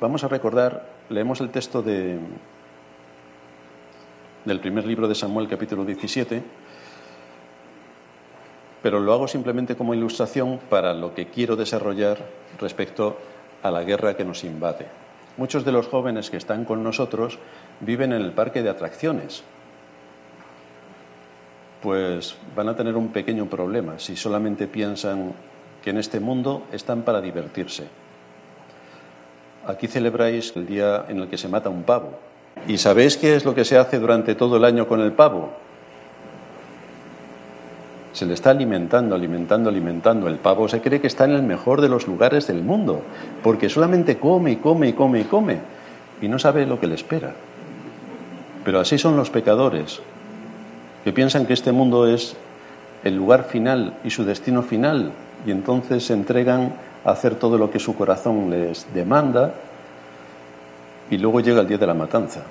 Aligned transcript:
vamos 0.00 0.24
a 0.24 0.28
recordar, 0.28 0.86
leemos 1.10 1.40
el 1.40 1.50
texto 1.50 1.82
de, 1.82 2.18
del 4.44 4.60
primer 4.60 4.86
libro 4.86 5.06
de 5.06 5.14
Samuel, 5.14 5.48
capítulo 5.48 5.84
17, 5.84 6.42
pero 8.82 8.98
lo 8.98 9.12
hago 9.12 9.28
simplemente 9.28 9.76
como 9.76 9.94
ilustración 9.94 10.58
para 10.70 10.94
lo 10.94 11.14
que 11.14 11.26
quiero 11.26 11.54
desarrollar 11.54 12.18
respecto 12.58 13.18
a 13.62 13.70
la 13.70 13.84
guerra 13.84 14.16
que 14.16 14.24
nos 14.24 14.42
invade. 14.42 14.86
Muchos 15.36 15.64
de 15.64 15.72
los 15.72 15.86
jóvenes 15.86 16.30
que 16.30 16.38
están 16.38 16.64
con 16.64 16.82
nosotros 16.82 17.38
viven 17.80 18.12
en 18.12 18.22
el 18.22 18.32
parque 18.32 18.62
de 18.62 18.70
atracciones. 18.70 19.42
Pues 21.82 22.36
van 22.56 22.68
a 22.68 22.76
tener 22.76 22.96
un 22.96 23.08
pequeño 23.08 23.46
problema 23.46 23.98
si 23.98 24.16
solamente 24.16 24.66
piensan 24.66 25.32
que 25.82 25.90
en 25.90 25.98
este 25.98 26.20
mundo 26.20 26.64
están 26.72 27.02
para 27.02 27.20
divertirse. 27.20 27.86
Aquí 29.66 29.86
celebráis 29.86 30.52
el 30.56 30.66
día 30.66 31.04
en 31.08 31.20
el 31.20 31.28
que 31.28 31.36
se 31.36 31.48
mata 31.48 31.68
un 31.68 31.82
pavo. 31.82 32.18
¿Y 32.66 32.78
sabéis 32.78 33.16
qué 33.16 33.36
es 33.36 33.44
lo 33.44 33.54
que 33.54 33.64
se 33.64 33.78
hace 33.78 33.98
durante 33.98 34.34
todo 34.34 34.56
el 34.56 34.64
año 34.64 34.86
con 34.88 35.00
el 35.00 35.12
pavo? 35.12 35.50
Se 38.12 38.26
le 38.26 38.34
está 38.34 38.50
alimentando, 38.50 39.14
alimentando, 39.14 39.70
alimentando. 39.70 40.28
El 40.28 40.36
pavo 40.36 40.68
se 40.68 40.80
cree 40.80 41.00
que 41.00 41.06
está 41.06 41.24
en 41.24 41.32
el 41.32 41.42
mejor 41.42 41.80
de 41.80 41.88
los 41.88 42.06
lugares 42.06 42.46
del 42.46 42.62
mundo, 42.62 43.02
porque 43.42 43.68
solamente 43.68 44.18
come 44.18 44.52
y 44.52 44.56
come 44.56 44.88
y 44.88 44.92
come 44.92 45.20
y 45.20 45.24
come, 45.24 45.58
y 46.20 46.28
no 46.28 46.38
sabe 46.38 46.66
lo 46.66 46.80
que 46.80 46.86
le 46.86 46.96
espera. 46.96 47.34
Pero 48.64 48.80
así 48.80 48.98
son 48.98 49.16
los 49.16 49.30
pecadores, 49.30 50.00
que 51.04 51.12
piensan 51.12 51.46
que 51.46 51.52
este 51.52 51.72
mundo 51.72 52.06
es 52.06 52.36
el 53.04 53.16
lugar 53.16 53.44
final 53.44 53.94
y 54.04 54.10
su 54.10 54.24
destino 54.24 54.62
final, 54.62 55.12
y 55.46 55.50
entonces 55.50 56.04
se 56.04 56.12
entregan 56.12 56.74
hacer 57.04 57.34
todo 57.36 57.58
lo 57.58 57.70
que 57.70 57.78
su 57.78 57.94
corazón 57.94 58.50
les 58.50 58.86
demanda, 58.92 59.54
y 61.10 61.18
luego 61.18 61.40
llega 61.40 61.60
el 61.60 61.66
día 61.66 61.78
de 61.78 61.86
la 61.86 61.94
matanza. 61.94 62.42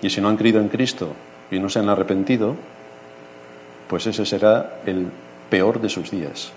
Y 0.00 0.10
si 0.10 0.20
no 0.20 0.28
han 0.28 0.36
creído 0.36 0.60
en 0.60 0.68
Cristo 0.68 1.08
y 1.50 1.58
no 1.58 1.68
se 1.68 1.80
han 1.80 1.88
arrepentido, 1.88 2.56
pues 3.88 4.06
ese 4.06 4.24
será 4.24 4.80
el 4.86 5.08
peor 5.50 5.80
de 5.80 5.88
sus 5.88 6.10
días, 6.10 6.52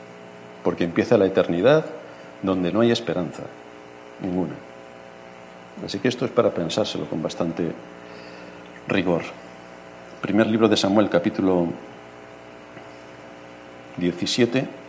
porque 0.64 0.84
empieza 0.84 1.18
la 1.18 1.26
eternidad 1.26 1.86
donde 2.42 2.72
no 2.72 2.82
hay 2.82 2.92
esperanza, 2.92 3.44
ninguna. 4.22 4.54
Así 5.86 6.00
que 6.00 6.08
esto 6.08 6.26
es 6.26 6.32
para 6.32 6.52
pensárselo 6.52 7.06
con 7.06 7.22
bastante 7.22 7.72
rigor. 8.88 9.24
Primer 10.22 10.48
libro 10.48 10.70
de 10.70 10.78
Samuel, 10.78 11.10
capítulo 11.10 11.68
17. 13.98 14.85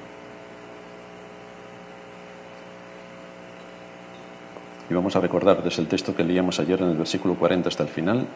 Y 4.88 4.94
vamos 4.94 5.16
a 5.16 5.20
recordar 5.20 5.62
desde 5.62 5.82
el 5.82 5.88
texto 5.88 6.14
que 6.14 6.24
leíamos 6.24 6.60
ayer 6.60 6.80
en 6.80 6.90
el 6.90 6.96
versículo 6.96 7.34
40 7.34 7.68
hasta 7.68 7.82
el 7.82 7.88
final, 7.88 8.26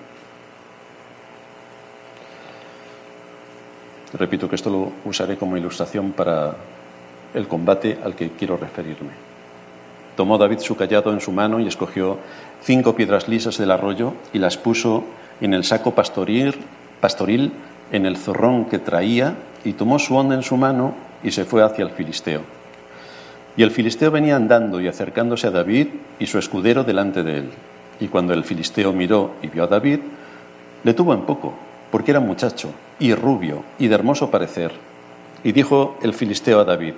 Repito 4.13 4.49
que 4.49 4.57
esto 4.57 4.71
lo 4.71 4.93
usaré 5.05 5.37
como 5.37 5.57
ilustración 5.57 6.13
para 6.13 6.55
el 7.33 7.47
combate 7.47 7.99
al 8.03 8.15
que 8.15 8.31
quiero 8.31 8.57
referirme. 8.57 9.11
Tomó 10.17 10.37
David 10.37 10.59
su 10.59 10.77
callado 10.77 11.13
en 11.13 11.21
su 11.21 11.31
mano 11.31 11.61
y 11.61 11.69
escogió 11.69 12.19
cinco 12.63 12.95
piedras 12.97 13.29
lisas 13.29 13.57
del 13.57 13.71
arroyo 13.71 14.15
y 14.33 14.39
las 14.39 14.57
puso 14.57 15.05
en 15.41 15.55
el 15.55 15.65
saco 15.65 15.95
pastoril, 15.95 16.55
pastoril 17.01 17.53
en 17.93 18.05
el 18.05 18.17
zorrón 18.17 18.65
que 18.65 18.79
traía 18.79 19.37
y 19.65 19.75
tomó 19.75 19.99
su 19.99 20.17
onda 20.17 20.35
en 20.35 20.43
su 20.43 20.57
mano 20.57 20.95
y 21.23 21.31
se 21.31 21.45
fue 21.45 21.63
hacia 21.63 21.85
el 21.85 21.91
filisteo. 21.91 22.43
Y 23.57 23.63
el 23.63 23.71
filisteo 23.71 24.11
venía 24.11 24.37
andando 24.37 24.81
y 24.81 24.89
acercándose 24.89 25.47
a 25.47 25.51
David 25.51 25.89
y 26.19 26.27
su 26.27 26.39
escudero 26.39 26.85
delante 26.85 27.23
de 27.23 27.39
él. 27.39 27.51
Y 27.99 28.09
cuando 28.09 28.33
el 28.33 28.45
filisteo 28.45 28.93
miró 28.93 29.33
y 29.43 29.49
vio 29.49 29.65
a 29.65 29.67
David, 29.67 30.01
le 30.85 30.95
tuvo 30.95 31.13
en 31.15 31.23
poco 31.23 31.55
porque 31.91 32.13
era 32.13 32.21
muchacho 32.21 32.71
y 32.99 33.15
rubio 33.15 33.65
y 33.79 33.89
de 33.89 33.95
hermoso 33.95 34.31
parecer. 34.31 34.73
Y 35.43 35.53
dijo 35.53 35.99
el 36.03 36.15
filisteo 36.15 36.61
a 36.61 36.65
David, 36.65 36.95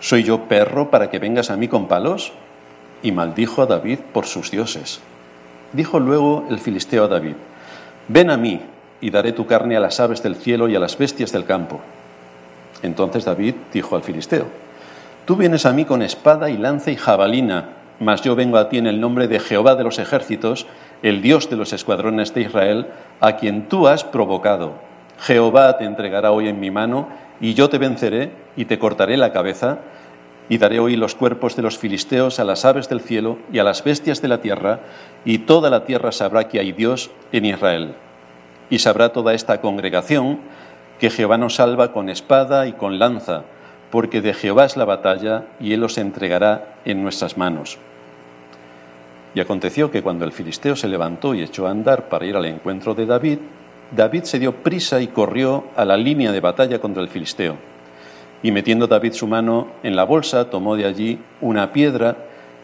¿soy 0.00 0.22
yo 0.22 0.42
perro 0.44 0.90
para 0.90 1.10
que 1.10 1.18
vengas 1.18 1.50
a 1.50 1.56
mí 1.56 1.68
con 1.68 1.88
palos? 1.88 2.32
Y 3.02 3.12
maldijo 3.12 3.62
a 3.62 3.66
David 3.66 3.98
por 4.12 4.26
sus 4.26 4.50
dioses. 4.50 5.00
Dijo 5.72 6.00
luego 6.00 6.46
el 6.48 6.58
filisteo 6.58 7.04
a 7.04 7.08
David, 7.08 7.34
ven 8.08 8.30
a 8.30 8.36
mí 8.36 8.60
y 9.00 9.10
daré 9.10 9.32
tu 9.32 9.46
carne 9.46 9.76
a 9.76 9.80
las 9.80 10.00
aves 10.00 10.22
del 10.22 10.36
cielo 10.36 10.68
y 10.68 10.76
a 10.76 10.80
las 10.80 10.96
bestias 10.96 11.32
del 11.32 11.44
campo. 11.44 11.80
Entonces 12.82 13.24
David 13.24 13.54
dijo 13.72 13.96
al 13.96 14.02
filisteo, 14.02 14.46
tú 15.24 15.36
vienes 15.36 15.66
a 15.66 15.72
mí 15.72 15.84
con 15.84 16.02
espada 16.02 16.50
y 16.50 16.56
lanza 16.56 16.90
y 16.90 16.96
jabalina, 16.96 17.70
mas 18.00 18.22
yo 18.22 18.34
vengo 18.34 18.58
a 18.58 18.68
ti 18.68 18.78
en 18.78 18.86
el 18.86 19.00
nombre 19.00 19.28
de 19.28 19.40
Jehová 19.40 19.74
de 19.74 19.84
los 19.84 19.98
ejércitos, 19.98 20.66
el 21.02 21.22
Dios 21.22 21.48
de 21.50 21.56
los 21.56 21.72
escuadrones 21.72 22.34
de 22.34 22.42
Israel, 22.42 22.86
a 23.20 23.36
quien 23.36 23.68
tú 23.68 23.88
has 23.88 24.04
provocado. 24.04 24.72
Jehová 25.20 25.78
te 25.78 25.84
entregará 25.84 26.32
hoy 26.32 26.48
en 26.48 26.60
mi 26.60 26.70
mano, 26.70 27.08
y 27.40 27.54
yo 27.54 27.68
te 27.68 27.78
venceré 27.78 28.30
y 28.56 28.64
te 28.64 28.78
cortaré 28.78 29.16
la 29.16 29.32
cabeza, 29.32 29.78
y 30.48 30.58
daré 30.58 30.78
hoy 30.78 30.96
los 30.96 31.14
cuerpos 31.14 31.56
de 31.56 31.62
los 31.62 31.78
filisteos 31.78 32.38
a 32.38 32.44
las 32.44 32.64
aves 32.64 32.88
del 32.88 33.00
cielo 33.00 33.38
y 33.50 33.58
a 33.58 33.64
las 33.64 33.82
bestias 33.82 34.20
de 34.20 34.28
la 34.28 34.38
tierra, 34.38 34.80
y 35.24 35.38
toda 35.38 35.70
la 35.70 35.84
tierra 35.84 36.12
sabrá 36.12 36.48
que 36.48 36.60
hay 36.60 36.72
Dios 36.72 37.10
en 37.32 37.46
Israel. 37.46 37.94
Y 38.70 38.78
sabrá 38.80 39.10
toda 39.10 39.34
esta 39.34 39.60
congregación 39.60 40.38
que 41.00 41.10
Jehová 41.10 41.38
nos 41.38 41.56
salva 41.56 41.92
con 41.92 42.08
espada 42.08 42.66
y 42.66 42.72
con 42.72 42.98
lanza, 42.98 43.42
porque 43.94 44.20
de 44.20 44.34
Jehová 44.34 44.64
es 44.64 44.76
la 44.76 44.84
batalla, 44.84 45.44
y 45.60 45.72
él 45.72 45.78
los 45.78 45.98
entregará 45.98 46.74
en 46.84 47.04
nuestras 47.04 47.38
manos. 47.38 47.78
Y 49.36 49.38
aconteció 49.38 49.92
que 49.92 50.02
cuando 50.02 50.24
el 50.24 50.32
filisteo 50.32 50.74
se 50.74 50.88
levantó 50.88 51.32
y 51.32 51.42
echó 51.42 51.68
a 51.68 51.70
andar 51.70 52.08
para 52.08 52.26
ir 52.26 52.34
al 52.34 52.44
encuentro 52.46 52.96
de 52.96 53.06
David, 53.06 53.38
David 53.94 54.24
se 54.24 54.40
dio 54.40 54.52
prisa 54.52 55.00
y 55.00 55.06
corrió 55.06 55.62
a 55.76 55.84
la 55.84 55.96
línea 55.96 56.32
de 56.32 56.40
batalla 56.40 56.80
contra 56.80 57.04
el 57.04 57.08
filisteo. 57.08 57.54
Y 58.42 58.50
metiendo 58.50 58.88
David 58.88 59.12
su 59.12 59.28
mano 59.28 59.68
en 59.84 59.94
la 59.94 60.02
bolsa, 60.02 60.50
tomó 60.50 60.74
de 60.74 60.86
allí 60.86 61.20
una 61.40 61.72
piedra 61.72 62.16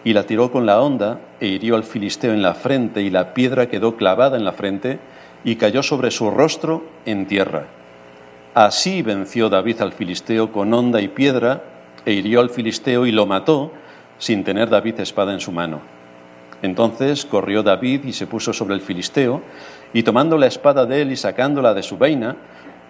y 0.03 0.15
la 0.15 0.25
tiró 0.25 0.51
con 0.51 0.67
la 0.67 0.81
honda 0.81 1.21
e 1.39 1.47
hirió 1.47 1.77
al 1.77 1.85
filisteo 1.85 2.33
en 2.33 2.43
la 2.43 2.55
frente 2.55 3.03
y 3.03 3.11
la 3.11 3.35
piedra 3.35 3.69
quedó 3.69 3.95
clavada 3.95 4.37
en 4.37 4.45
la 4.45 4.51
frente 4.51 4.99
y 5.45 5.55
cayó 5.55 5.85
sobre 5.85 6.11
su 6.11 6.29
rostro 6.29 6.83
en 7.07 7.27
tierra. 7.27 7.67
Así 8.55 9.03
venció 9.03 9.49
David 9.49 9.81
al 9.81 9.93
filisteo 9.93 10.51
con 10.51 10.75
honda 10.75 11.01
y 11.01 11.09
piedra 11.09 11.63
e 12.05 12.13
hirió 12.13 12.41
al 12.41 12.51
filisteo 12.51 13.07
y 13.07 13.13
lo 13.13 13.27
mató 13.27 13.71
sin 14.19 14.43
tener 14.43 14.69
David 14.69 15.01
espada 15.01 15.33
en 15.33 15.41
su 15.41 15.53
mano. 15.53 15.81
Entonces 16.63 17.25
corrió 17.25 17.63
David 17.63 18.05
y 18.05 18.13
se 18.13 18.27
puso 18.27 18.53
sobre 18.53 18.75
el 18.75 18.81
filisteo, 18.81 19.41
y 19.93 20.03
tomando 20.03 20.37
la 20.37 20.47
espada 20.47 20.85
de 20.85 21.03
él 21.03 21.13
y 21.13 21.17
sacándola 21.17 21.75
de 21.75 21.83
su 21.83 21.97
vaina, 21.97 22.37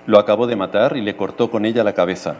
lo 0.06 0.18
acabó 0.18 0.46
de 0.46 0.56
matar 0.56 0.96
y 0.96 1.02
le 1.02 1.14
cortó 1.16 1.50
con 1.50 1.64
ella 1.64 1.84
la 1.84 1.92
cabeza. 1.92 2.36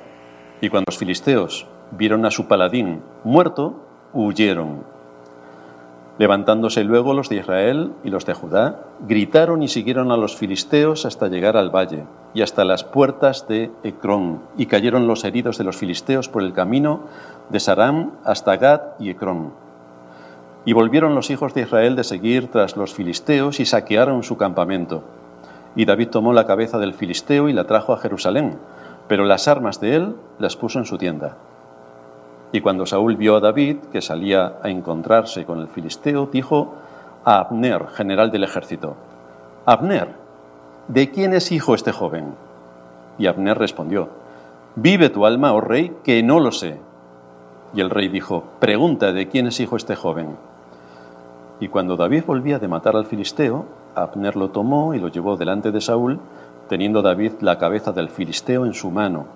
Y 0.61 0.69
cuando 0.69 0.87
los 0.89 0.99
filisteos 0.99 1.67
vieron 1.93 2.27
a 2.27 2.31
su 2.31 2.49
paladín 2.49 3.03
muerto, 3.23 3.87
huyeron. 4.13 4.85
Levantándose 6.19 6.85
luego 6.85 7.15
los 7.15 7.29
de 7.29 7.37
Israel 7.37 7.93
y 8.05 8.11
los 8.11 8.27
de 8.27 8.35
Judá, 8.35 8.81
gritaron 9.07 9.63
y 9.63 9.69
siguieron 9.69 10.13
a 10.13 10.17
los 10.17 10.37
filisteos 10.37 11.07
hasta 11.07 11.29
llegar 11.29 11.57
al 11.57 11.75
valle 11.75 12.05
y 12.35 12.43
hasta 12.43 12.65
las 12.65 12.85
puertas 12.85 13.49
de 13.49 13.71
Ecrón, 13.83 14.41
y 14.57 14.67
cayeron 14.67 15.07
los 15.07 15.25
heridos 15.25 15.59
de 15.59 15.65
los 15.65 15.77
filisteos 15.77 16.29
por 16.29 16.43
el 16.43 16.53
camino 16.53 17.01
de 17.49 17.59
Saram 17.59 18.13
hasta 18.25 18.57
Gad 18.57 18.81
y 18.99 19.11
Ecrón. 19.11 19.53
Y 20.65 20.75
volvieron 20.75 21.15
los 21.15 21.31
hijos 21.31 21.55
de 21.55 21.63
Israel 21.63 21.97
de 21.97 22.05
seguir 22.05 22.51
tras 22.51 22.77
los 22.77 22.93
filisteos 22.93 23.61
y 23.61 23.65
saquearon 23.65 24.23
su 24.23 24.37
campamento. 24.37 25.03
Y 25.75 25.87
David 25.87 26.09
tomó 26.09 26.33
la 26.33 26.47
cabeza 26.47 26.79
del 26.79 26.95
filisteo 26.95 27.49
y 27.49 27.53
la 27.53 27.65
trajo 27.65 27.93
a 27.95 27.99
Jerusalén, 27.99 28.59
pero 29.09 29.25
las 29.25 29.49
armas 29.49 29.81
de 29.81 29.97
él 29.97 30.15
las 30.39 30.57
puso 30.57 30.79
en 30.79 30.85
su 30.85 30.99
tienda. 30.99 31.37
Y 32.53 32.61
cuando 32.61 32.87
Saúl 32.87 33.17
vio 33.17 33.37
a 33.37 33.41
David, 33.41 33.77
que 33.93 34.03
salía 34.03 34.55
a 34.63 34.69
encontrarse 34.71 35.45
con 35.45 35.61
el 35.61 35.69
filisteo, 35.69 36.29
dijo 36.33 36.75
a 37.25 37.39
Abner, 37.39 37.87
general 37.89 38.31
del 38.31 38.45
ejército, 38.45 38.97
Abner, 39.67 40.09
¿de 40.89 41.11
quién 41.11 41.33
es 41.33 41.53
hijo 41.53 41.75
este 41.75 41.93
joven? 41.93 42.35
Y 43.19 43.27
Abner 43.27 43.57
respondió, 43.57 44.09
Vive 44.75 45.11
tu 45.11 45.27
alma, 45.27 45.53
oh 45.53 45.61
rey, 45.61 45.95
que 46.03 46.23
no 46.23 46.41
lo 46.41 46.51
sé. 46.53 46.79
Y 47.75 47.81
el 47.81 47.91
rey 47.91 48.09
dijo, 48.09 48.45
Pregunta 48.59 49.13
de 49.13 49.29
quién 49.29 49.47
es 49.47 49.61
hijo 49.61 49.77
este 49.77 49.95
joven. 49.95 50.37
Y 51.61 51.69
cuando 51.69 51.97
David 51.97 52.25
volvía 52.27 52.59
de 52.59 52.69
matar 52.69 52.97
al 52.97 53.07
filisteo, 53.07 53.67
Abner 53.95 54.37
lo 54.37 54.51
tomó 54.51 54.95
y 54.95 54.99
lo 54.99 55.09
llevó 55.09 55.37
delante 55.37 55.71
de 55.71 55.81
Saúl, 55.81 56.19
teniendo 56.69 57.03
David 57.03 57.33
la 57.41 57.59
cabeza 57.59 57.93
del 57.93 58.09
filisteo 58.09 58.65
en 58.65 58.75
su 58.75 58.91
mano. 58.91 59.27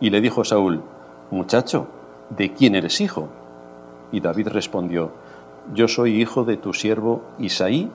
Y 0.00 0.10
le 0.10 0.20
dijo 0.20 0.44
Saúl, 0.44 0.82
Muchacho, 1.30 1.86
¿de 2.36 2.52
quién 2.52 2.74
eres 2.74 3.00
hijo? 3.00 3.28
Y 4.10 4.20
David 4.20 4.48
respondió, 4.48 5.12
Yo 5.74 5.88
soy 5.88 6.20
hijo 6.20 6.44
de 6.44 6.56
tu 6.56 6.72
siervo 6.72 7.22
Isaí 7.38 7.90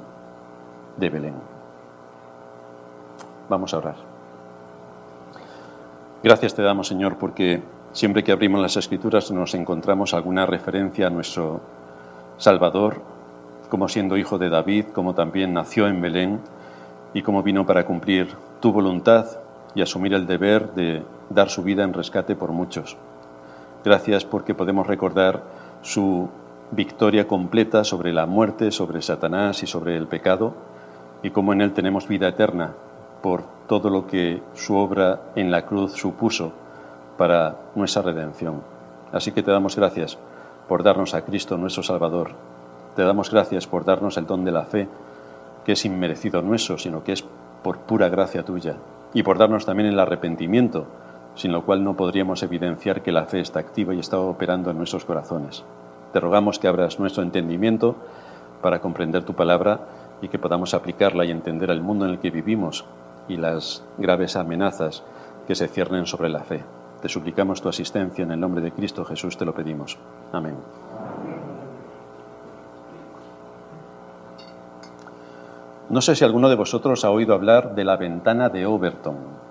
de 0.98 1.10
Belén. 1.10 1.36
Vamos 3.50 3.74
a 3.74 3.78
orar. 3.78 3.96
Gracias 6.24 6.56
te 6.56 6.62
damos, 6.62 6.88
Señor, 6.88 7.18
porque 7.18 7.62
siempre 7.94 8.24
que 8.24 8.32
abrimos 8.32 8.62
las 8.62 8.78
escrituras 8.78 9.32
nos 9.32 9.54
encontramos 9.54 10.14
alguna 10.14 10.46
referencia 10.46 11.08
a 11.08 11.12
nuestro 11.12 11.62
Salvador, 12.38 13.02
como 13.70 13.88
siendo 13.88 14.18
hijo 14.18 14.38
de 14.38 14.50
David, 14.50 14.86
como 14.94 15.14
también 15.14 15.54
nació 15.54 15.88
en 15.88 16.02
Belén 16.02 16.40
y 17.14 17.22
como 17.22 17.44
vino 17.44 17.66
para 17.66 17.86
cumplir 17.86 18.36
tu 18.60 18.72
voluntad 18.72 19.26
y 19.76 19.82
asumir 19.82 20.14
el 20.14 20.26
deber 20.26 20.74
de 20.74 21.04
dar 21.30 21.50
su 21.50 21.64
vida 21.64 21.84
en 21.84 21.94
rescate 21.94 22.36
por 22.36 22.52
muchos. 22.52 22.98
Gracias 23.88 24.26
porque 24.26 24.54
podemos 24.54 24.86
recordar 24.86 25.44
su 25.82 26.28
victoria 26.72 27.26
completa 27.26 27.86
sobre 27.86 28.12
la 28.12 28.26
muerte, 28.26 28.70
sobre 28.74 29.02
Satanás 29.02 29.64
y 29.64 29.66
sobre 29.66 29.96
el 29.96 30.08
pecado, 30.08 30.56
y 31.24 31.30
cómo 31.30 31.54
en 31.54 31.62
él 31.62 31.72
tenemos 31.72 32.06
vida 32.06 32.28
eterna 32.28 32.74
por 33.24 33.44
todo 33.70 33.90
lo 33.90 34.06
que 34.06 34.42
su 34.56 34.76
obra 34.76 35.22
en 35.38 35.52
la 35.52 35.66
cruz 35.66 35.94
supuso 35.94 36.52
para 37.18 37.56
nuestra 37.76 38.02
redención. 38.02 38.62
Así 39.14 39.32
que 39.32 39.42
te 39.42 39.52
damos 39.52 39.78
gracias 39.78 40.18
por 40.68 40.84
darnos 40.84 41.14
a 41.14 41.22
Cristo 41.22 41.56
nuestro 41.56 41.82
Salvador. 41.82 42.32
Te 42.98 43.04
damos 43.04 43.32
gracias 43.32 43.68
por 43.68 43.86
darnos 43.86 44.18
el 44.18 44.28
don 44.28 44.44
de 44.44 44.52
la 44.52 44.66
fe, 44.66 44.90
que 45.66 45.72
es 45.72 45.86
inmerecido 45.86 46.42
nuestro, 46.42 46.78
sino 46.78 47.06
que 47.06 47.14
es 47.14 47.24
por 47.64 47.78
pura 47.78 48.10
gracia 48.10 48.44
tuya, 48.44 48.76
y 49.14 49.24
por 49.24 49.38
darnos 49.38 49.66
también 49.66 49.88
el 49.88 50.00
arrepentimiento, 50.02 50.88
sin 51.38 51.52
lo 51.52 51.62
cual 51.62 51.84
no 51.84 51.96
podríamos 51.96 52.44
evidenciar 52.44 53.02
que 53.02 53.12
la 53.12 53.26
fe 53.26 53.40
está 53.40 53.60
activa 53.60 53.94
y 53.94 54.00
está 54.00 54.20
operando 54.20 54.72
en 54.72 54.78
nuestros 54.78 55.06
corazones. 55.06 55.64
Te 56.12 56.20
rogamos 56.20 56.60
que 56.60 56.68
abras 56.68 57.00
nuestro 57.00 57.24
entendimiento 57.24 57.96
para 58.62 58.80
comprender 58.80 59.24
tu 59.24 59.34
palabra 59.34 59.80
y 60.22 60.30
que 60.30 60.40
podamos 60.40 60.74
aplicarla 60.74 61.26
y 61.26 61.32
entender 61.32 61.70
el 61.70 61.82
mundo 61.82 62.06
en 62.06 62.12
el 62.12 62.20
que 62.20 62.32
vivimos 62.32 62.86
y 63.30 63.38
las 63.38 63.84
graves 63.98 64.36
amenazas 64.36 65.04
que 65.48 65.56
se 65.56 65.68
ciernen 65.68 66.08
sobre 66.08 66.30
la 66.30 66.40
fe. 66.40 66.64
Te 67.02 67.10
suplicamos 67.10 67.62
tu 67.62 67.70
asistencia 67.70 68.24
en 68.24 68.32
el 68.32 68.40
nombre 68.40 68.62
de 68.62 68.72
Cristo 68.72 69.06
Jesús, 69.06 69.38
te 69.38 69.46
lo 69.46 69.54
pedimos. 69.54 69.98
Amén. 70.32 70.56
No 75.90 76.02
sé 76.02 76.16
si 76.16 76.26
alguno 76.26 76.50
de 76.50 76.56
vosotros 76.56 77.06
ha 77.06 77.12
oído 77.12 77.34
hablar 77.34 77.76
de 77.76 77.86
la 77.86 77.96
ventana 77.96 78.50
de 78.50 78.66
Overton. 78.66 79.47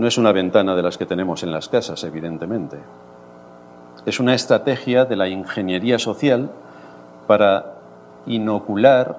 No 0.00 0.06
es 0.06 0.16
una 0.16 0.32
ventana 0.32 0.74
de 0.74 0.82
las 0.82 0.96
que 0.96 1.04
tenemos 1.04 1.42
en 1.42 1.52
las 1.52 1.68
casas, 1.68 2.04
evidentemente. 2.04 2.78
Es 4.06 4.18
una 4.18 4.34
estrategia 4.34 5.04
de 5.04 5.14
la 5.14 5.28
ingeniería 5.28 5.98
social 5.98 6.48
para 7.26 7.74
inocular 8.24 9.18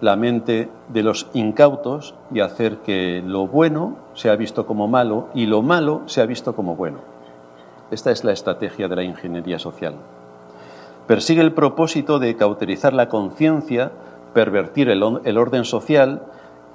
la 0.00 0.16
mente 0.16 0.70
de 0.88 1.02
los 1.02 1.26
incautos 1.34 2.14
y 2.32 2.40
hacer 2.40 2.78
que 2.78 3.22
lo 3.22 3.48
bueno 3.48 3.96
sea 4.14 4.34
visto 4.36 4.64
como 4.64 4.88
malo 4.88 5.28
y 5.34 5.44
lo 5.44 5.60
malo 5.60 6.04
sea 6.06 6.24
visto 6.24 6.56
como 6.56 6.74
bueno. 6.74 7.00
Esta 7.90 8.10
es 8.10 8.24
la 8.24 8.32
estrategia 8.32 8.88
de 8.88 8.96
la 8.96 9.02
ingeniería 9.02 9.58
social. 9.58 9.92
Persigue 11.06 11.42
el 11.42 11.52
propósito 11.52 12.18
de 12.18 12.34
cauterizar 12.34 12.94
la 12.94 13.10
conciencia, 13.10 13.90
pervertir 14.32 14.88
el, 14.88 15.02
orden 15.02 15.66
social 15.66 16.22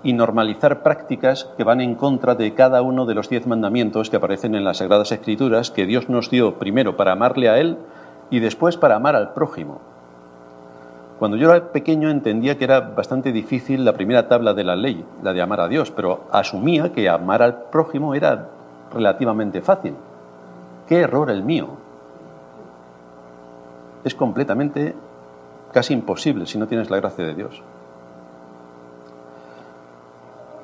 y 0.04 0.14
normalizar 0.14 0.84
prácticas 0.84 1.50
que 1.58 1.64
van 1.64 1.82
en 1.82 1.96
contra 1.96 2.36
de 2.36 2.54
cada 2.54 2.82
uno 2.82 3.06
de 3.06 3.16
los 3.16 3.30
diez 3.30 3.48
mandamientos 3.48 4.10
que 4.10 4.18
aparecen 4.18 4.54
en 4.54 4.66
las 4.66 4.78
Sagradas 4.78 5.12
Escrituras 5.12 5.72
que 5.72 5.86
Dios 5.86 6.10
nos 6.10 6.30
dio 6.30 6.60
primero 6.60 6.98
para 6.98 7.14
amarle 7.14 7.50
a 7.50 7.58
Él 7.58 7.78
y 8.30 8.40
después 8.40 8.78
para 8.78 8.96
amar 8.96 9.16
al 9.16 9.34
prójimo. 9.34 9.80
Cuando 11.20 11.38
yo 11.38 11.54
era 11.54 11.72
pequeño 11.72 12.10
entendía 12.10 12.58
que 12.58 12.66
era 12.66 12.82
bastante 12.82 13.32
difícil 13.32 13.86
la 13.86 13.94
primera 13.94 14.28
tabla 14.28 14.54
de 14.54 14.66
la 14.66 14.76
ley, 14.76 15.06
la 15.22 15.32
de 15.32 15.42
amar 15.42 15.62
a 15.62 15.70
Dios, 15.70 15.90
pero 15.92 16.26
asumía 16.32 16.92
que 16.92 17.08
amar 17.08 17.42
al 17.42 17.64
prójimo 17.72 18.14
era 18.14 18.50
relativamente 18.94 19.62
fácil. 19.62 19.94
Qué 20.88 21.00
error 21.00 21.30
el 21.30 21.44
mío. 21.44 21.70
Es 24.04 24.16
completamente 24.16 24.96
casi 25.72 25.94
imposible 25.94 26.46
si 26.46 26.58
no 26.58 26.68
tienes 26.68 26.90
la 26.90 26.98
gracia 26.98 27.26
de 27.26 27.36
Dios. 27.36 27.62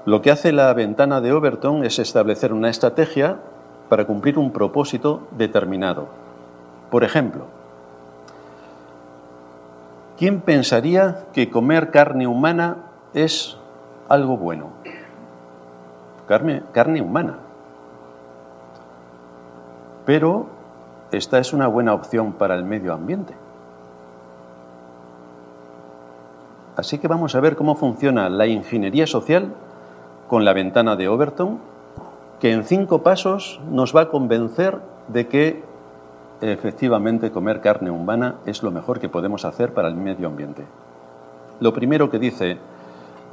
Lo 0.10 0.24
que 0.24 0.32
hace 0.32 0.52
la 0.52 0.74
ventana 0.74 1.22
de 1.22 1.32
Overton 1.32 1.86
es 1.86 2.00
establecer 2.00 2.52
una 2.52 2.72
estrategia 2.72 3.38
para 3.90 4.08
cumplir 4.08 4.40
un 4.40 4.52
propósito 4.52 5.28
determinado. 5.38 6.08
Por 6.90 7.04
ejemplo, 7.04 7.46
¿Quién 10.18 10.42
pensaría 10.42 11.26
que 11.32 11.52
comer 11.52 11.92
carne 11.92 12.26
humana 12.26 12.78
es 13.14 13.56
algo 14.08 14.36
bueno? 14.36 14.72
Carne, 16.28 16.64
carne 16.72 17.04
humana. 17.04 17.38
Pero 20.08 20.48
esta 21.12 21.38
es 21.38 21.54
una 21.54 21.68
buena 21.68 21.94
opción 21.94 22.34
para 22.34 22.56
el 22.56 22.64
medio 22.64 22.94
ambiente. 22.94 23.36
Así 26.76 26.98
que 26.98 27.08
vamos 27.08 27.36
a 27.36 27.40
ver 27.42 27.56
cómo 27.56 27.76
funciona 27.76 28.28
la 28.28 28.48
ingeniería 28.48 29.06
social 29.06 29.54
con 30.30 30.46
la 30.46 30.54
ventana 30.54 30.96
de 30.96 31.10
Overton, 31.10 31.60
que 32.40 32.54
en 32.54 32.64
cinco 32.64 33.04
pasos 33.04 33.60
nos 33.70 33.94
va 33.94 34.02
a 34.02 34.10
convencer 34.10 34.78
de 35.10 35.28
que 35.28 35.64
efectivamente 36.40 37.32
comer 37.32 37.60
carne 37.60 37.92
humana 37.92 38.36
es 38.46 38.64
lo 38.64 38.72
mejor 38.72 39.00
que 39.00 39.10
podemos 39.10 39.44
hacer 39.44 39.74
para 39.74 39.90
el 39.90 39.96
medio 39.96 40.28
ambiente. 40.28 40.64
Lo 41.60 41.74
primero 41.74 42.10
que 42.10 42.20
dice 42.20 42.58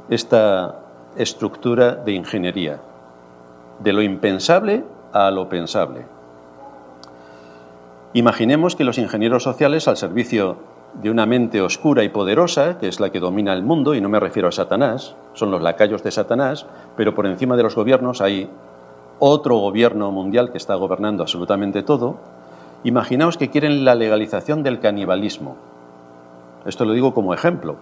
esta 0.09 0.75
estructura 1.15 1.95
de 1.95 2.11
ingeniería, 2.11 2.79
de 3.79 3.93
lo 3.93 4.01
impensable 4.01 4.83
a 5.13 5.31
lo 5.31 5.47
pensable. 5.47 6.05
Imaginemos 8.13 8.75
que 8.75 8.83
los 8.83 8.97
ingenieros 8.97 9.43
sociales, 9.43 9.87
al 9.87 9.97
servicio 9.97 10.57
de 10.93 11.11
una 11.11 11.25
mente 11.25 11.61
oscura 11.61 12.03
y 12.03 12.09
poderosa, 12.09 12.77
que 12.79 12.87
es 12.87 12.99
la 12.99 13.11
que 13.11 13.19
domina 13.19 13.53
el 13.53 13.63
mundo, 13.63 13.93
y 13.93 14.01
no 14.01 14.09
me 14.09 14.19
refiero 14.19 14.47
a 14.47 14.51
Satanás, 14.51 15.15
son 15.33 15.51
los 15.51 15.61
lacayos 15.61 16.03
de 16.03 16.11
Satanás, 16.11 16.65
pero 16.95 17.13
por 17.13 17.27
encima 17.27 17.55
de 17.55 17.63
los 17.63 17.75
gobiernos 17.75 18.21
hay 18.21 18.49
otro 19.19 19.57
gobierno 19.57 20.11
mundial 20.11 20.51
que 20.51 20.57
está 20.57 20.75
gobernando 20.75 21.23
absolutamente 21.23 21.83
todo, 21.83 22.17
Imaginaos 22.83 23.37
que 23.37 23.49
quieren 23.49 23.85
la 23.85 23.95
legalización 23.95 24.63
del 24.63 24.79
canibalismo. 24.79 25.57
Esto 26.65 26.85
lo 26.85 26.93
digo 26.93 27.13
como 27.13 27.33
ejemplo, 27.33 27.75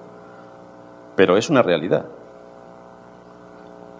pero 1.15 1.37
es 1.37 1.49
una 1.49 1.61
realidad. 1.61 2.05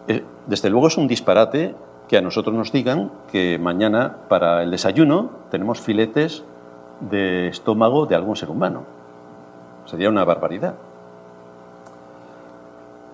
Eh, 0.07 0.23
desde 0.47 0.69
luego 0.69 0.87
es 0.87 0.97
un 0.97 1.07
disparate 1.07 1.75
que 2.07 2.17
a 2.17 2.21
nosotros 2.21 2.55
nos 2.55 2.71
digan 2.71 3.11
que 3.31 3.57
mañana 3.59 4.15
para 4.29 4.63
el 4.63 4.71
desayuno 4.71 5.31
tenemos 5.51 5.81
filetes 5.81 6.43
de 7.09 7.47
estómago 7.47 8.05
de 8.05 8.15
algún 8.15 8.35
ser 8.35 8.49
humano. 8.49 8.83
Sería 9.85 10.09
una 10.09 10.23
barbaridad. 10.23 10.75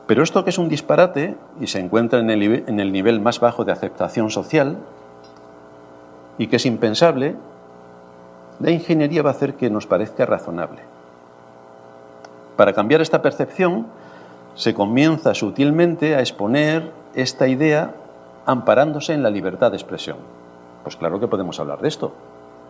Pero 0.07 0.24
esto 0.24 0.43
que 0.43 0.50
es 0.50 0.57
un 0.57 0.69
disparate 0.69 1.36
y 1.60 1.67
se 1.67 1.79
encuentra 1.79 2.19
en 2.19 2.29
el, 2.29 2.43
en 2.67 2.79
el 2.79 2.91
nivel 2.91 3.21
más 3.21 3.39
bajo 3.39 3.63
de 3.63 3.71
aceptación 3.71 4.29
social 4.29 4.77
y 6.38 6.48
que 6.48 6.57
es 6.57 6.65
impensable, 6.65 7.36
la 8.60 8.71
ingeniería 8.71 9.21
va 9.21 9.29
a 9.29 9.33
hacer 9.33 9.55
que 9.55 9.69
nos 9.69 9.88
parezca 9.88 10.25
razonable. 10.25 10.81
Para 12.57 12.74
cambiar 12.74 13.01
esta 13.01 13.21
percepción, 13.21 13.88
se 14.55 14.74
comienza 14.74 15.33
sutilmente 15.33 16.15
a 16.15 16.19
exponer 16.19 16.91
esta 17.15 17.48
idea 17.48 17.95
amparándose 18.45 19.13
en 19.13 19.24
la 19.24 19.29
libertad 19.29 19.71
de 19.71 19.77
expresión. 19.77 20.17
Pues 20.83 20.95
claro 20.95 21.19
que 21.19 21.27
podemos 21.27 21.60
hablar 21.60 21.79
de 21.79 21.88
esto, 21.88 22.13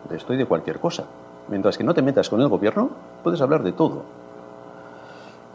de 0.10 0.18
esto 0.18 0.34
y 0.34 0.38
de 0.38 0.46
cualquier 0.46 0.80
cosa. 0.80 1.06
Mientras 1.48 1.78
que 1.78 1.84
no 1.84 1.94
te 1.94 2.02
metas 2.02 2.30
con 2.30 2.42
el 2.42 2.48
gobierno, 2.48 2.90
puedes 3.24 3.42
hablar 3.42 3.64
de 3.64 3.72
todo. 3.72 4.04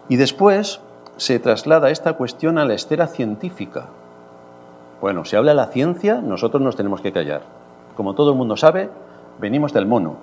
Y 0.09 0.17
después 0.17 0.81
se 1.17 1.39
traslada 1.39 1.91
esta 1.91 2.15
cuestión 2.15 2.59
a 2.59 2.65
la 2.65 2.75
esfera 2.75 3.07
científica. 3.07 3.87
Bueno, 5.01 5.25
si 5.25 5.37
habla 5.37 5.55
la 5.55 5.67
ciencia, 5.67 6.21
nosotros 6.21 6.63
nos 6.63 6.77
tenemos 6.77 7.01
que 7.01 7.13
callar. 7.13 7.43
Como 7.97 8.15
todo 8.15 8.31
el 8.31 8.37
mundo 8.37 8.57
sabe, 8.57 8.91
venimos 9.39 9.73
del 9.73 9.87
mono. 9.87 10.17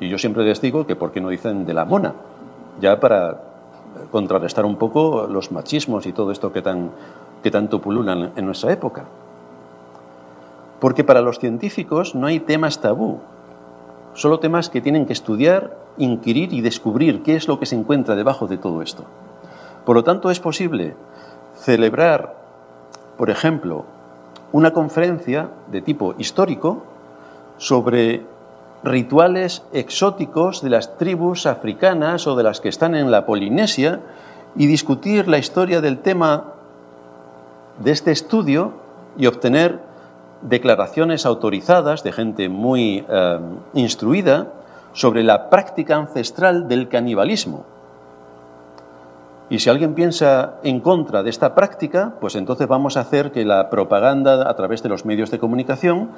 Y 0.00 0.08
yo 0.08 0.18
siempre 0.18 0.44
les 0.44 0.60
digo 0.60 0.86
que 0.86 0.96
por 0.96 1.12
qué 1.12 1.20
no 1.20 1.28
dicen 1.28 1.66
de 1.66 1.74
la 1.74 1.84
mona, 1.84 2.14
ya 2.80 3.00
para 3.00 3.40
contrarrestar 4.10 4.64
un 4.64 4.76
poco 4.76 5.26
los 5.26 5.50
machismos 5.50 6.06
y 6.06 6.12
todo 6.12 6.30
esto 6.30 6.52
que, 6.52 6.62
tan, 6.62 6.90
que 7.42 7.50
tanto 7.50 7.80
pululan 7.80 8.32
en 8.36 8.46
nuestra 8.46 8.72
época. 8.72 9.04
Porque 10.80 11.04
para 11.04 11.20
los 11.20 11.38
científicos 11.38 12.14
no 12.14 12.26
hay 12.26 12.40
temas 12.40 12.80
tabú, 12.80 13.20
solo 14.14 14.38
temas 14.38 14.68
que 14.68 14.80
tienen 14.80 15.06
que 15.06 15.12
estudiar, 15.12 15.76
inquirir 15.96 16.52
y 16.52 16.60
descubrir 16.60 17.22
qué 17.22 17.36
es 17.36 17.48
lo 17.48 17.58
que 17.58 17.66
se 17.66 17.76
encuentra 17.76 18.14
debajo 18.14 18.46
de 18.46 18.58
todo 18.58 18.82
esto. 18.82 19.04
Por 19.84 19.96
lo 19.96 20.04
tanto, 20.04 20.30
es 20.30 20.40
posible 20.40 20.94
celebrar, 21.56 22.34
por 23.16 23.30
ejemplo, 23.30 23.84
una 24.52 24.72
conferencia 24.72 25.48
de 25.70 25.82
tipo 25.82 26.14
histórico 26.18 26.82
sobre 27.58 28.22
rituales 28.84 29.62
exóticos 29.72 30.62
de 30.62 30.70
las 30.70 30.96
tribus 30.96 31.46
africanas 31.46 32.26
o 32.26 32.36
de 32.36 32.44
las 32.44 32.60
que 32.60 32.68
están 32.68 32.94
en 32.94 33.10
la 33.10 33.26
Polinesia 33.26 34.00
y 34.56 34.66
discutir 34.66 35.28
la 35.28 35.38
historia 35.38 35.80
del 35.80 35.98
tema 35.98 36.44
de 37.78 37.90
este 37.90 38.12
estudio 38.12 38.72
y 39.16 39.26
obtener 39.26 39.80
declaraciones 40.42 41.26
autorizadas 41.26 42.02
de 42.02 42.12
gente 42.12 42.48
muy 42.48 43.04
eh, 43.08 43.38
instruida 43.74 44.48
sobre 44.92 45.22
la 45.22 45.50
práctica 45.50 45.96
ancestral 45.96 46.68
del 46.68 46.88
canibalismo. 46.88 47.64
Y 49.50 49.60
si 49.60 49.70
alguien 49.70 49.94
piensa 49.94 50.56
en 50.62 50.80
contra 50.80 51.22
de 51.22 51.30
esta 51.30 51.54
práctica, 51.54 52.12
pues 52.20 52.34
entonces 52.34 52.68
vamos 52.68 52.96
a 52.96 53.00
hacer 53.00 53.32
que 53.32 53.44
la 53.44 53.70
propaganda 53.70 54.48
a 54.48 54.54
través 54.56 54.82
de 54.82 54.90
los 54.90 55.06
medios 55.06 55.30
de 55.30 55.38
comunicación 55.38 56.10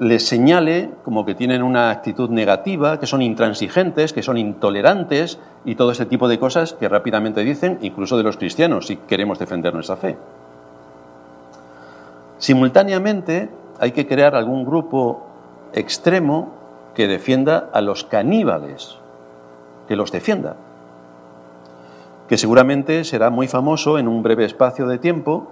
les 0.00 0.26
señale 0.26 0.90
como 1.04 1.26
que 1.26 1.34
tienen 1.34 1.62
una 1.62 1.90
actitud 1.90 2.30
negativa, 2.30 3.00
que 3.00 3.06
son 3.06 3.20
intransigentes, 3.20 4.12
que 4.12 4.22
son 4.22 4.38
intolerantes 4.38 5.38
y 5.64 5.74
todo 5.74 5.90
ese 5.90 6.06
tipo 6.06 6.28
de 6.28 6.38
cosas 6.38 6.72
que 6.72 6.88
rápidamente 6.88 7.42
dicen, 7.42 7.78
incluso 7.82 8.16
de 8.16 8.22
los 8.22 8.36
cristianos, 8.36 8.86
si 8.86 8.96
queremos 8.96 9.38
defender 9.38 9.74
nuestra 9.74 9.96
fe. 9.96 10.16
Simultáneamente, 12.38 13.50
hay 13.80 13.92
que 13.92 14.06
crear 14.06 14.34
algún 14.34 14.64
grupo 14.64 15.26
extremo 15.72 16.52
que 16.94 17.06
defienda 17.06 17.68
a 17.72 17.80
los 17.80 18.04
caníbales, 18.04 18.96
que 19.86 19.96
los 19.96 20.10
defienda, 20.10 20.56
que 22.28 22.38
seguramente 22.38 23.04
será 23.04 23.30
muy 23.30 23.48
famoso 23.48 23.98
en 23.98 24.08
un 24.08 24.22
breve 24.22 24.44
espacio 24.44 24.86
de 24.86 24.98
tiempo 24.98 25.48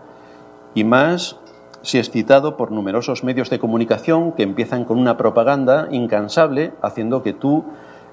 y 0.74 0.84
más 0.84 1.36
si 1.82 1.98
es 1.98 2.10
citado 2.10 2.56
por 2.56 2.72
numerosos 2.72 3.22
medios 3.22 3.48
de 3.48 3.60
comunicación 3.60 4.32
que 4.32 4.42
empiezan 4.42 4.84
con 4.84 4.98
una 4.98 5.16
propaganda 5.16 5.86
incansable, 5.90 6.72
haciendo 6.82 7.22
que 7.22 7.32
tú 7.32 7.64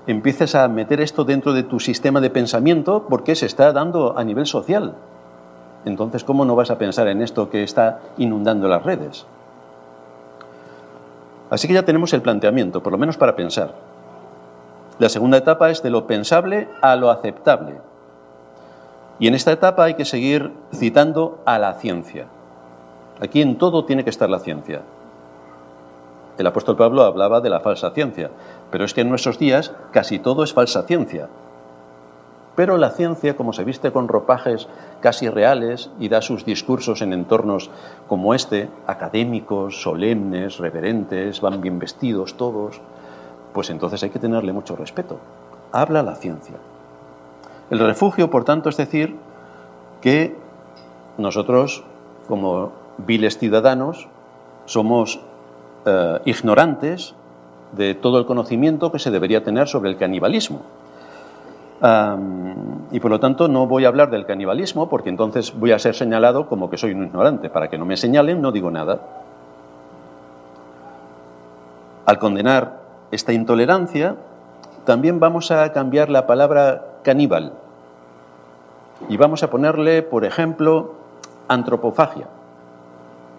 empieces 0.05 0.53
a 0.53 0.67
meter 0.67 1.01
esto 1.01 1.23
dentro 1.23 1.53
de 1.53 1.63
tu 1.63 1.79
sistema 1.79 2.21
de 2.21 2.29
pensamiento 2.29 3.07
porque 3.09 3.35
se 3.35 3.47
está 3.47 3.73
dando 3.73 4.17
a 4.17 4.23
nivel 4.23 4.45
social. 4.45 4.93
Entonces, 5.85 6.23
¿cómo 6.23 6.45
no 6.45 6.55
vas 6.55 6.71
a 6.71 6.77
pensar 6.77 7.07
en 7.07 7.21
esto 7.21 7.49
que 7.49 7.63
está 7.63 7.99
inundando 8.17 8.67
las 8.67 8.83
redes? 8.83 9.25
Así 11.49 11.67
que 11.67 11.73
ya 11.73 11.83
tenemos 11.83 12.13
el 12.13 12.21
planteamiento, 12.21 12.81
por 12.81 12.91
lo 12.91 12.97
menos 12.97 13.17
para 13.17 13.35
pensar. 13.35 13.73
La 14.99 15.09
segunda 15.09 15.37
etapa 15.37 15.69
es 15.69 15.83
de 15.83 15.89
lo 15.89 16.07
pensable 16.07 16.67
a 16.81 16.95
lo 16.95 17.09
aceptable. 17.09 17.75
Y 19.19 19.27
en 19.27 19.35
esta 19.35 19.51
etapa 19.51 19.83
hay 19.83 19.93
que 19.95 20.05
seguir 20.05 20.51
citando 20.73 21.39
a 21.45 21.59
la 21.59 21.73
ciencia. 21.73 22.25
Aquí 23.19 23.41
en 23.41 23.57
todo 23.57 23.85
tiene 23.85 24.03
que 24.03 24.09
estar 24.09 24.29
la 24.29 24.39
ciencia. 24.39 24.81
El 26.37 26.47
apóstol 26.47 26.75
Pablo 26.75 27.03
hablaba 27.03 27.41
de 27.41 27.49
la 27.49 27.59
falsa 27.59 27.91
ciencia, 27.91 28.31
pero 28.71 28.85
es 28.85 28.93
que 28.93 29.01
en 29.01 29.09
nuestros 29.09 29.37
días 29.37 29.71
casi 29.91 30.17
todo 30.17 30.43
es 30.43 30.53
falsa 30.53 30.83
ciencia. 30.83 31.27
Pero 32.55 32.77
la 32.77 32.91
ciencia, 32.91 33.35
como 33.35 33.51
se 33.51 33.63
viste 33.63 33.91
con 33.91 34.07
ropajes 34.07 34.67
casi 35.01 35.27
reales 35.27 35.89
y 35.99 36.09
da 36.09 36.21
sus 36.21 36.45
discursos 36.45 37.01
en 37.01 37.11
entornos 37.11 37.71
como 38.07 38.33
este, 38.33 38.69
académicos, 38.85 39.81
solemnes, 39.81 40.59
reverentes, 40.59 41.41
van 41.41 41.61
bien 41.61 41.79
vestidos 41.79 42.35
todos, 42.35 42.79
pues 43.53 43.69
entonces 43.71 44.03
hay 44.03 44.11
que 44.11 44.19
tenerle 44.19 44.53
mucho 44.53 44.75
respeto. 44.75 45.17
Habla 45.71 46.03
la 46.03 46.15
ciencia. 46.15 46.55
El 47.71 47.79
refugio, 47.79 48.29
por 48.29 48.43
tanto, 48.43 48.69
es 48.69 48.77
decir 48.77 49.15
que 50.01 50.35
nosotros, 51.17 51.83
como 52.27 52.71
viles 52.99 53.39
ciudadanos, 53.39 54.07
somos 54.65 55.19
eh, 55.85 56.19
ignorantes 56.25 57.15
de 57.71 57.95
todo 57.95 58.19
el 58.19 58.27
conocimiento 58.27 58.91
que 58.91 58.99
se 58.99 59.09
debería 59.09 59.43
tener 59.43 59.67
sobre 59.67 59.89
el 59.89 59.97
canibalismo 59.97 60.61
y 62.91 62.99
por 62.99 63.11
lo 63.11 63.19
tanto 63.19 63.47
no 63.47 63.67
voy 63.67 63.83
a 63.83 63.89
hablar 63.89 64.09
del 64.09 64.25
canibalismo 64.25 64.87
porque 64.87 65.09
entonces 65.09 65.53
voy 65.57 65.73
a 65.73 65.79
ser 65.79 65.95
señalado 65.95 66.47
como 66.47 66.69
que 66.69 66.77
soy 66.77 66.91
un 66.91 67.05
ignorante. 67.05 67.49
Para 67.49 67.69
que 67.69 67.77
no 67.77 67.85
me 67.85 67.97
señalen 67.97 68.41
no 68.41 68.51
digo 68.51 68.71
nada. 68.71 68.99
Al 72.05 72.19
condenar 72.19 72.79
esta 73.11 73.33
intolerancia, 73.33 74.15
también 74.85 75.19
vamos 75.19 75.51
a 75.51 75.71
cambiar 75.71 76.09
la 76.09 76.27
palabra 76.27 76.83
caníbal 77.03 77.53
y 79.09 79.17
vamos 79.17 79.43
a 79.43 79.49
ponerle, 79.49 80.01
por 80.01 80.25
ejemplo, 80.25 80.93
antropofagia. 81.47 82.27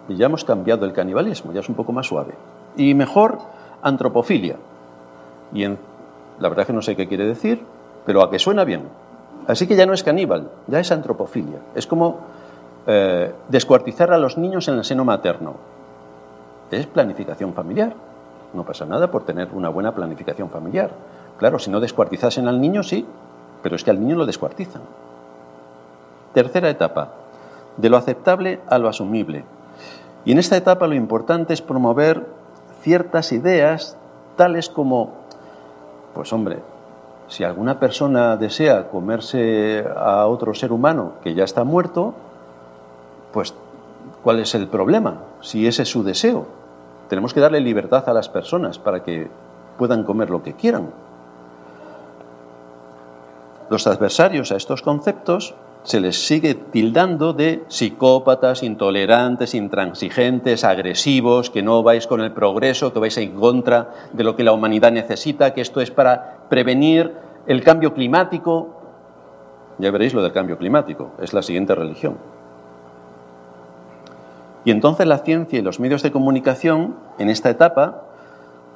Y 0.07 0.15
ya 0.15 0.27
hemos 0.27 0.45
cambiado 0.45 0.85
el 0.85 0.93
canibalismo, 0.93 1.51
ya 1.51 1.61
es 1.61 1.69
un 1.69 1.75
poco 1.75 1.91
más 1.91 2.07
suave. 2.07 2.33
Y 2.77 2.93
mejor, 2.93 3.39
antropofilia. 3.81 4.57
Y 5.53 5.63
en, 5.63 5.77
la 6.39 6.49
verdad 6.49 6.67
que 6.67 6.73
no 6.73 6.81
sé 6.81 6.95
qué 6.95 7.07
quiere 7.07 7.25
decir, 7.25 7.63
pero 8.05 8.21
a 8.21 8.29
que 8.29 8.39
suena 8.39 8.63
bien. 8.63 8.83
Así 9.47 9.67
que 9.67 9.75
ya 9.75 9.85
no 9.85 9.93
es 9.93 10.03
caníbal, 10.03 10.49
ya 10.67 10.79
es 10.79 10.91
antropofilia. 10.91 11.59
Es 11.75 11.85
como 11.87 12.19
eh, 12.87 13.31
descuartizar 13.49 14.11
a 14.11 14.17
los 14.17 14.37
niños 14.37 14.67
en 14.67 14.75
el 14.75 14.85
seno 14.85 15.05
materno. 15.05 15.55
Es 16.71 16.87
planificación 16.87 17.53
familiar. 17.53 17.93
No 18.53 18.63
pasa 18.63 18.85
nada 18.85 19.11
por 19.11 19.23
tener 19.23 19.49
una 19.53 19.69
buena 19.69 19.93
planificación 19.93 20.49
familiar. 20.49 20.91
Claro, 21.37 21.59
si 21.59 21.69
no 21.69 21.79
descuartizasen 21.79 22.47
al 22.47 22.61
niño, 22.61 22.83
sí, 22.83 23.05
pero 23.61 23.75
es 23.75 23.83
que 23.83 23.91
al 23.91 23.99
niño 23.99 24.15
lo 24.15 24.25
descuartizan. 24.25 24.81
Tercera 26.33 26.69
etapa, 26.69 27.09
de 27.77 27.89
lo 27.89 27.97
aceptable 27.97 28.59
a 28.67 28.77
lo 28.77 28.87
asumible. 28.87 29.43
Y 30.23 30.31
en 30.31 30.39
esta 30.39 30.57
etapa 30.57 30.87
lo 30.87 30.95
importante 30.95 31.53
es 31.53 31.61
promover 31.61 32.25
ciertas 32.81 33.31
ideas 33.31 33.97
tales 34.35 34.69
como, 34.69 35.13
pues 36.13 36.31
hombre, 36.33 36.59
si 37.27 37.43
alguna 37.43 37.79
persona 37.79 38.37
desea 38.37 38.89
comerse 38.89 39.85
a 39.95 40.27
otro 40.27 40.53
ser 40.53 40.71
humano 40.71 41.13
que 41.23 41.33
ya 41.33 41.43
está 41.43 41.63
muerto, 41.63 42.13
pues 43.33 43.53
¿cuál 44.23 44.39
es 44.39 44.53
el 44.55 44.67
problema? 44.67 45.21
Si 45.41 45.67
ese 45.67 45.83
es 45.83 45.89
su 45.89 46.03
deseo. 46.03 46.45
Tenemos 47.09 47.33
que 47.33 47.39
darle 47.39 47.59
libertad 47.61 48.07
a 48.07 48.13
las 48.13 48.29
personas 48.29 48.79
para 48.79 49.03
que 49.03 49.29
puedan 49.77 50.03
comer 50.03 50.29
lo 50.29 50.43
que 50.43 50.53
quieran. 50.53 50.89
Los 53.69 53.87
adversarios 53.87 54.51
a 54.51 54.57
estos 54.57 54.81
conceptos 54.81 55.55
se 55.85 55.99
les 55.99 56.25
sigue 56.25 56.55
tildando 56.55 57.33
de 57.33 57.63
psicópatas, 57.67 58.63
intolerantes, 58.63 59.53
intransigentes, 59.53 60.63
agresivos, 60.63 61.51
que 61.51 61.61
no 61.61 61.83
vais 61.83 62.07
con 62.07 62.21
el 62.21 62.31
progreso, 62.31 62.91
que 62.91 62.99
vais 62.99 63.17
en 63.17 63.35
contra 63.35 63.89
de 64.11 64.23
lo 64.23 64.35
que 64.35 64.43
la 64.43 64.51
humanidad 64.51 64.91
necesita, 64.91 65.53
que 65.53 65.61
esto 65.61 65.81
es 65.81 65.91
para 65.91 66.34
prevenir 66.49 67.13
el 67.47 67.63
cambio 67.63 67.93
climático. 67.93 68.69
Ya 69.77 69.91
veréis 69.91 70.13
lo 70.13 70.21
del 70.21 70.31
cambio 70.31 70.57
climático, 70.57 71.11
es 71.21 71.33
la 71.33 71.41
siguiente 71.41 71.75
religión. 71.75 72.17
Y 74.63 74.71
entonces 74.71 75.05
la 75.05 75.19
ciencia 75.19 75.59
y 75.59 75.61
los 75.61 75.79
medios 75.79 76.01
de 76.01 76.11
comunicación, 76.11 76.95
en 77.19 77.29
esta 77.29 77.49
etapa, 77.49 78.01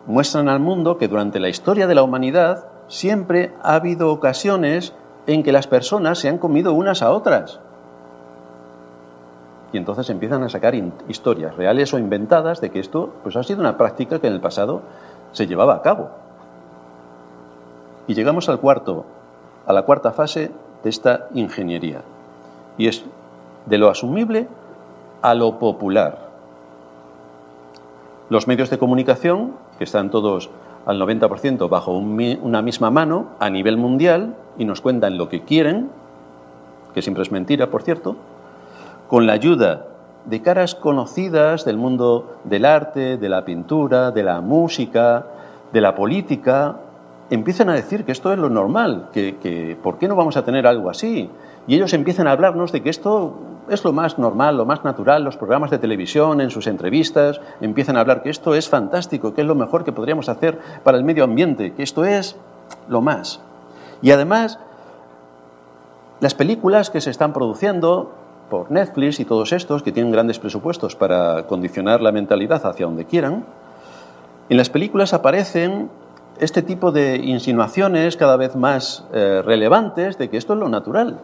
muestran 0.05 0.47
al 0.47 0.59
mundo 0.59 0.97
que 0.97 1.07
durante 1.07 1.39
la 1.39 1.49
historia 1.49 1.87
de 1.87 1.95
la 1.95 2.03
humanidad 2.03 2.65
siempre 2.87 3.53
ha 3.63 3.75
habido 3.75 4.11
ocasiones 4.11 4.93
en 5.25 5.43
que 5.43 5.51
las 5.51 5.67
personas 5.67 6.19
se 6.19 6.29
han 6.29 6.37
comido 6.37 6.73
unas 6.73 7.01
a 7.01 7.11
otras. 7.11 7.59
Y 9.71 9.77
entonces 9.77 10.09
empiezan 10.09 10.43
a 10.43 10.49
sacar 10.49 10.73
historias 11.07 11.55
reales 11.55 11.93
o 11.93 11.99
inventadas 11.99 12.61
de 12.61 12.71
que 12.71 12.79
esto 12.79 13.13
pues, 13.23 13.35
ha 13.35 13.43
sido 13.43 13.59
una 13.59 13.77
práctica 13.77 14.19
que 14.19 14.27
en 14.27 14.33
el 14.33 14.41
pasado 14.41 14.81
se 15.31 15.47
llevaba 15.47 15.75
a 15.75 15.81
cabo. 15.81 16.09
Y 18.09 18.15
llegamos 18.15 18.49
al 18.49 18.59
cuarto, 18.59 19.05
a 19.67 19.71
la 19.71 19.83
cuarta 19.83 20.11
fase 20.11 20.49
de 20.83 20.89
esta 20.89 21.27
ingeniería. 21.35 22.01
Y 22.75 22.87
es 22.87 23.05
de 23.67 23.77
lo 23.77 23.87
asumible 23.87 24.47
a 25.21 25.35
lo 25.35 25.59
popular. 25.59 26.17
Los 28.29 28.47
medios 28.47 28.71
de 28.71 28.79
comunicación, 28.79 29.51
que 29.77 29.83
están 29.83 30.09
todos 30.09 30.49
al 30.87 30.99
90% 30.99 31.69
bajo 31.69 31.91
una 31.91 32.63
misma 32.63 32.89
mano 32.89 33.27
a 33.37 33.51
nivel 33.51 33.77
mundial 33.77 34.33
y 34.57 34.65
nos 34.65 34.81
cuentan 34.81 35.19
lo 35.19 35.29
que 35.29 35.43
quieren, 35.43 35.91
que 36.95 37.03
siempre 37.03 37.21
es 37.21 37.31
mentira, 37.31 37.67
por 37.67 37.83
cierto, 37.83 38.15
con 39.07 39.27
la 39.27 39.33
ayuda 39.33 39.85
de 40.25 40.41
caras 40.41 40.73
conocidas 40.73 41.63
del 41.63 41.77
mundo 41.77 42.37
del 42.43 42.65
arte, 42.65 43.17
de 43.17 43.29
la 43.29 43.45
pintura, 43.45 44.09
de 44.09 44.23
la 44.23 44.41
música, 44.41 45.25
de 45.71 45.81
la 45.81 45.93
política, 45.93 46.77
empiezan 47.29 47.69
a 47.69 47.73
decir 47.73 48.05
que 48.05 48.11
esto 48.11 48.31
es 48.33 48.39
lo 48.39 48.49
normal, 48.49 49.09
que, 49.13 49.37
que, 49.37 49.77
¿por 49.81 49.97
qué 49.97 50.07
no 50.07 50.15
vamos 50.15 50.37
a 50.37 50.43
tener 50.43 50.67
algo 50.67 50.89
así? 50.89 51.29
Y 51.67 51.75
ellos 51.75 51.93
empiezan 51.93 52.27
a 52.27 52.31
hablarnos 52.31 52.71
de 52.71 52.81
que 52.81 52.89
esto 52.89 53.35
es 53.69 53.83
lo 53.83 53.93
más 53.93 54.17
normal, 54.17 54.57
lo 54.57 54.65
más 54.65 54.83
natural, 54.83 55.23
los 55.23 55.37
programas 55.37 55.69
de 55.69 55.77
televisión, 55.77 56.41
en 56.41 56.49
sus 56.49 56.67
entrevistas, 56.67 57.39
empiezan 57.61 57.97
a 57.97 58.01
hablar 58.01 58.23
que 58.23 58.29
esto 58.29 58.55
es 58.55 58.67
fantástico, 58.67 59.33
que 59.33 59.41
es 59.41 59.47
lo 59.47 59.55
mejor 59.55 59.83
que 59.83 59.91
podríamos 59.91 60.29
hacer 60.29 60.57
para 60.83 60.97
el 60.97 61.03
medio 61.03 61.23
ambiente, 61.23 61.73
que 61.73 61.83
esto 61.83 62.05
es 62.05 62.35
lo 62.87 63.01
más. 63.01 63.39
Y 64.01 64.11
además, 64.11 64.59
las 66.19 66.33
películas 66.33 66.89
que 66.89 67.01
se 67.01 67.11
están 67.11 67.33
produciendo 67.33 68.11
por 68.49 68.71
Netflix 68.71 69.19
y 69.19 69.25
todos 69.25 69.53
estos, 69.53 69.83
que 69.83 69.91
tienen 69.91 70.11
grandes 70.11 70.39
presupuestos 70.39 70.95
para 70.95 71.43
condicionar 71.43 72.01
la 72.01 72.11
mentalidad 72.11 72.65
hacia 72.65 72.87
donde 72.87 73.05
quieran, 73.05 73.45
en 74.49 74.57
las 74.57 74.69
películas 74.69 75.13
aparecen 75.13 75.89
este 76.39 76.61
tipo 76.61 76.91
de 76.91 77.17
insinuaciones 77.17 78.17
cada 78.17 78.37
vez 78.37 78.55
más 78.55 79.03
eh, 79.13 79.41
relevantes 79.43 80.17
de 80.17 80.29
que 80.29 80.37
esto 80.37 80.53
es 80.53 80.59
lo 80.59 80.69
natural. 80.69 81.19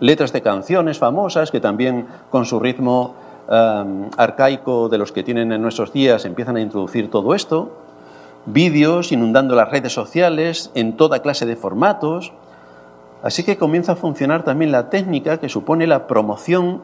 Letras 0.00 0.32
de 0.32 0.42
canciones 0.42 0.98
famosas 0.98 1.50
que 1.50 1.60
también 1.60 2.06
con 2.30 2.46
su 2.46 2.60
ritmo 2.60 3.14
arcaico 4.16 4.88
de 4.88 4.96
los 4.96 5.10
que 5.10 5.24
tienen 5.24 5.50
en 5.50 5.60
nuestros 5.60 5.92
días 5.92 6.24
empiezan 6.24 6.56
a 6.56 6.60
introducir 6.60 7.10
todo 7.10 7.34
esto, 7.34 7.70
vídeos 8.46 9.10
inundando 9.10 9.56
las 9.56 9.70
redes 9.70 9.92
sociales 9.92 10.70
en 10.74 10.96
toda 10.96 11.20
clase 11.20 11.46
de 11.46 11.56
formatos, 11.56 12.32
así 13.24 13.42
que 13.42 13.58
comienza 13.58 13.92
a 13.92 13.96
funcionar 13.96 14.44
también 14.44 14.70
la 14.70 14.88
técnica 14.88 15.38
que 15.38 15.48
supone 15.48 15.88
la 15.88 16.06
promoción 16.06 16.82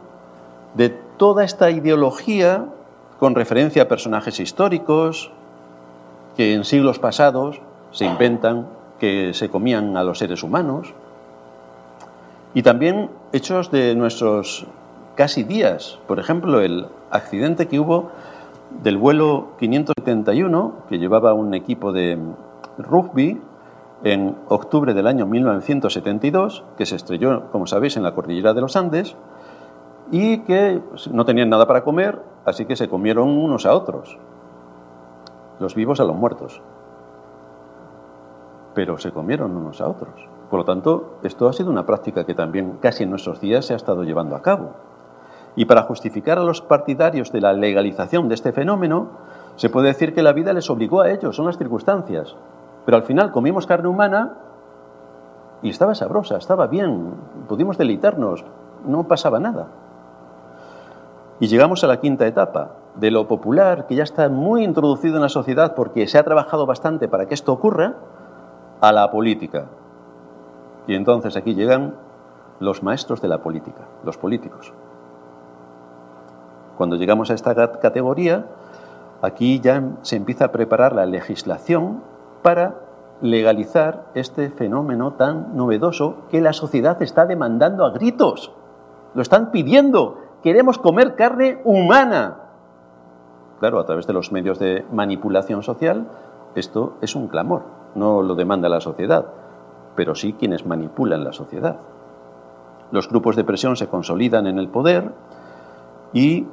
de 0.74 0.88
toda 0.88 1.44
esta 1.44 1.70
ideología 1.70 2.64
con 3.20 3.36
referencia 3.36 3.82
a 3.82 3.88
personajes 3.88 4.40
históricos 4.40 5.30
que 6.36 6.54
en 6.54 6.64
siglos 6.64 6.98
pasados 6.98 7.60
se 7.92 8.04
inventan 8.04 8.66
que 9.00 9.34
se 9.34 9.48
comían 9.48 9.96
a 9.96 10.04
los 10.04 10.18
seres 10.18 10.42
humanos, 10.42 10.92
y 12.54 12.62
también 12.62 13.10
hechos 13.32 13.70
de 13.70 13.94
nuestros 13.94 14.66
casi 15.14 15.42
días. 15.42 15.98
Por 16.06 16.18
ejemplo, 16.18 16.60
el 16.60 16.86
accidente 17.10 17.68
que 17.68 17.78
hubo 17.80 18.10
del 18.82 18.96
vuelo 18.96 19.48
571, 19.58 20.72
que 20.88 20.98
llevaba 20.98 21.34
un 21.34 21.54
equipo 21.54 21.92
de 21.92 22.18
rugby 22.78 23.40
en 24.04 24.36
octubre 24.48 24.94
del 24.94 25.06
año 25.06 25.26
1972, 25.26 26.64
que 26.76 26.86
se 26.86 26.96
estrelló, 26.96 27.50
como 27.50 27.66
sabéis, 27.66 27.96
en 27.96 28.02
la 28.02 28.14
cordillera 28.14 28.54
de 28.54 28.60
los 28.60 28.76
Andes, 28.76 29.16
y 30.10 30.38
que 30.38 30.80
no 31.10 31.24
tenían 31.24 31.48
nada 31.48 31.66
para 31.66 31.82
comer, 31.82 32.20
así 32.44 32.64
que 32.64 32.76
se 32.76 32.88
comieron 32.88 33.28
unos 33.28 33.66
a 33.66 33.74
otros, 33.74 34.18
los 35.58 35.74
vivos 35.74 36.00
a 36.00 36.04
los 36.04 36.16
muertos. 36.16 36.60
Pero 38.74 38.98
se 38.98 39.12
comieron 39.12 39.56
unos 39.56 39.80
a 39.80 39.88
otros. 39.88 40.28
Por 40.50 40.60
lo 40.60 40.64
tanto, 40.64 41.18
esto 41.22 41.48
ha 41.48 41.52
sido 41.52 41.70
una 41.70 41.86
práctica 41.86 42.24
que 42.24 42.34
también 42.34 42.78
casi 42.80 43.02
en 43.02 43.10
nuestros 43.10 43.40
días 43.40 43.64
se 43.64 43.72
ha 43.72 43.76
estado 43.76 44.04
llevando 44.04 44.36
a 44.36 44.42
cabo. 44.42 44.72
Y 45.56 45.64
para 45.64 45.82
justificar 45.82 46.38
a 46.38 46.44
los 46.44 46.60
partidarios 46.60 47.32
de 47.32 47.40
la 47.40 47.52
legalización 47.52 48.28
de 48.28 48.34
este 48.34 48.52
fenómeno, 48.52 49.08
se 49.56 49.70
puede 49.70 49.88
decir 49.88 50.14
que 50.14 50.22
la 50.22 50.34
vida 50.34 50.52
les 50.52 50.68
obligó 50.68 51.00
a 51.00 51.10
ellos, 51.10 51.34
son 51.34 51.46
las 51.46 51.56
circunstancias. 51.56 52.36
Pero 52.84 52.98
al 52.98 53.04
final 53.04 53.32
comimos 53.32 53.66
carne 53.66 53.88
humana 53.88 54.34
y 55.62 55.70
estaba 55.70 55.94
sabrosa, 55.94 56.36
estaba 56.36 56.66
bien, 56.66 57.14
pudimos 57.48 57.78
deleitarnos, 57.78 58.44
no 58.86 59.08
pasaba 59.08 59.40
nada. 59.40 59.68
Y 61.40 61.48
llegamos 61.48 61.82
a 61.82 61.86
la 61.86 62.00
quinta 62.00 62.26
etapa, 62.26 62.72
de 62.96 63.10
lo 63.10 63.28
popular, 63.28 63.86
que 63.86 63.94
ya 63.94 64.02
está 64.02 64.28
muy 64.28 64.64
introducido 64.64 65.16
en 65.16 65.22
la 65.22 65.28
sociedad 65.28 65.74
porque 65.74 66.06
se 66.06 66.18
ha 66.18 66.24
trabajado 66.24 66.66
bastante 66.66 67.08
para 67.08 67.26
que 67.26 67.34
esto 67.34 67.52
ocurra, 67.52 67.94
a 68.80 68.92
la 68.92 69.10
política. 69.10 69.66
Y 70.86 70.94
entonces 70.94 71.36
aquí 71.36 71.54
llegan 71.54 71.94
los 72.60 72.82
maestros 72.82 73.20
de 73.20 73.28
la 73.28 73.38
política, 73.38 73.82
los 74.04 74.16
políticos. 74.16 74.72
Cuando 76.76 76.96
llegamos 76.96 77.30
a 77.30 77.34
esta 77.34 77.54
categoría, 77.78 78.46
aquí 79.22 79.60
ya 79.60 79.82
se 80.02 80.16
empieza 80.16 80.46
a 80.46 80.52
preparar 80.52 80.94
la 80.94 81.06
legislación 81.06 82.02
para 82.42 82.74
legalizar 83.22 84.04
este 84.14 84.50
fenómeno 84.50 85.14
tan 85.14 85.56
novedoso 85.56 86.16
que 86.30 86.40
la 86.40 86.52
sociedad 86.52 87.00
está 87.02 87.24
demandando 87.24 87.84
a 87.86 87.90
gritos. 87.90 88.52
Lo 89.14 89.22
están 89.22 89.50
pidiendo. 89.50 90.18
Queremos 90.42 90.78
comer 90.78 91.14
carne 91.14 91.60
humana. 91.64 92.45
Claro, 93.60 93.80
a 93.80 93.86
través 93.86 94.06
de 94.06 94.12
los 94.12 94.32
medios 94.32 94.58
de 94.58 94.84
manipulación 94.92 95.62
social, 95.62 96.06
esto 96.54 96.94
es 97.00 97.14
un 97.14 97.28
clamor. 97.28 97.62
No 97.94 98.22
lo 98.22 98.34
demanda 98.34 98.68
la 98.68 98.80
sociedad, 98.80 99.26
pero 99.94 100.14
sí 100.14 100.34
quienes 100.34 100.66
manipulan 100.66 101.24
la 101.24 101.32
sociedad. 101.32 101.78
Los 102.90 103.08
grupos 103.08 103.36
de 103.36 103.44
presión 103.44 103.76
se 103.76 103.88
consolidan 103.88 104.46
en 104.46 104.58
el 104.58 104.68
poder 104.68 105.12
y 106.12 106.46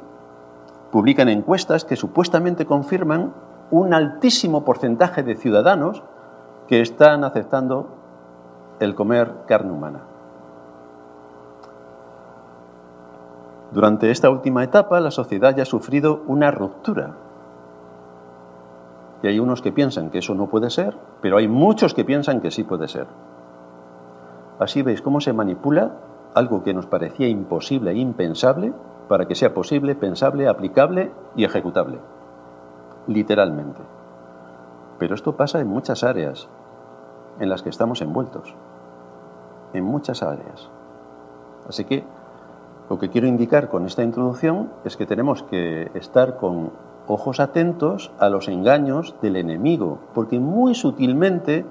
publican 0.91 1.29
encuestas 1.29 1.85
que 1.85 1.95
supuestamente 1.95 2.65
confirman 2.65 3.33
un 3.71 3.93
altísimo 3.93 4.63
porcentaje 4.63 5.23
de 5.23 5.35
ciudadanos 5.35 6.03
que 6.67 6.81
están 6.81 7.23
aceptando 7.23 7.87
el 8.79 8.95
comer 8.95 9.33
carne 9.47 9.71
humana. 9.71 10.12
Durante 13.73 14.11
esta 14.11 14.29
última 14.29 14.63
etapa, 14.63 14.99
la 14.99 15.09
sociedad 15.09 15.55
ya 15.55 15.63
ha 15.63 15.65
sufrido 15.65 16.21
una 16.27 16.51
ruptura. 16.51 17.15
Y 19.23 19.27
hay 19.27 19.39
unos 19.39 19.63
que 19.63 19.71
piensan 19.71 20.11
que 20.11 20.19
eso 20.19 20.35
no 20.35 20.45
puede 20.45 20.69
ser, 20.69 20.95
pero 21.21 21.37
hay 21.37 21.47
muchos 21.47 21.95
que 21.95 22.05
piensan 22.05 22.39
que 22.39 22.51
sí 22.51 22.63
puede 22.63 22.87
ser. 22.87 23.07
Así 24.59 24.83
veis 24.83 25.01
cómo 25.01 25.21
se 25.21 25.33
manipula 25.33 25.93
algo 26.35 26.61
que 26.61 26.75
nos 26.75 26.85
parecía 26.85 27.27
imposible 27.27 27.91
e 27.91 27.97
impensable 27.97 28.73
para 29.07 29.27
que 29.27 29.33
sea 29.33 29.55
posible, 29.55 29.95
pensable, 29.95 30.47
aplicable 30.47 31.11
y 31.35 31.43
ejecutable. 31.43 31.97
Literalmente. 33.07 33.81
Pero 34.99 35.15
esto 35.15 35.35
pasa 35.35 35.59
en 35.59 35.67
muchas 35.67 36.03
áreas 36.03 36.47
en 37.39 37.49
las 37.49 37.63
que 37.63 37.69
estamos 37.69 38.03
envueltos. 38.03 38.53
En 39.73 39.83
muchas 39.83 40.21
áreas. 40.21 40.69
Así 41.67 41.85
que 41.85 42.03
lo 42.89 42.99
que 42.99 43.09
quiero 43.09 43.27
indicar 43.27 43.69
con 43.69 43.85
esta 43.85 44.03
introducción 44.03 44.69
es 44.83 44.97
que 44.97 45.05
tenemos 45.05 45.43
que 45.43 45.89
estar 45.93 46.37
con 46.37 46.71
ojos 47.07 47.39
atentos 47.39 48.11
a 48.19 48.29
los 48.29 48.47
engaños 48.47 49.15
del 49.21 49.35
enemigo, 49.35 49.99
porque 50.13 50.39
muy 50.39 50.75
sutilmente, 50.75 51.65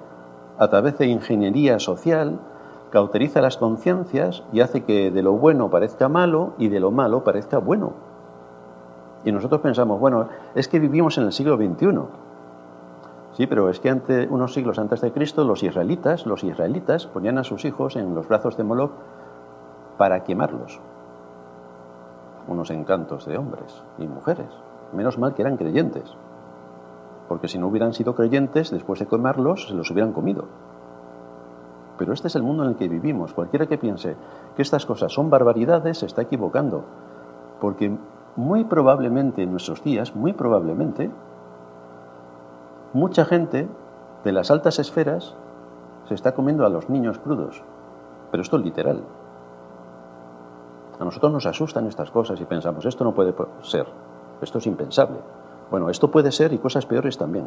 a 0.58 0.68
través 0.68 0.98
de 0.98 1.06
ingeniería 1.06 1.78
social, 1.78 2.40
cauteriza 2.90 3.40
las 3.40 3.56
conciencias 3.56 4.42
y 4.52 4.60
hace 4.60 4.84
que 4.84 5.10
de 5.10 5.22
lo 5.22 5.32
bueno 5.32 5.70
parezca 5.70 6.08
malo 6.08 6.52
y 6.58 6.68
de 6.68 6.80
lo 6.80 6.90
malo 6.90 7.24
parezca 7.24 7.58
bueno. 7.58 7.92
Y 9.24 9.32
nosotros 9.32 9.60
pensamos, 9.60 10.00
bueno, 10.00 10.28
es 10.54 10.68
que 10.68 10.78
vivimos 10.78 11.16
en 11.16 11.24
el 11.24 11.32
siglo 11.32 11.56
XXI. 11.56 12.00
Sí, 13.34 13.46
pero 13.46 13.70
es 13.70 13.80
que 13.80 13.88
ante, 13.88 14.26
unos 14.28 14.52
siglos 14.52 14.78
antes 14.78 15.00
de 15.00 15.12
Cristo 15.12 15.44
los 15.44 15.62
israelitas, 15.62 16.26
los 16.26 16.44
israelitas 16.44 17.06
ponían 17.06 17.38
a 17.38 17.44
sus 17.44 17.64
hijos 17.64 17.96
en 17.96 18.14
los 18.14 18.28
brazos 18.28 18.56
de 18.58 18.64
Moloch 18.64 18.92
para 19.96 20.24
quemarlos. 20.24 20.80
Unos 22.48 22.70
encantos 22.70 23.26
de 23.26 23.38
hombres 23.38 23.82
y 23.98 24.06
mujeres. 24.06 24.48
Menos 24.92 25.18
mal 25.18 25.34
que 25.34 25.42
eran 25.42 25.56
creyentes. 25.56 26.16
Porque 27.28 27.48
si 27.48 27.58
no 27.58 27.68
hubieran 27.68 27.92
sido 27.92 28.14
creyentes, 28.14 28.70
después 28.70 29.00
de 29.00 29.06
quemarlos, 29.06 29.68
se 29.68 29.74
los 29.74 29.90
hubieran 29.90 30.12
comido. 30.12 30.46
Pero 31.98 32.12
este 32.12 32.28
es 32.28 32.36
el 32.36 32.42
mundo 32.42 32.64
en 32.64 32.70
el 32.70 32.76
que 32.76 32.88
vivimos. 32.88 33.32
Cualquiera 33.32 33.66
que 33.66 33.78
piense 33.78 34.16
que 34.56 34.62
estas 34.62 34.86
cosas 34.86 35.12
son 35.12 35.30
barbaridades 35.30 35.98
se 35.98 36.06
está 36.06 36.22
equivocando. 36.22 36.84
Porque 37.60 37.96
muy 38.36 38.64
probablemente 38.64 39.42
en 39.42 39.50
nuestros 39.50 39.84
días, 39.84 40.16
muy 40.16 40.32
probablemente, 40.32 41.10
mucha 42.92 43.24
gente 43.24 43.68
de 44.24 44.32
las 44.32 44.50
altas 44.50 44.78
esferas 44.78 45.36
se 46.08 46.14
está 46.14 46.32
comiendo 46.34 46.66
a 46.66 46.70
los 46.70 46.90
niños 46.90 47.18
crudos. 47.18 47.62
Pero 48.30 48.42
esto 48.42 48.56
es 48.56 48.64
literal. 48.64 49.04
A 51.02 51.04
nosotros 51.04 51.32
nos 51.32 51.46
asustan 51.46 51.88
estas 51.88 52.12
cosas 52.12 52.40
y 52.40 52.44
pensamos, 52.44 52.86
esto 52.86 53.02
no 53.02 53.12
puede 53.12 53.34
ser, 53.62 53.88
esto 54.40 54.58
es 54.58 54.66
impensable. 54.68 55.18
Bueno, 55.68 55.90
esto 55.90 56.12
puede 56.12 56.30
ser 56.30 56.52
y 56.52 56.58
cosas 56.58 56.86
peores 56.86 57.18
también. 57.18 57.46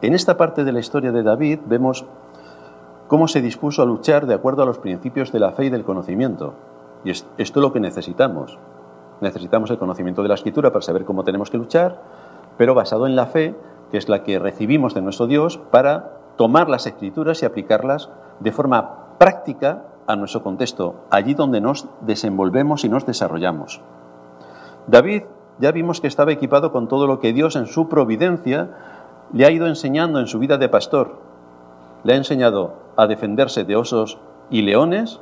En 0.00 0.14
esta 0.14 0.36
parte 0.36 0.62
de 0.62 0.70
la 0.70 0.78
historia 0.78 1.10
de 1.10 1.24
David 1.24 1.58
vemos 1.66 2.04
cómo 3.08 3.26
se 3.26 3.40
dispuso 3.40 3.82
a 3.82 3.84
luchar 3.84 4.26
de 4.26 4.34
acuerdo 4.34 4.62
a 4.62 4.66
los 4.66 4.78
principios 4.78 5.32
de 5.32 5.40
la 5.40 5.50
fe 5.50 5.64
y 5.64 5.70
del 5.70 5.82
conocimiento. 5.82 6.54
Y 7.02 7.10
esto 7.10 7.26
es 7.36 7.56
lo 7.56 7.72
que 7.72 7.80
necesitamos. 7.80 8.56
Necesitamos 9.20 9.72
el 9.72 9.78
conocimiento 9.78 10.22
de 10.22 10.28
la 10.28 10.34
escritura 10.34 10.70
para 10.70 10.82
saber 10.82 11.04
cómo 11.04 11.24
tenemos 11.24 11.50
que 11.50 11.58
luchar, 11.58 12.00
pero 12.56 12.76
basado 12.76 13.08
en 13.08 13.16
la 13.16 13.26
fe, 13.26 13.56
que 13.90 13.98
es 13.98 14.08
la 14.08 14.22
que 14.22 14.38
recibimos 14.38 14.94
de 14.94 15.02
nuestro 15.02 15.26
Dios, 15.26 15.58
para 15.72 16.12
tomar 16.36 16.68
las 16.68 16.86
escrituras 16.86 17.42
y 17.42 17.46
aplicarlas 17.46 18.08
de 18.38 18.52
forma 18.52 19.16
práctica 19.18 19.86
a 20.06 20.16
nuestro 20.16 20.42
contexto, 20.42 20.96
allí 21.10 21.34
donde 21.34 21.60
nos 21.60 21.86
desenvolvemos 22.00 22.84
y 22.84 22.88
nos 22.88 23.06
desarrollamos. 23.06 23.80
David 24.86 25.22
ya 25.58 25.70
vimos 25.70 26.00
que 26.00 26.08
estaba 26.08 26.32
equipado 26.32 26.72
con 26.72 26.88
todo 26.88 27.06
lo 27.06 27.20
que 27.20 27.32
Dios 27.32 27.56
en 27.56 27.66
su 27.66 27.88
providencia 27.88 28.70
le 29.32 29.46
ha 29.46 29.50
ido 29.50 29.66
enseñando 29.66 30.18
en 30.18 30.26
su 30.26 30.38
vida 30.38 30.58
de 30.58 30.68
pastor. 30.68 31.18
Le 32.04 32.14
ha 32.14 32.16
enseñado 32.16 32.74
a 32.96 33.06
defenderse 33.06 33.64
de 33.64 33.76
osos 33.76 34.18
y 34.50 34.62
leones, 34.62 35.20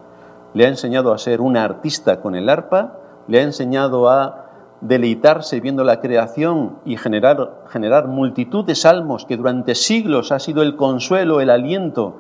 le 0.55 0.65
ha 0.65 0.69
enseñado 0.69 1.13
a 1.13 1.19
ser 1.19 1.41
un 1.41 1.57
artista 1.57 2.21
con 2.21 2.35
el 2.35 2.49
arpa, 2.49 2.95
le 3.29 3.41
ha 3.41 3.43
enseñado 3.43 4.09
a 4.09 4.47
deleitarse 4.81 5.61
viendo 5.61 5.85
la 5.85 6.01
creación 6.01 6.79
y 6.85 6.97
generar, 6.97 7.65
generar 7.69 8.09
multitud 8.09 8.65
de 8.65 8.75
salmos 8.75 9.27
que 9.27 9.37
durante 9.37 9.75
siglos 9.75 10.33
ha 10.33 10.39
sido 10.39 10.63
el 10.63 10.77
consuelo, 10.77 11.41
el 11.41 11.51
aliento 11.51 12.17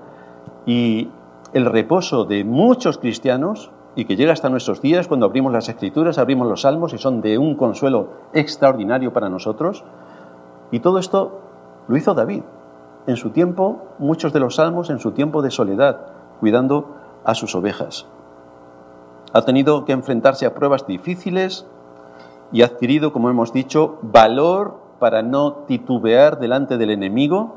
y 0.66 1.08
el 1.52 1.66
reposo 1.66 2.24
de 2.24 2.44
muchos 2.44 2.98
cristianos 2.98 3.70
y 3.96 4.04
que 4.04 4.16
llega 4.16 4.32
hasta 4.32 4.48
nuestros 4.48 4.80
días 4.80 5.08
cuando 5.08 5.26
abrimos 5.26 5.52
las 5.52 5.68
escrituras, 5.68 6.18
abrimos 6.18 6.48
los 6.48 6.62
salmos 6.62 6.92
y 6.92 6.98
son 6.98 7.20
de 7.20 7.38
un 7.38 7.56
consuelo 7.56 8.08
extraordinario 8.32 9.12
para 9.12 9.28
nosotros. 9.28 9.84
Y 10.70 10.80
todo 10.80 10.98
esto 10.98 11.40
lo 11.88 11.96
hizo 11.96 12.14
David. 12.14 12.42
En 13.06 13.16
su 13.16 13.30
tiempo, 13.30 13.82
muchos 13.98 14.32
de 14.32 14.40
los 14.40 14.56
salmos 14.56 14.90
en 14.90 15.00
su 15.00 15.10
tiempo 15.12 15.42
de 15.42 15.50
soledad, 15.50 16.06
cuidando 16.38 16.94
a 17.24 17.34
sus 17.34 17.54
ovejas. 17.54 18.06
Ha 19.32 19.42
tenido 19.42 19.84
que 19.84 19.92
enfrentarse 19.92 20.46
a 20.46 20.54
pruebas 20.54 20.86
difíciles 20.86 21.66
y 22.52 22.62
ha 22.62 22.66
adquirido, 22.66 23.12
como 23.12 23.30
hemos 23.30 23.52
dicho, 23.52 23.98
valor 24.02 24.76
para 24.98 25.22
no 25.22 25.52
titubear 25.66 26.38
delante 26.38 26.78
del 26.78 26.90
enemigo. 26.90 27.56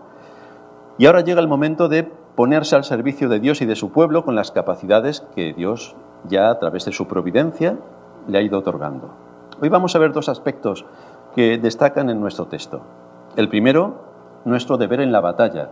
Y 0.97 1.05
ahora 1.05 1.21
llega 1.21 1.41
el 1.41 1.47
momento 1.47 1.89
de 1.89 2.11
ponerse 2.35 2.75
al 2.75 2.83
servicio 2.83 3.29
de 3.29 3.39
Dios 3.39 3.61
y 3.61 3.65
de 3.65 3.75
su 3.75 3.91
pueblo 3.91 4.25
con 4.25 4.35
las 4.35 4.51
capacidades 4.51 5.21
que 5.35 5.53
Dios 5.53 5.95
ya 6.27 6.49
a 6.49 6.59
través 6.59 6.85
de 6.85 6.91
su 6.91 7.07
providencia 7.07 7.77
le 8.27 8.37
ha 8.37 8.41
ido 8.41 8.59
otorgando. 8.59 9.11
Hoy 9.61 9.69
vamos 9.69 9.95
a 9.95 9.99
ver 9.99 10.13
dos 10.13 10.29
aspectos 10.29 10.85
que 11.35 11.57
destacan 11.57 12.09
en 12.09 12.19
nuestro 12.19 12.45
texto. 12.45 12.81
El 13.35 13.49
primero, 13.49 14.01
nuestro 14.45 14.77
deber 14.77 15.01
en 15.01 15.11
la 15.11 15.21
batalla. 15.21 15.69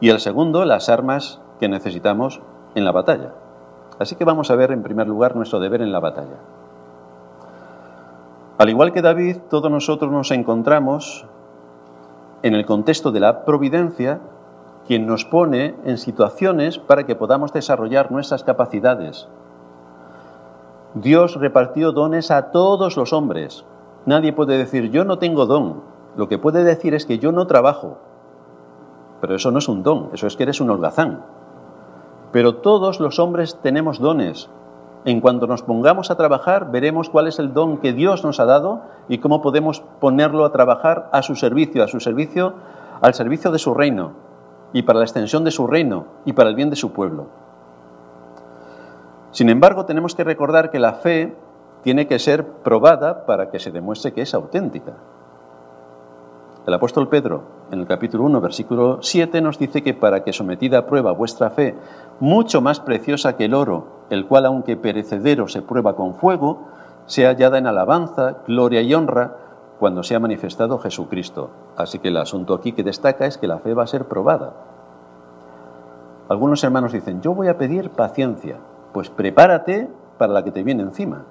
Y 0.00 0.08
el 0.08 0.20
segundo, 0.20 0.64
las 0.64 0.88
armas 0.88 1.40
que 1.58 1.68
necesitamos 1.68 2.40
en 2.74 2.84
la 2.84 2.92
batalla. 2.92 3.34
Así 3.98 4.16
que 4.16 4.24
vamos 4.24 4.50
a 4.50 4.56
ver 4.56 4.72
en 4.72 4.82
primer 4.82 5.06
lugar 5.06 5.36
nuestro 5.36 5.60
deber 5.60 5.82
en 5.82 5.92
la 5.92 6.00
batalla. 6.00 6.38
Al 8.56 8.68
igual 8.68 8.92
que 8.92 9.02
David, 9.02 9.38
todos 9.50 9.70
nosotros 9.70 10.10
nos 10.10 10.30
encontramos 10.30 11.26
en 12.42 12.54
el 12.54 12.64
contexto 12.64 13.12
de 13.12 13.20
la 13.20 13.44
providencia, 13.44 14.20
quien 14.90 15.06
nos 15.06 15.24
pone 15.24 15.76
en 15.84 15.98
situaciones 15.98 16.80
para 16.80 17.06
que 17.06 17.14
podamos 17.14 17.52
desarrollar 17.52 18.10
nuestras 18.10 18.42
capacidades. 18.42 19.28
Dios 20.94 21.36
repartió 21.36 21.92
dones 21.92 22.32
a 22.32 22.50
todos 22.50 22.96
los 22.96 23.12
hombres. 23.12 23.64
Nadie 24.04 24.32
puede 24.32 24.58
decir, 24.58 24.90
yo 24.90 25.04
no 25.04 25.20
tengo 25.20 25.46
don. 25.46 25.82
Lo 26.16 26.26
que 26.26 26.38
puede 26.38 26.64
decir 26.64 26.92
es 26.94 27.06
que 27.06 27.20
yo 27.20 27.30
no 27.30 27.46
trabajo. 27.46 27.98
Pero 29.20 29.36
eso 29.36 29.52
no 29.52 29.60
es 29.60 29.68
un 29.68 29.84
don, 29.84 30.10
eso 30.12 30.26
es 30.26 30.34
que 30.34 30.42
eres 30.42 30.60
un 30.60 30.70
holgazán. 30.70 31.24
Pero 32.32 32.56
todos 32.56 32.98
los 32.98 33.20
hombres 33.20 33.60
tenemos 33.62 34.00
dones. 34.00 34.50
En 35.04 35.20
cuanto 35.20 35.46
nos 35.46 35.62
pongamos 35.62 36.10
a 36.10 36.16
trabajar, 36.16 36.72
veremos 36.72 37.10
cuál 37.10 37.28
es 37.28 37.38
el 37.38 37.54
don 37.54 37.78
que 37.78 37.92
Dios 37.92 38.24
nos 38.24 38.40
ha 38.40 38.44
dado 38.44 38.80
y 39.08 39.18
cómo 39.18 39.40
podemos 39.40 39.84
ponerlo 40.00 40.44
a 40.44 40.50
trabajar 40.50 41.08
a 41.12 41.22
su 41.22 41.36
servicio, 41.36 41.84
a 41.84 41.86
su 41.86 42.00
servicio, 42.00 42.54
al 43.00 43.14
servicio 43.14 43.52
de 43.52 43.60
su 43.60 43.72
reino 43.72 44.29
y 44.72 44.82
para 44.82 44.98
la 44.98 45.04
extensión 45.04 45.44
de 45.44 45.50
su 45.50 45.66
reino 45.66 46.06
y 46.24 46.32
para 46.32 46.48
el 46.48 46.56
bien 46.56 46.70
de 46.70 46.76
su 46.76 46.92
pueblo. 46.92 47.26
Sin 49.32 49.48
embargo, 49.48 49.84
tenemos 49.84 50.14
que 50.14 50.24
recordar 50.24 50.70
que 50.70 50.78
la 50.78 50.94
fe 50.94 51.34
tiene 51.82 52.06
que 52.06 52.18
ser 52.18 52.46
probada 52.46 53.26
para 53.26 53.50
que 53.50 53.58
se 53.58 53.70
demuestre 53.70 54.12
que 54.12 54.22
es 54.22 54.34
auténtica. 54.34 54.94
El 56.66 56.74
apóstol 56.74 57.08
Pedro, 57.08 57.42
en 57.70 57.80
el 57.80 57.86
capítulo 57.86 58.24
1, 58.24 58.40
versículo 58.40 59.02
7, 59.02 59.40
nos 59.40 59.58
dice 59.58 59.82
que 59.82 59.94
para 59.94 60.22
que 60.22 60.32
sometida 60.32 60.78
a 60.78 60.86
prueba 60.86 61.12
vuestra 61.12 61.50
fe, 61.50 61.74
mucho 62.20 62.60
más 62.60 62.80
preciosa 62.80 63.36
que 63.36 63.46
el 63.46 63.54
oro, 63.54 63.86
el 64.10 64.26
cual 64.26 64.46
aunque 64.46 64.76
perecedero 64.76 65.48
se 65.48 65.62
prueba 65.62 65.96
con 65.96 66.14
fuego, 66.14 66.68
sea 67.06 67.30
hallada 67.30 67.58
en 67.58 67.66
alabanza, 67.66 68.38
gloria 68.46 68.82
y 68.82 68.92
honra 68.92 69.36
cuando 69.80 70.02
sea 70.02 70.20
manifestado 70.20 70.78
Jesucristo. 70.78 71.48
Así 71.74 71.98
que 71.98 72.08
el 72.08 72.18
asunto 72.18 72.52
aquí 72.52 72.72
que 72.72 72.82
destaca 72.82 73.24
es 73.24 73.38
que 73.38 73.48
la 73.48 73.60
fe 73.60 73.72
va 73.72 73.84
a 73.84 73.86
ser 73.86 74.04
probada. 74.04 74.52
Algunos 76.28 76.62
hermanos 76.62 76.92
dicen, 76.92 77.22
yo 77.22 77.34
voy 77.34 77.48
a 77.48 77.56
pedir 77.56 77.88
paciencia. 77.88 78.58
Pues 78.92 79.08
prepárate 79.08 79.88
para 80.18 80.34
la 80.34 80.44
que 80.44 80.50
te 80.50 80.62
viene 80.62 80.82
encima, 80.82 81.24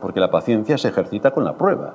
porque 0.00 0.18
la 0.18 0.32
paciencia 0.32 0.76
se 0.78 0.88
ejercita 0.88 1.30
con 1.30 1.44
la 1.44 1.56
prueba. 1.56 1.94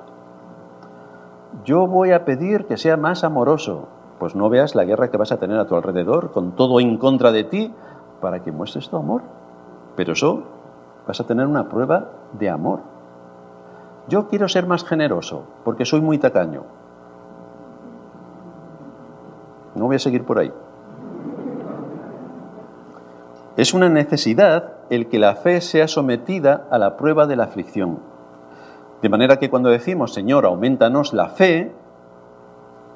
Yo 1.65 1.87
voy 1.87 2.13
a 2.13 2.23
pedir 2.23 2.67
que 2.67 2.77
sea 2.77 2.95
más 2.95 3.25
amoroso, 3.25 3.89
pues 4.17 4.33
no 4.33 4.49
veas 4.49 4.75
la 4.75 4.85
guerra 4.85 5.11
que 5.11 5.17
vas 5.17 5.33
a 5.33 5.39
tener 5.39 5.59
a 5.59 5.67
tu 5.67 5.75
alrededor, 5.75 6.31
con 6.31 6.53
todo 6.53 6.79
en 6.79 6.97
contra 6.97 7.33
de 7.33 7.43
ti, 7.43 7.73
para 8.21 8.41
que 8.43 8.53
muestres 8.53 8.89
tu 8.89 8.95
amor. 8.95 9.23
Pero 9.97 10.13
eso 10.13 10.43
vas 11.05 11.19
a 11.19 11.25
tener 11.25 11.47
una 11.47 11.67
prueba 11.67 12.05
de 12.31 12.49
amor. 12.49 12.79
Yo 14.07 14.27
quiero 14.27 14.47
ser 14.47 14.65
más 14.67 14.85
generoso, 14.85 15.43
porque 15.65 15.85
soy 15.85 16.01
muy 16.01 16.17
tacaño. 16.17 16.63
No 19.75 19.85
voy 19.85 19.97
a 19.97 19.99
seguir 19.99 20.23
por 20.23 20.39
ahí. 20.39 20.51
Es 23.57 23.73
una 23.73 23.89
necesidad 23.89 24.73
el 24.89 25.07
que 25.07 25.19
la 25.19 25.35
fe 25.35 25.61
sea 25.61 25.87
sometida 25.87 26.67
a 26.69 26.77
la 26.77 26.95
prueba 26.95 27.27
de 27.27 27.35
la 27.35 27.45
aflicción. 27.45 27.99
De 29.01 29.09
manera 29.09 29.37
que 29.37 29.49
cuando 29.49 29.69
decimos, 29.69 30.13
Señor, 30.13 30.45
aumentanos 30.45 31.13
la 31.13 31.29
fe, 31.29 31.73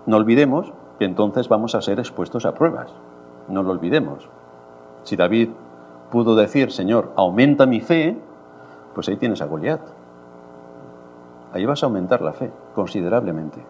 no 0.06 0.17
olvidemos 0.17 0.71
que 0.97 1.06
entonces 1.06 1.50
vamos 1.50 1.76
a 1.76 1.82
ser 1.82 2.00
expuestos 2.00 2.45
a 2.45 2.54
pruebas. 2.54 2.91
No 3.47 3.63
lo 3.63 3.71
olvidemos. 3.71 4.30
Si 5.04 5.15
David 5.15 5.50
pudo 6.10 6.36
decir, 6.36 6.71
Señor, 6.71 7.12
aumenta 7.15 7.65
mi 7.65 7.82
fe, 7.82 8.17
pues 8.93 9.10
ahí 9.10 9.17
tienes 9.17 9.41
a 9.41 9.45
Goliat. 9.45 9.82
Ahí 11.54 11.66
vas 11.66 11.84
a 11.84 11.86
aumentar 11.86 12.22
la 12.22 12.34
fe 12.34 12.52
considerablemente. 12.74 13.64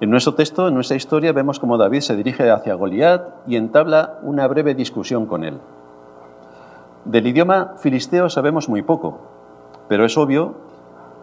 En 0.00 0.10
nuestro 0.10 0.34
texto, 0.34 0.68
en 0.68 0.74
nuestra 0.74 0.96
historia, 0.96 1.32
vemos 1.32 1.60
cómo 1.60 1.78
David 1.78 2.00
se 2.00 2.16
dirige 2.16 2.50
hacia 2.50 2.74
Goliat 2.74 3.22
y 3.46 3.56
entabla 3.56 4.18
una 4.22 4.46
breve 4.48 4.74
discusión 4.74 5.26
con 5.26 5.44
él. 5.44 5.58
Del 7.04 7.26
idioma 7.26 7.74
filisteo 7.78 8.28
sabemos 8.28 8.68
muy 8.68 8.82
poco, 8.82 9.20
pero 9.88 10.04
es 10.04 10.16
obvio 10.16 10.54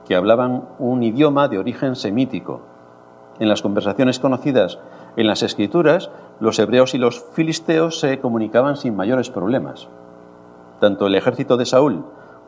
que 0.08 0.16
hablaban 0.16 0.64
un 0.80 1.04
idioma 1.04 1.48
de 1.48 1.58
origen 1.58 1.96
semítico. 1.96 2.62
En 3.40 3.50
las 3.50 3.62
conversaciones 3.62 4.20
conocidas 4.20 4.80
en 5.16 5.28
las 5.28 5.44
escrituras, 5.44 6.12
los 6.40 6.60
hebreos 6.60 6.94
y 6.94 6.98
los 6.98 7.22
filisteos 7.34 8.00
se 8.00 8.20
comunicaban 8.20 8.78
sin 8.78 8.96
mayores 8.96 9.30
problemas. 9.30 9.88
Tanto 10.80 11.08
el 11.08 11.16
ejército 11.16 11.58
de 11.58 11.66
Saúl, 11.66 12.06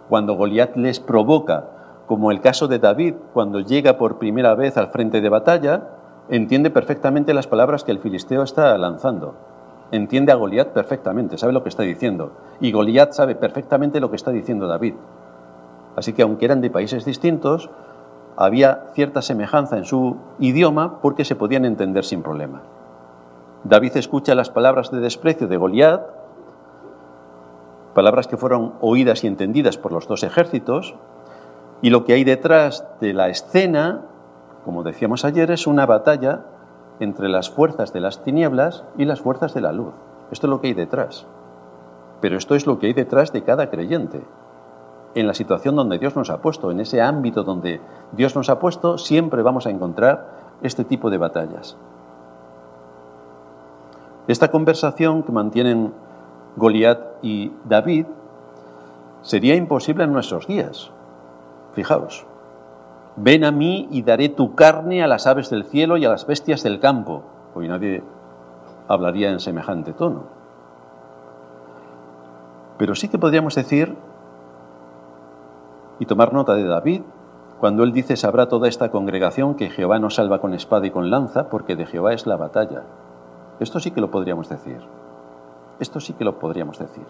cuando 0.07 0.35
Goliat 0.35 0.77
les 0.77 0.99
provoca, 0.99 1.80
como 2.11 2.29
el 2.29 2.41
caso 2.41 2.67
de 2.67 2.77
David, 2.77 3.13
cuando 3.31 3.61
llega 3.61 3.97
por 3.97 4.17
primera 4.17 4.53
vez 4.53 4.75
al 4.75 4.89
frente 4.89 5.21
de 5.21 5.29
batalla, 5.29 5.83
entiende 6.27 6.69
perfectamente 6.69 7.33
las 7.33 7.47
palabras 7.47 7.85
que 7.85 7.93
el 7.93 7.99
filisteo 7.99 8.43
está 8.43 8.77
lanzando 8.77 9.33
entiende 9.91 10.33
a 10.33 10.35
Goliat 10.35 10.73
perfectamente, 10.73 11.37
sabe 11.37 11.53
lo 11.53 11.63
que 11.63 11.69
está 11.69 11.83
diciendo. 11.83 12.33
Y 12.59 12.73
Goliat 12.73 13.13
sabe 13.13 13.35
perfectamente 13.35 14.01
lo 14.01 14.09
que 14.09 14.17
está 14.17 14.31
diciendo 14.31 14.67
David. 14.67 14.95
Así 15.95 16.11
que 16.11 16.23
aunque 16.23 16.43
eran 16.43 16.59
de 16.59 16.69
países 16.69 17.05
distintos, 17.05 17.69
había 18.35 18.87
cierta 18.93 19.21
semejanza 19.21 19.77
en 19.77 19.85
su 19.85 20.17
idioma 20.37 20.99
porque 21.01 21.23
se 21.23 21.37
podían 21.37 21.63
entender 21.63 22.03
sin 22.03 22.23
problema. 22.23 22.61
David 23.63 23.95
escucha 23.95 24.35
las 24.35 24.49
palabras 24.49 24.91
de 24.91 24.99
desprecio 24.99 25.47
de 25.47 25.55
Goliat, 25.55 26.01
palabras 27.93 28.27
que 28.27 28.35
fueron 28.35 28.73
oídas 28.81 29.23
y 29.23 29.27
entendidas 29.27 29.77
por 29.77 29.93
los 29.93 30.09
dos 30.09 30.23
ejércitos, 30.23 30.95
y 31.81 31.89
lo 31.89 32.05
que 32.05 32.13
hay 32.13 32.23
detrás 32.23 32.85
de 32.99 33.13
la 33.13 33.29
escena, 33.29 34.01
como 34.65 34.83
decíamos 34.83 35.25
ayer, 35.25 35.49
es 35.51 35.65
una 35.65 35.85
batalla 35.85 36.41
entre 36.99 37.29
las 37.29 37.49
fuerzas 37.49 37.93
de 37.93 37.99
las 37.99 38.23
tinieblas 38.23 38.83
y 38.97 39.05
las 39.05 39.21
fuerzas 39.21 39.53
de 39.53 39.61
la 39.61 39.71
luz. 39.71 39.93
Esto 40.31 40.47
es 40.47 40.51
lo 40.51 40.61
que 40.61 40.67
hay 40.67 40.73
detrás. 40.73 41.25
Pero 42.21 42.37
esto 42.37 42.53
es 42.53 42.67
lo 42.67 42.77
que 42.77 42.87
hay 42.87 42.93
detrás 42.93 43.33
de 43.33 43.43
cada 43.43 43.71
creyente. 43.71 44.21
En 45.15 45.25
la 45.25 45.33
situación 45.33 45.75
donde 45.75 45.97
Dios 45.97 46.15
nos 46.15 46.29
ha 46.29 46.41
puesto, 46.41 46.69
en 46.69 46.79
ese 46.79 47.01
ámbito 47.01 47.43
donde 47.43 47.81
Dios 48.11 48.35
nos 48.35 48.49
ha 48.49 48.59
puesto, 48.59 48.99
siempre 48.99 49.41
vamos 49.41 49.65
a 49.65 49.71
encontrar 49.71 50.29
este 50.61 50.83
tipo 50.83 51.09
de 51.09 51.17
batallas. 51.17 51.75
Esta 54.27 54.51
conversación 54.51 55.23
que 55.23 55.31
mantienen 55.31 55.91
Goliat 56.55 56.99
y 57.23 57.51
David 57.65 58.05
sería 59.23 59.55
imposible 59.55 60.03
en 60.03 60.13
nuestros 60.13 60.47
días. 60.47 60.91
Fijaos, 61.73 62.25
Ven 63.15 63.43
a 63.43 63.51
mí 63.51 63.87
y 63.91 64.03
daré 64.03 64.29
tu 64.29 64.55
carne 64.55 65.03
a 65.03 65.07
las 65.07 65.27
aves 65.27 65.49
del 65.49 65.65
cielo 65.65 65.97
y 65.97 66.05
a 66.05 66.09
las 66.09 66.25
bestias 66.25 66.63
del 66.63 66.79
campo. 66.79 67.23
Hoy 67.53 67.67
nadie 67.67 68.03
hablaría 68.87 69.29
en 69.29 69.39
semejante 69.39 69.93
tono. 69.93 70.23
Pero 72.77 72.95
sí 72.95 73.09
que 73.09 73.19
podríamos 73.19 73.53
decir 73.53 73.95
y 75.99 76.05
tomar 76.05 76.33
nota 76.33 76.55
de 76.55 76.63
David 76.63 77.01
cuando 77.59 77.83
él 77.83 77.91
dice, 77.91 78.15
sabrá 78.15 78.47
toda 78.47 78.67
esta 78.67 78.89
congregación 78.89 79.53
que 79.53 79.69
Jehová 79.69 79.99
no 79.99 80.09
salva 80.09 80.39
con 80.39 80.55
espada 80.55 80.87
y 80.87 80.91
con 80.91 81.11
lanza, 81.11 81.47
porque 81.47 81.75
de 81.75 81.85
Jehová 81.85 82.13
es 82.13 82.25
la 82.25 82.37
batalla. 82.37 82.81
Esto 83.59 83.79
sí 83.79 83.91
que 83.91 84.01
lo 84.01 84.09
podríamos 84.09 84.49
decir. 84.49 84.79
Esto 85.79 85.99
sí 85.99 86.13
que 86.13 86.25
lo 86.25 86.39
podríamos 86.39 86.79
decir. 86.79 87.05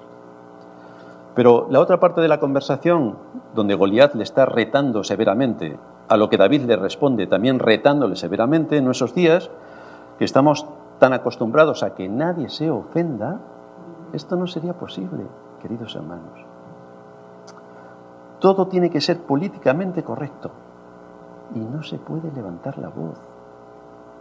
Pero 1.36 1.68
la 1.70 1.80
otra 1.80 2.02
parte 2.02 2.20
de 2.20 2.28
la 2.28 2.42
conversación, 2.42 3.16
donde 3.54 3.76
Goliat 3.76 4.16
le 4.16 4.24
está 4.24 4.46
retando 4.46 5.04
severamente, 5.04 5.78
a 6.08 6.18
lo 6.18 6.30
que 6.30 6.38
David 6.38 6.64
le 6.64 6.76
responde 6.76 7.28
también 7.28 7.60
retándole 7.60 8.16
severamente 8.16 8.78
en 8.78 8.86
nuestros 8.86 9.14
días, 9.14 9.50
que 10.18 10.26
estamos 10.26 10.66
tan 11.00 11.14
acostumbrados 11.14 11.84
a 11.84 11.96
que 11.96 12.08
nadie 12.08 12.50
se 12.50 12.70
ofenda, 12.70 13.40
esto 14.14 14.36
no 14.36 14.48
sería 14.48 14.74
posible, 14.74 15.26
queridos 15.62 15.96
hermanos. 15.96 16.46
Todo 18.40 18.68
tiene 18.68 18.90
que 18.90 19.02
ser 19.02 19.20
políticamente 19.20 20.04
correcto 20.04 20.52
y 21.56 21.60
no 21.60 21.84
se 21.84 21.98
puede 21.98 22.32
levantar 22.32 22.78
la 22.78 22.90
voz. 22.90 23.20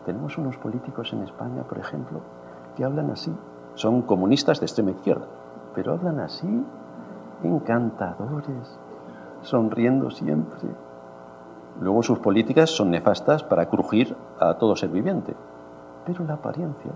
Tenemos 0.04 0.38
unos 0.38 0.56
políticos 0.56 1.12
en 1.12 1.22
España, 1.22 1.62
por 1.62 1.78
ejemplo, 1.78 2.20
que 2.76 2.84
hablan 2.84 3.10
así. 3.10 3.32
Son 3.74 4.02
comunistas 4.02 4.60
de 4.60 4.66
extrema 4.66 4.90
izquierda, 4.90 5.26
pero 5.74 5.92
hablan 5.92 6.20
así 6.20 6.64
encantadores, 7.42 8.78
sonriendo 9.42 10.10
siempre. 10.10 10.68
Luego 11.80 12.02
sus 12.02 12.18
políticas 12.18 12.70
son 12.70 12.90
nefastas 12.90 13.42
para 13.42 13.68
crujir 13.68 14.16
a 14.38 14.54
todo 14.54 14.76
ser 14.76 14.90
viviente, 14.90 15.34
pero 16.04 16.24
la 16.24 16.34
apariencia 16.34 16.92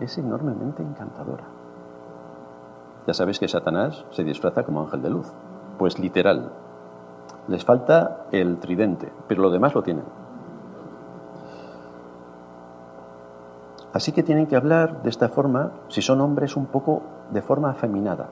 es 0.00 0.18
enormemente 0.18 0.82
encantadora. 0.82 1.44
Ya 3.06 3.14
sabéis 3.14 3.38
que 3.38 3.48
Satanás 3.48 4.04
se 4.10 4.24
disfraza 4.24 4.62
como 4.64 4.80
ángel 4.80 5.02
de 5.02 5.10
luz, 5.10 5.32
pues 5.78 5.98
literal. 5.98 6.52
Les 7.48 7.64
falta 7.64 8.26
el 8.32 8.58
tridente, 8.58 9.12
pero 9.28 9.42
lo 9.42 9.50
demás 9.50 9.74
lo 9.74 9.82
tienen. 9.82 10.04
Así 13.92 14.12
que 14.12 14.22
tienen 14.22 14.46
que 14.46 14.56
hablar 14.56 15.02
de 15.02 15.10
esta 15.10 15.28
forma, 15.28 15.70
si 15.88 16.02
son 16.02 16.20
hombres, 16.20 16.56
un 16.56 16.66
poco 16.66 17.02
de 17.30 17.42
forma 17.42 17.70
afeminada, 17.70 18.28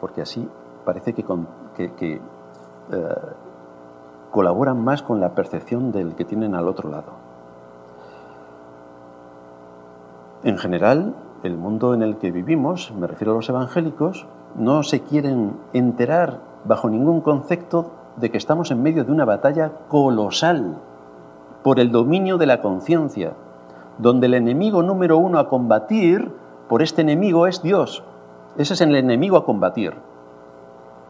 porque 0.00 0.22
así 0.22 0.48
parece 0.84 1.12
que, 1.12 1.24
eh, 1.78 2.20
colaboran 4.30 4.82
más 4.82 5.02
con 5.02 5.20
la 5.20 5.34
percepción 5.34 5.92
del 5.92 6.14
que 6.14 6.24
tienen 6.24 6.54
al 6.54 6.68
otro 6.68 6.90
lado. 6.90 7.12
En 10.44 10.58
general, 10.58 11.14
el 11.42 11.56
mundo 11.56 11.94
en 11.94 12.02
el 12.02 12.16
que 12.18 12.30
vivimos, 12.30 12.92
me 12.92 13.06
refiero 13.06 13.32
a 13.32 13.36
los 13.36 13.48
evangélicos, 13.48 14.26
no 14.56 14.82
se 14.82 15.02
quieren 15.02 15.56
enterar 15.72 16.40
bajo 16.64 16.88
ningún 16.88 17.20
concepto 17.20 17.90
de 18.16 18.30
que 18.30 18.38
estamos 18.38 18.70
en 18.70 18.82
medio 18.82 19.04
de 19.04 19.12
una 19.12 19.24
batalla 19.24 19.72
colosal 19.88 20.76
por 21.62 21.80
el 21.80 21.90
dominio 21.90 22.38
de 22.38 22.46
la 22.46 22.60
conciencia, 22.60 23.32
donde 23.98 24.26
el 24.26 24.34
enemigo 24.34 24.82
número 24.82 25.18
uno 25.18 25.38
a 25.38 25.48
combatir 25.48 26.32
por 26.68 26.82
este 26.82 27.02
enemigo 27.02 27.46
es 27.46 27.62
Dios. 27.62 28.02
Ese 28.56 28.74
es 28.74 28.80
el 28.80 28.94
enemigo 28.94 29.36
a 29.36 29.44
combatir. 29.44 29.94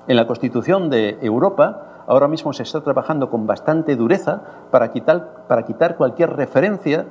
En 0.09 0.17
la 0.17 0.27
Constitución 0.27 0.89
de 0.89 1.19
Europa 1.21 2.05
ahora 2.07 2.29
mismo 2.29 2.55
se 2.55 2.63
está 2.63 2.81
trabajando 2.81 3.29
con 3.29 3.47
bastante 3.47 3.95
dureza 3.95 4.41
para 4.71 4.91
quitar, 4.91 5.45
para 5.47 5.65
quitar 5.65 5.97
cualquier 5.97 6.35
referencia 6.35 7.05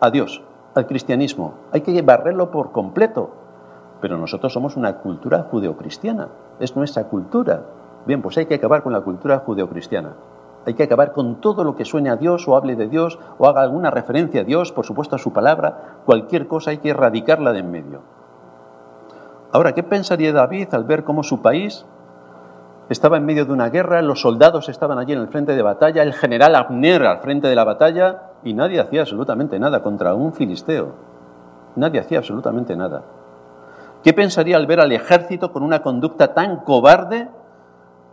a 0.00 0.10
Dios, 0.10 0.44
al 0.76 0.86
cristianismo. 0.86 1.54
Hay 1.72 1.80
que 1.80 2.00
barrerlo 2.02 2.52
por 2.52 2.70
completo. 2.70 3.30
Pero 4.00 4.16
nosotros 4.16 4.52
somos 4.52 4.76
una 4.76 4.98
cultura 4.98 5.48
judeocristiana, 5.50 6.28
es 6.60 6.76
nuestra 6.76 7.08
cultura. 7.08 7.64
Bien, 8.06 8.22
pues 8.22 8.38
hay 8.38 8.46
que 8.46 8.54
acabar 8.54 8.84
con 8.84 8.92
la 8.92 9.00
cultura 9.00 9.38
judeocristiana. 9.38 10.14
Hay 10.66 10.74
que 10.74 10.84
acabar 10.84 11.12
con 11.12 11.40
todo 11.40 11.64
lo 11.64 11.74
que 11.74 11.84
suene 11.84 12.10
a 12.10 12.16
Dios 12.16 12.46
o 12.46 12.54
hable 12.54 12.76
de 12.76 12.86
Dios 12.86 13.18
o 13.38 13.48
haga 13.48 13.62
alguna 13.62 13.90
referencia 13.90 14.42
a 14.42 14.44
Dios, 14.44 14.70
por 14.70 14.86
supuesto 14.86 15.16
a 15.16 15.18
su 15.18 15.32
palabra, 15.32 15.98
cualquier 16.04 16.46
cosa 16.46 16.70
hay 16.70 16.78
que 16.78 16.90
erradicarla 16.90 17.52
de 17.52 17.58
en 17.58 17.70
medio. 17.72 18.00
Ahora, 19.50 19.72
¿qué 19.72 19.82
pensaría 19.82 20.32
David 20.32 20.68
al 20.72 20.84
ver 20.84 21.02
cómo 21.02 21.24
su 21.24 21.42
país 21.42 21.86
estaba 22.88 23.16
en 23.16 23.26
medio 23.26 23.44
de 23.44 23.52
una 23.52 23.68
guerra, 23.68 24.00
los 24.02 24.20
soldados 24.20 24.68
estaban 24.68 24.98
allí 24.98 25.12
en 25.12 25.20
el 25.20 25.28
frente 25.28 25.56
de 25.56 25.62
batalla, 25.62 26.02
el 26.02 26.14
general 26.14 26.54
Abner 26.54 27.02
al 27.04 27.18
frente 27.18 27.48
de 27.48 27.54
la 27.54 27.64
batalla 27.64 28.30
y 28.44 28.54
nadie 28.54 28.80
hacía 28.80 29.00
absolutamente 29.00 29.58
nada 29.58 29.82
contra 29.82 30.14
un 30.14 30.32
filisteo? 30.32 30.94
Nadie 31.74 32.00
hacía 32.00 32.18
absolutamente 32.18 32.76
nada. 32.76 33.02
¿Qué 34.02 34.12
pensaría 34.12 34.56
al 34.56 34.66
ver 34.66 34.80
al 34.80 34.92
ejército 34.92 35.52
con 35.52 35.62
una 35.62 35.82
conducta 35.82 36.32
tan 36.32 36.58
cobarde 36.58 37.28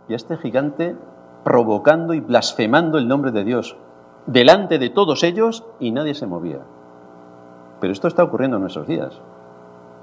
y 0.08 0.12
a 0.12 0.16
este 0.16 0.36
gigante 0.36 0.96
provocando 1.44 2.14
y 2.14 2.20
blasfemando 2.20 2.98
el 2.98 3.06
nombre 3.06 3.30
de 3.30 3.44
Dios 3.44 3.76
delante 4.26 4.78
de 4.78 4.90
todos 4.90 5.22
ellos 5.22 5.64
y 5.78 5.92
nadie 5.92 6.14
se 6.14 6.26
movía. 6.26 6.60
Pero 7.80 7.92
esto 7.92 8.08
está 8.08 8.24
ocurriendo 8.24 8.56
en 8.56 8.62
nuestros 8.62 8.86
días. 8.86 9.20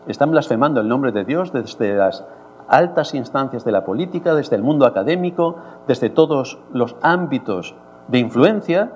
Están 0.07 0.31
blasfemando 0.31 0.79
el 0.81 0.87
nombre 0.87 1.11
de 1.11 1.25
Dios 1.25 1.51
desde 1.51 1.93
las 1.95 2.25
altas 2.71 3.13
instancias 3.13 3.63
de 3.63 3.71
la 3.71 3.85
política, 3.85 4.33
desde 4.33 4.55
el 4.55 4.63
mundo 4.63 4.85
académico, 4.85 5.57
desde 5.87 6.09
todos 6.09 6.57
los 6.73 6.95
ámbitos 7.01 7.75
de 8.07 8.19
influencia. 8.19 8.91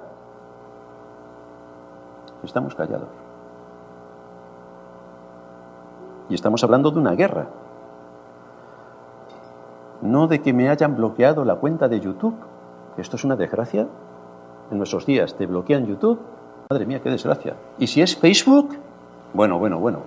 Estamos 2.44 2.74
callados. 2.76 3.10
Y 6.30 6.36
estamos 6.36 6.64
hablando 6.64 6.90
de 6.90 7.00
una 7.00 7.12
guerra 7.12 7.48
no 10.02 10.28
de 10.28 10.42
que 10.42 10.54
me 10.54 10.70
hayan 10.70 10.96
bloqueado 10.96 11.44
la 11.46 11.56
cuenta 11.56 11.88
de 11.88 12.00
YouTube. 12.00 12.36
Esto 12.98 13.16
es 13.16 13.24
una 13.24 13.36
desgracia. 13.36 13.88
En 14.72 14.78
nuestros 14.78 15.06
días 15.06 15.36
te 15.36 15.46
bloquean 15.46 15.86
YouTube. 15.86 16.20
Madre 16.70 16.86
mía, 16.86 17.02
qué 17.02 17.10
desgracia. 17.10 17.56
Y 17.78 17.88
si 17.88 18.02
es 18.02 18.16
Facebook, 18.16 18.76
bueno, 19.34 19.60
bueno, 19.60 19.80
bueno. 19.80 20.00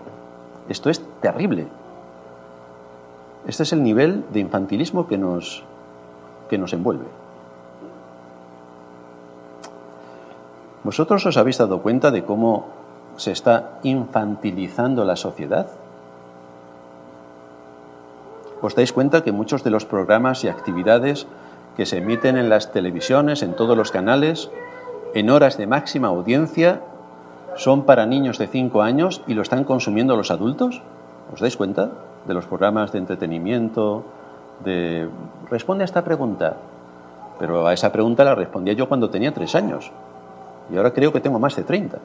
Esto 0.69 0.91
es 0.91 1.03
terrible. 1.21 1.67
Este 3.49 3.63
es 3.63 3.73
el 3.73 3.83
nivel 3.83 4.25
de 4.31 4.41
infantilismo 4.41 5.09
que 5.09 5.17
nos, 5.17 5.65
que 6.51 6.59
nos 6.59 6.75
envuelve. 6.75 7.07
¿Vosotros 10.85 11.25
os 11.25 11.37
habéis 11.37 11.57
dado 11.57 11.81
cuenta 11.81 12.11
de 12.11 12.25
cómo 12.25 12.67
se 13.17 13.33
está 13.33 13.81
infantilizando 13.83 15.05
la 15.05 15.17
sociedad? 15.17 15.67
os 18.61 18.75
dais 18.75 18.93
cuenta 18.93 19.23
que 19.23 19.31
muchos 19.31 19.63
de 19.63 19.71
los 19.71 19.87
programas 19.87 20.43
y 20.43 20.49
actividades 20.49 21.27
que 21.77 21.87
se 21.87 21.99
emiten 21.99 22.37
en 22.37 22.49
las 22.49 22.73
televisiones, 22.73 23.43
en 23.43 23.55
todos 23.55 23.77
los 23.77 23.93
canales, 23.93 24.51
en 25.15 25.31
horas 25.31 25.57
de 25.57 25.67
máxima 25.67 26.09
audiencia, 26.09 26.81
son 27.57 27.85
para 27.85 28.05
niños 28.05 28.37
de 28.39 28.49
5 28.49 28.83
años 28.83 29.23
y 29.27 29.35
lo 29.35 29.43
están 29.43 29.63
consumiendo 29.63 30.17
los 30.17 30.33
adultos? 30.33 30.83
¿Os 31.33 31.41
dais 31.41 31.57
cuenta 31.57 31.91
de 32.29 32.35
los 32.35 32.45
programas 32.45 32.93
de 32.93 32.99
entretenimiento? 32.99 34.05
De... 34.65 35.09
Responde 35.51 35.83
a 35.83 35.87
esta 35.87 36.05
pregunta. 36.05 36.57
Pero 37.41 37.67
a 37.67 37.73
esa 37.73 37.91
pregunta 37.91 38.23
la 38.23 38.37
respondía 38.37 38.75
yo 38.75 38.89
cuando 38.89 39.11
tenía 39.11 39.35
3 39.35 39.55
años. 39.57 39.91
Y 40.71 40.77
ahora 40.77 40.93
creo 40.93 41.13
que 41.13 41.21
tengo 41.21 41.41
más 41.41 41.57
de 41.57 41.65
30. 41.65 41.99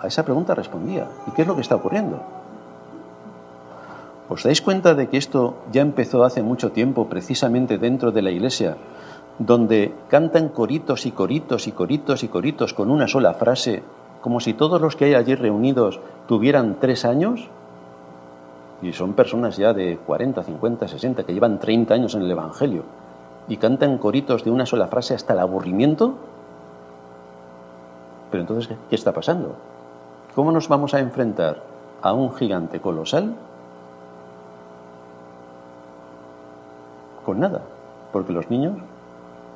A 0.00 0.06
esa 0.06 0.24
pregunta 0.24 0.54
respondía. 0.54 1.06
¿Y 1.26 1.30
qué 1.30 1.42
es 1.42 1.48
lo 1.48 1.54
que 1.54 1.62
está 1.62 1.76
ocurriendo? 1.76 2.20
¿Os 4.28 4.42
dais 4.42 4.60
cuenta 4.60 4.94
de 4.94 5.08
que 5.08 5.16
esto 5.16 5.56
ya 5.72 5.80
empezó 5.80 6.22
hace 6.24 6.42
mucho 6.42 6.70
tiempo 6.70 7.08
precisamente 7.08 7.78
dentro 7.78 8.12
de 8.12 8.20
la 8.20 8.30
iglesia, 8.30 8.76
donde 9.38 9.94
cantan 10.08 10.50
coritos 10.50 11.06
y 11.06 11.12
coritos 11.12 11.66
y 11.66 11.72
coritos 11.72 12.22
y 12.24 12.28
coritos 12.28 12.74
con 12.74 12.90
una 12.90 13.08
sola 13.08 13.32
frase, 13.34 13.82
como 14.20 14.40
si 14.40 14.52
todos 14.52 14.82
los 14.82 14.96
que 14.96 15.06
hay 15.06 15.14
allí 15.14 15.34
reunidos 15.34 16.00
tuvieran 16.26 16.76
tres 16.78 17.06
años? 17.06 17.48
Y 18.82 18.92
son 18.92 19.14
personas 19.14 19.56
ya 19.56 19.72
de 19.72 19.98
40, 19.98 20.42
50, 20.42 20.88
60 20.88 21.24
que 21.24 21.34
llevan 21.34 21.58
30 21.58 21.94
años 21.94 22.14
en 22.14 22.22
el 22.22 22.30
Evangelio 22.30 22.84
y 23.48 23.56
cantan 23.56 23.98
coritos 23.98 24.44
de 24.44 24.50
una 24.50 24.66
sola 24.66 24.88
frase 24.88 25.14
hasta 25.14 25.32
el 25.32 25.40
aburrimiento. 25.40 26.14
Pero 28.30 28.42
entonces, 28.42 28.76
¿qué 28.88 28.94
está 28.94 29.12
pasando? 29.12 29.56
¿Cómo 30.34 30.52
nos 30.52 30.68
vamos 30.68 30.94
a 30.94 31.00
enfrentar 31.00 31.62
a 32.02 32.12
un 32.12 32.34
gigante 32.34 32.80
colosal 32.80 33.34
con 37.28 37.40
nada, 37.40 37.60
porque 38.10 38.32
los 38.32 38.48
niños 38.48 38.78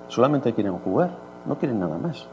solamente 0.08 0.52
quieren 0.52 0.76
jugar, 0.78 1.10
no 1.46 1.56
quieren 1.56 1.80
nada 1.80 1.96
más. 1.96 2.26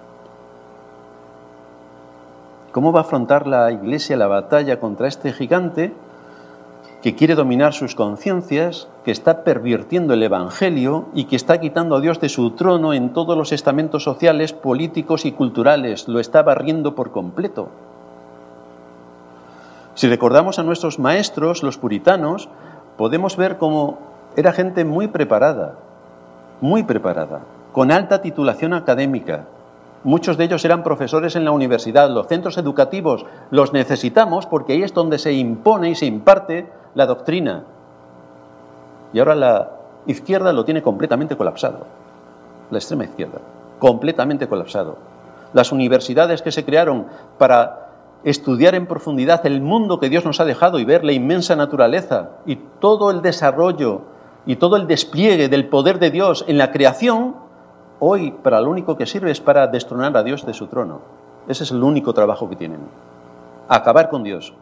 ¿Cómo 2.74 2.92
va 2.92 3.00
a 3.00 3.04
afrontar 3.04 3.48
la 3.48 3.72
Iglesia 3.72 4.18
la 4.18 4.28
batalla 4.28 4.82
contra 4.82 5.08
este 5.08 5.32
gigante 5.32 5.94
que 7.02 7.16
quiere 7.16 7.36
dominar 7.36 7.74
sus 7.74 7.96
conciencias, 7.96 8.90
que 9.06 9.12
está 9.12 9.44
pervirtiendo 9.44 10.14
el 10.14 10.24
Evangelio 10.24 11.06
y 11.14 11.26
que 11.26 11.38
está 11.38 11.60
quitando 11.60 11.96
a 11.96 12.02
Dios 12.02 12.20
de 12.20 12.28
su 12.28 12.52
trono 12.52 12.94
en 12.94 13.14
todos 13.14 13.38
los 13.38 13.54
estamentos 13.54 14.04
sociales, 14.04 14.52
políticos 14.52 15.26
y 15.26 15.32
culturales? 15.32 16.10
Lo 16.10 16.20
está 16.20 16.44
barriendo 16.44 16.96
por 16.96 17.12
completo. 17.12 17.70
Si 19.96 20.08
recordamos 20.08 20.60
a 20.60 20.64
nuestros 20.64 21.00
maestros, 21.00 21.64
los 21.64 21.78
puritanos, 21.78 22.50
podemos 22.98 23.38
ver 23.38 23.58
cómo 23.58 24.00
era 24.36 24.52
gente 24.52 24.84
muy 24.84 25.08
preparada, 25.08 25.76
muy 26.60 26.84
preparada, 26.84 27.42
con 27.72 27.92
alta 27.92 28.22
titulación 28.22 28.74
académica. 28.74 29.46
Muchos 30.04 30.38
de 30.38 30.46
ellos 30.46 30.64
eran 30.64 30.84
profesores 30.84 31.36
en 31.36 31.44
la 31.44 31.52
universidad. 31.52 32.10
Los 32.10 32.28
centros 32.28 32.58
educativos 32.58 33.26
los 33.52 33.74
necesitamos 33.74 34.46
porque 34.46 34.74
ahí 34.74 34.84
es 34.84 34.94
donde 34.94 35.18
se 35.18 35.34
impone 35.34 35.90
y 35.90 35.96
se 35.96 36.06
imparte 36.06 36.68
la 36.96 37.06
doctrina. 37.06 37.64
Y 39.14 39.20
ahora 39.20 39.36
la 39.36 39.70
izquierda 40.06 40.54
lo 40.54 40.66
tiene 40.66 40.82
completamente 40.82 41.36
colapsado. 41.36 41.86
La 42.72 42.78
extrema 42.78 43.06
izquierda, 43.06 43.40
completamente 43.80 44.48
colapsado. 44.48 44.98
Las 45.54 45.72
universidades 45.72 46.42
que 46.42 46.52
se 46.52 46.64
crearon 46.64 47.08
para 47.38 47.90
estudiar 48.24 48.76
en 48.76 48.86
profundidad 48.86 49.46
el 49.46 49.62
mundo 49.62 50.00
que 50.00 50.10
Dios 50.10 50.26
nos 50.26 50.40
ha 50.40 50.46
dejado 50.46 50.80
y 50.80 50.86
ver 50.86 51.04
la 51.06 51.14
inmensa 51.14 51.56
naturaleza 51.56 52.32
y 52.46 52.58
todo 52.80 53.12
el 53.12 53.22
desarrollo 53.22 54.02
y 54.46 54.58
todo 54.58 54.76
el 54.76 54.88
despliegue 54.88 55.48
del 55.50 55.68
poder 55.68 56.00
de 56.00 56.12
Dios 56.12 56.44
en 56.48 56.58
la 56.58 56.72
creación, 56.72 57.36
hoy 58.00 58.32
para 58.32 58.62
lo 58.62 58.70
único 58.70 58.98
que 58.98 59.06
sirve 59.06 59.32
es 59.32 59.40
para 59.40 59.68
destronar 59.68 60.16
a 60.18 60.24
Dios 60.24 60.46
de 60.46 60.54
su 60.54 60.68
trono. 60.68 61.02
Ese 61.48 61.64
es 61.64 61.72
el 61.72 61.84
único 61.84 62.14
trabajo 62.14 62.50
que 62.50 62.56
tienen. 62.56 62.80
Acabar 63.68 64.10
con 64.10 64.24
Dios. 64.24 64.54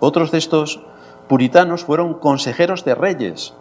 Otros 0.00 0.30
de 0.30 0.38
estos 0.38 0.80
puritanos 1.28 1.84
fueron 1.84 2.14
consejeros 2.14 2.84
de 2.84 2.94
reyes, 2.94 3.54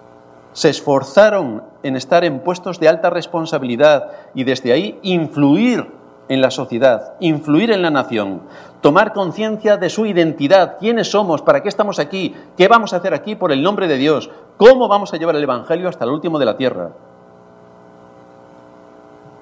se 0.56 0.70
esforzaron 0.70 1.64
en 1.84 1.98
estar 1.98 2.24
en 2.24 2.40
puestos 2.40 2.80
de 2.80 2.88
alta 2.88 3.10
responsabilidad 3.10 4.12
y 4.34 4.46
desde 4.46 4.72
ahí 4.72 4.98
influir 5.02 5.92
en 6.30 6.42
la 6.42 6.50
sociedad, 6.50 7.14
influir 7.20 7.72
en 7.72 7.82
la 7.82 7.90
nación, 7.90 8.42
tomar 8.82 9.12
conciencia 9.12 9.78
de 9.78 9.90
su 9.90 10.06
identidad, 10.06 10.78
quiénes 10.80 11.12
somos, 11.12 11.42
para 11.42 11.62
qué 11.62 11.68
estamos 11.70 12.00
aquí, 12.00 12.34
qué 12.56 12.70
vamos 12.70 12.94
a 12.94 12.98
hacer 12.98 13.14
aquí 13.14 13.36
por 13.36 13.52
el 13.52 13.62
nombre 13.62 13.88
de 13.88 13.98
Dios, 13.98 14.30
cómo 14.58 14.88
vamos 14.88 15.14
a 15.14 15.18
llevar 15.18 15.36
el 15.36 15.44
Evangelio 15.44 15.90
hasta 15.90 16.06
el 16.06 16.12
último 16.12 16.40
de 16.40 16.46
la 16.46 16.58
tierra. 16.58 16.92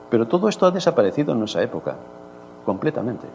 Pero 0.09 0.27
todo 0.27 0.49
esto 0.49 0.65
ha 0.65 0.71
desaparecido 0.71 1.33
en 1.33 1.43
esa 1.43 1.61
época, 1.61 1.95
completamente. 2.65 3.27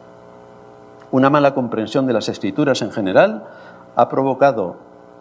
Una 1.11 1.31
mala 1.31 1.55
comprensión 1.55 2.07
de 2.07 2.13
las 2.13 2.29
escrituras 2.29 2.83
en 2.83 2.91
general 2.91 3.45
ha 3.97 4.09
provocado 4.09 4.77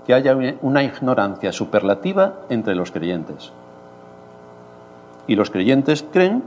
que 0.06 0.14
haya 0.14 0.36
una 0.62 0.84
ignorancia 0.84 1.52
superlativa 1.52 2.34
entre 2.50 2.76
los 2.76 2.92
creyentes. 2.92 3.52
Y 5.28 5.36
los 5.36 5.50
creyentes 5.50 6.04
creen 6.12 6.44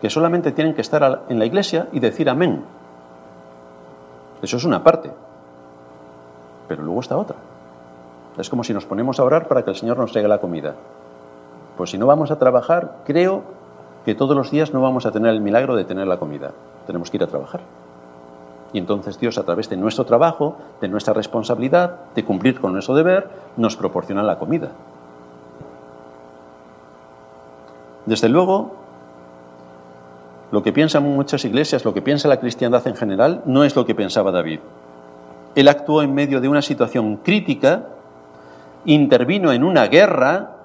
que 0.00 0.10
solamente 0.10 0.52
tienen 0.52 0.74
que 0.74 0.80
estar 0.80 1.22
en 1.28 1.38
la 1.38 1.44
iglesia 1.44 1.88
y 1.92 2.00
decir 2.00 2.28
amén. 2.28 2.62
Eso 4.42 4.56
es 4.56 4.64
una 4.64 4.82
parte. 4.82 5.10
Pero 6.68 6.82
luego 6.82 7.00
está 7.00 7.16
otra. 7.16 7.36
Es 8.38 8.48
como 8.48 8.64
si 8.64 8.72
nos 8.72 8.86
ponemos 8.86 9.20
a 9.20 9.24
orar 9.24 9.48
para 9.48 9.64
que 9.64 9.70
el 9.70 9.76
Señor 9.76 9.98
nos 9.98 10.12
traiga 10.12 10.28
la 10.28 10.38
comida. 10.38 10.74
Pues 11.76 11.90
si 11.90 11.98
no 11.98 12.06
vamos 12.06 12.30
a 12.30 12.38
trabajar, 12.38 12.98
creo 13.04 13.42
que 14.04 14.14
todos 14.14 14.36
los 14.36 14.50
días 14.50 14.72
no 14.72 14.80
vamos 14.80 15.04
a 15.04 15.12
tener 15.12 15.34
el 15.34 15.40
milagro 15.40 15.76
de 15.76 15.84
tener 15.84 16.06
la 16.06 16.18
comida. 16.18 16.52
Tenemos 16.86 17.10
que 17.10 17.18
ir 17.18 17.24
a 17.24 17.26
trabajar. 17.26 17.60
Y 18.72 18.78
entonces 18.78 19.18
Dios, 19.18 19.36
a 19.38 19.42
través 19.42 19.68
de 19.68 19.76
nuestro 19.76 20.04
trabajo, 20.04 20.56
de 20.80 20.88
nuestra 20.88 21.12
responsabilidad, 21.12 21.96
de 22.14 22.24
cumplir 22.24 22.60
con 22.60 22.72
nuestro 22.72 22.94
deber, 22.94 23.28
nos 23.56 23.76
proporciona 23.76 24.22
la 24.22 24.38
comida. 24.38 24.70
Desde 28.06 28.28
luego, 28.28 28.76
lo 30.52 30.62
que 30.62 30.72
piensan 30.72 31.02
muchas 31.02 31.44
iglesias, 31.44 31.84
lo 31.84 31.94
que 31.94 32.02
piensa 32.02 32.28
la 32.28 32.40
cristiandad 32.40 32.86
en 32.86 32.96
general, 32.96 33.42
no 33.44 33.64
es 33.64 33.76
lo 33.76 33.86
que 33.86 33.94
pensaba 33.94 34.30
David. 34.30 34.60
Él 35.54 35.68
actuó 35.68 36.02
en 36.02 36.14
medio 36.14 36.40
de 36.40 36.48
una 36.48 36.62
situación 36.62 37.16
crítica, 37.18 37.86
intervino 38.84 39.52
en 39.52 39.64
una 39.64 39.86
guerra, 39.86 40.56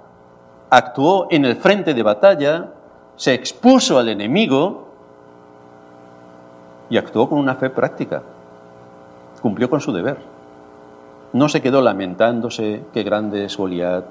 actuó 0.70 1.28
en 1.32 1.46
el 1.46 1.56
frente 1.56 1.94
de 1.94 2.04
batalla, 2.04 2.70
se 3.16 3.34
expuso 3.34 3.98
al 3.98 4.10
enemigo 4.10 4.85
y 6.90 6.98
actuó 6.98 7.30
con 7.30 7.40
una 7.40 7.56
fe 7.56 7.70
práctica. 7.70 8.22
Cumplió 9.42 9.70
con 9.70 9.82
su 9.82 9.92
deber. 9.92 10.18
No 11.34 11.50
se 11.50 11.62
quedó 11.62 11.82
lamentándose, 11.82 12.84
qué 12.94 13.04
grande 13.04 13.46
es 13.46 13.58
Goliat. 13.58 14.06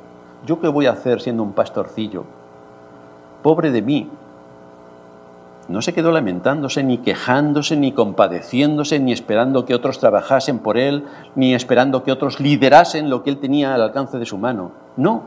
¿Yo 0.46 0.60
qué 0.60 0.68
voy 0.68 0.86
a 0.86 0.92
hacer 0.92 1.20
siendo 1.20 1.42
un 1.42 1.52
pastorcillo? 1.52 2.24
Pobre 3.42 3.70
de 3.70 3.82
mí. 3.82 4.10
No 5.68 5.80
se 5.80 5.94
quedó 5.94 6.12
lamentándose, 6.12 6.82
ni 6.82 6.98
quejándose, 6.98 7.76
ni 7.76 7.92
compadeciéndose, 7.92 9.00
ni 9.00 9.12
esperando 9.12 9.64
que 9.64 9.74
otros 9.74 9.98
trabajasen 9.98 10.58
por 10.58 10.76
él, 10.76 11.04
ni 11.34 11.54
esperando 11.54 12.04
que 12.04 12.12
otros 12.12 12.40
liderasen 12.40 13.08
lo 13.08 13.22
que 13.22 13.30
él 13.30 13.38
tenía 13.38 13.74
al 13.74 13.80
alcance 13.80 14.18
de 14.18 14.26
su 14.26 14.36
mano. 14.36 14.72
No. 14.98 15.22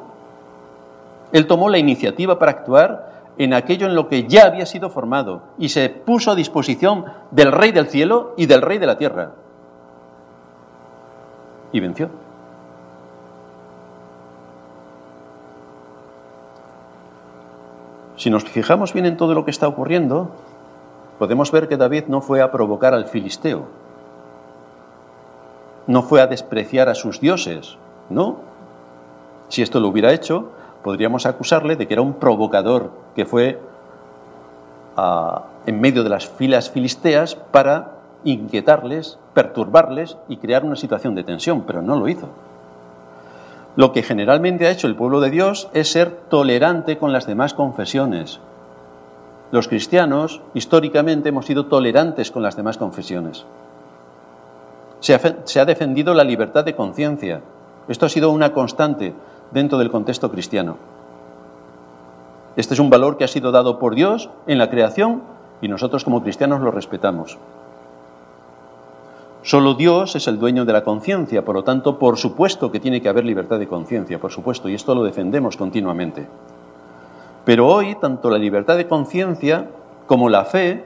Él 1.31 1.47
tomó 1.47 1.69
la 1.69 1.79
iniciativa 1.79 2.37
para 2.37 2.51
actuar 2.51 3.16
en 3.37 3.53
aquello 3.53 3.87
en 3.87 3.95
lo 3.95 4.07
que 4.07 4.27
ya 4.27 4.45
había 4.45 4.65
sido 4.65 4.89
formado 4.89 5.43
y 5.57 5.69
se 5.69 5.89
puso 5.89 6.31
a 6.31 6.35
disposición 6.35 7.05
del 7.31 7.51
Rey 7.51 7.71
del 7.71 7.87
cielo 7.87 8.33
y 8.37 8.45
del 8.45 8.61
Rey 8.61 8.77
de 8.77 8.87
la 8.87 8.97
tierra. 8.97 9.31
Y 11.71 11.79
venció. 11.79 12.09
Si 18.15 18.31
nos 18.31 18.43
fijamos 18.45 18.93
bien 18.93 19.05
en 19.05 19.15
todo 19.17 19.35
lo 19.35 19.45
que 19.45 19.51
está 19.51 19.67
ocurriendo, 19.67 20.31
podemos 21.19 21.51
ver 21.51 21.67
que 21.67 21.77
David 21.77 22.05
no 22.07 22.21
fue 22.21 22.41
a 22.41 22.51
provocar 22.51 22.95
al 22.95 23.05
filisteo, 23.05 23.67
no 25.85 26.01
fue 26.01 26.21
a 26.21 26.27
despreciar 26.27 26.89
a 26.89 26.95
sus 26.95 27.21
dioses, 27.21 27.77
no. 28.09 28.37
Si 29.49 29.61
esto 29.61 29.79
lo 29.79 29.87
hubiera 29.87 30.11
hecho, 30.13 30.51
podríamos 30.87 31.25
acusarle 31.25 31.75
de 31.75 31.85
que 31.85 31.95
era 31.95 32.01
un 32.01 32.13
provocador 32.13 32.91
que 33.13 33.25
fue 33.25 33.59
ah, 34.95 35.43
en 35.65 35.81
medio 35.81 36.01
de 36.01 36.09
las 36.09 36.29
filas 36.29 36.69
filisteas 36.69 37.35
para 37.35 37.95
inquietarles, 38.23 39.19
perturbarles 39.33 40.15
y 40.29 40.37
crear 40.37 40.63
una 40.63 40.77
situación 40.77 41.13
de 41.13 41.25
tensión, 41.25 41.63
pero 41.67 41.81
no 41.81 41.99
lo 41.99 42.07
hizo. 42.07 42.29
Lo 43.75 43.91
que 43.91 44.01
generalmente 44.01 44.65
ha 44.65 44.71
hecho 44.71 44.87
el 44.87 44.95
pueblo 44.95 45.19
de 45.19 45.29
Dios 45.29 45.67
es 45.73 45.91
ser 45.91 46.09
tolerante 46.29 46.97
con 46.97 47.11
las 47.11 47.27
demás 47.27 47.53
confesiones. 47.53 48.39
Los 49.51 49.67
cristianos 49.67 50.39
históricamente 50.53 51.27
hemos 51.27 51.47
sido 51.47 51.65
tolerantes 51.65 52.31
con 52.31 52.43
las 52.43 52.55
demás 52.55 52.77
confesiones. 52.77 53.43
Se 55.01 55.13
ha, 55.13 55.19
se 55.43 55.59
ha 55.59 55.65
defendido 55.65 56.13
la 56.13 56.23
libertad 56.23 56.63
de 56.63 56.77
conciencia. 56.77 57.41
Esto 57.89 58.05
ha 58.05 58.09
sido 58.09 58.31
una 58.31 58.53
constante 58.53 59.13
dentro 59.51 59.77
del 59.77 59.91
contexto 59.91 60.31
cristiano. 60.31 60.77
Este 62.55 62.73
es 62.73 62.79
un 62.79 62.89
valor 62.89 63.17
que 63.17 63.23
ha 63.23 63.27
sido 63.27 63.51
dado 63.51 63.77
por 63.79 63.95
Dios 63.95 64.29
en 64.47 64.57
la 64.57 64.69
creación 64.69 65.21
y 65.61 65.67
nosotros 65.67 66.03
como 66.03 66.23
cristianos 66.23 66.61
lo 66.61 66.71
respetamos. 66.71 67.37
Solo 69.43 69.75
Dios 69.75 70.15
es 70.15 70.27
el 70.27 70.39
dueño 70.39 70.65
de 70.65 70.73
la 70.73 70.83
conciencia, 70.83 71.45
por 71.45 71.55
lo 71.55 71.63
tanto, 71.63 71.99
por 71.99 72.17
supuesto 72.17 72.71
que 72.71 72.79
tiene 72.79 73.01
que 73.01 73.09
haber 73.09 73.23
libertad 73.23 73.59
de 73.59 73.67
conciencia, 73.67 74.19
por 74.19 74.31
supuesto, 74.31 74.67
y 74.67 74.73
esto 74.73 74.93
lo 74.93 75.03
defendemos 75.03 75.55
continuamente. 75.55 76.27
Pero 77.45 77.67
hoy, 77.67 77.95
tanto 77.95 78.29
la 78.29 78.37
libertad 78.37 78.75
de 78.75 78.87
conciencia 78.87 79.69
como 80.05 80.27
la 80.27 80.43
fe 80.43 80.83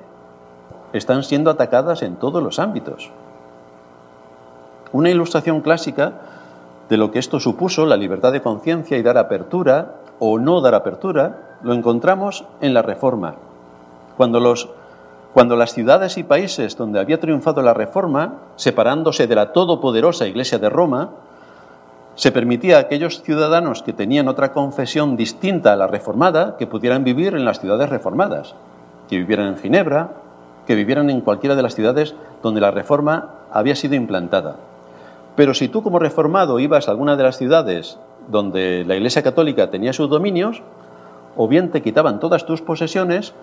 están 0.94 1.24
siendo 1.24 1.50
atacadas 1.50 2.04
en 2.04 2.18
todos 2.18 2.44
los 2.44 2.60
ámbitos. 2.60 3.10
Una 4.92 5.10
ilustración 5.10 5.62
clásica 5.62 6.14
de 6.90 6.98
lo 6.98 7.12
que 7.12 7.20
esto 7.20 7.40
supuso, 7.40 7.86
la 7.86 7.98
libertad 7.98 8.32
de 8.32 8.42
conciencia 8.42 8.98
y 8.98 9.04
dar 9.04 9.18
apertura 9.18 9.96
o 10.20 10.38
no 10.38 10.62
dar 10.62 10.76
apertura, 10.76 11.58
lo 11.64 11.74
encontramos 11.74 12.46
en 12.60 12.74
la 12.74 12.82
Reforma. 12.82 13.36
Cuando, 14.18 14.40
los, 14.40 14.70
cuando 15.34 15.56
las 15.56 15.74
ciudades 15.74 16.18
y 16.18 16.24
países 16.24 16.78
donde 16.78 17.00
había 17.00 17.20
triunfado 17.20 17.62
la 17.62 17.74
Reforma, 17.74 18.36
separándose 18.56 19.28
de 19.28 19.36
la 19.36 19.54
todopoderosa 19.54 20.28
Iglesia 20.28 20.60
de 20.60 20.70
Roma, 20.70 21.10
se 22.16 22.32
permitía 22.32 22.78
a 22.78 22.82
aquellos 22.82 23.24
ciudadanos 23.24 23.84
que 23.84 23.94
tenían 23.94 24.28
otra 24.28 24.52
confesión 24.52 25.16
distinta 25.16 25.74
a 25.74 25.76
la 25.76 25.88
reformada 25.88 26.58
que 26.58 26.68
pudieran 26.68 27.04
vivir 27.04 27.36
en 27.36 27.46
las 27.46 27.60
ciudades 27.60 27.90
reformadas, 27.90 28.54
que 29.10 29.18
vivieran 29.18 29.48
en 29.48 29.58
Ginebra, 29.58 30.10
que 30.68 30.76
vivieran 30.76 31.10
en 31.10 31.22
cualquiera 31.22 31.56
de 31.56 31.64
las 31.64 31.74
ciudades 31.74 32.14
donde 32.44 32.62
la 32.62 32.72
reforma 32.72 33.30
había 33.52 33.76
sido 33.76 33.96
implantada. 33.96 34.58
Pero 35.36 35.54
si 35.54 35.68
tú 35.70 35.82
como 35.84 36.00
reformado 36.00 36.60
ibas 36.60 36.88
a 36.88 36.92
alguna 36.92 37.16
de 37.16 37.24
las 37.24 37.38
ciudades 37.38 37.98
donde 38.28 38.84
la 38.86 38.96
Iglesia 38.96 39.24
Católica 39.24 39.72
tenía 39.72 39.94
sus 39.94 40.10
dominios, 40.10 40.62
o 41.36 41.48
bien 41.48 41.72
te 41.72 41.82
quitaban 41.82 42.20
todas 42.20 42.46
tus 42.46 42.62
posesiones 42.62 43.34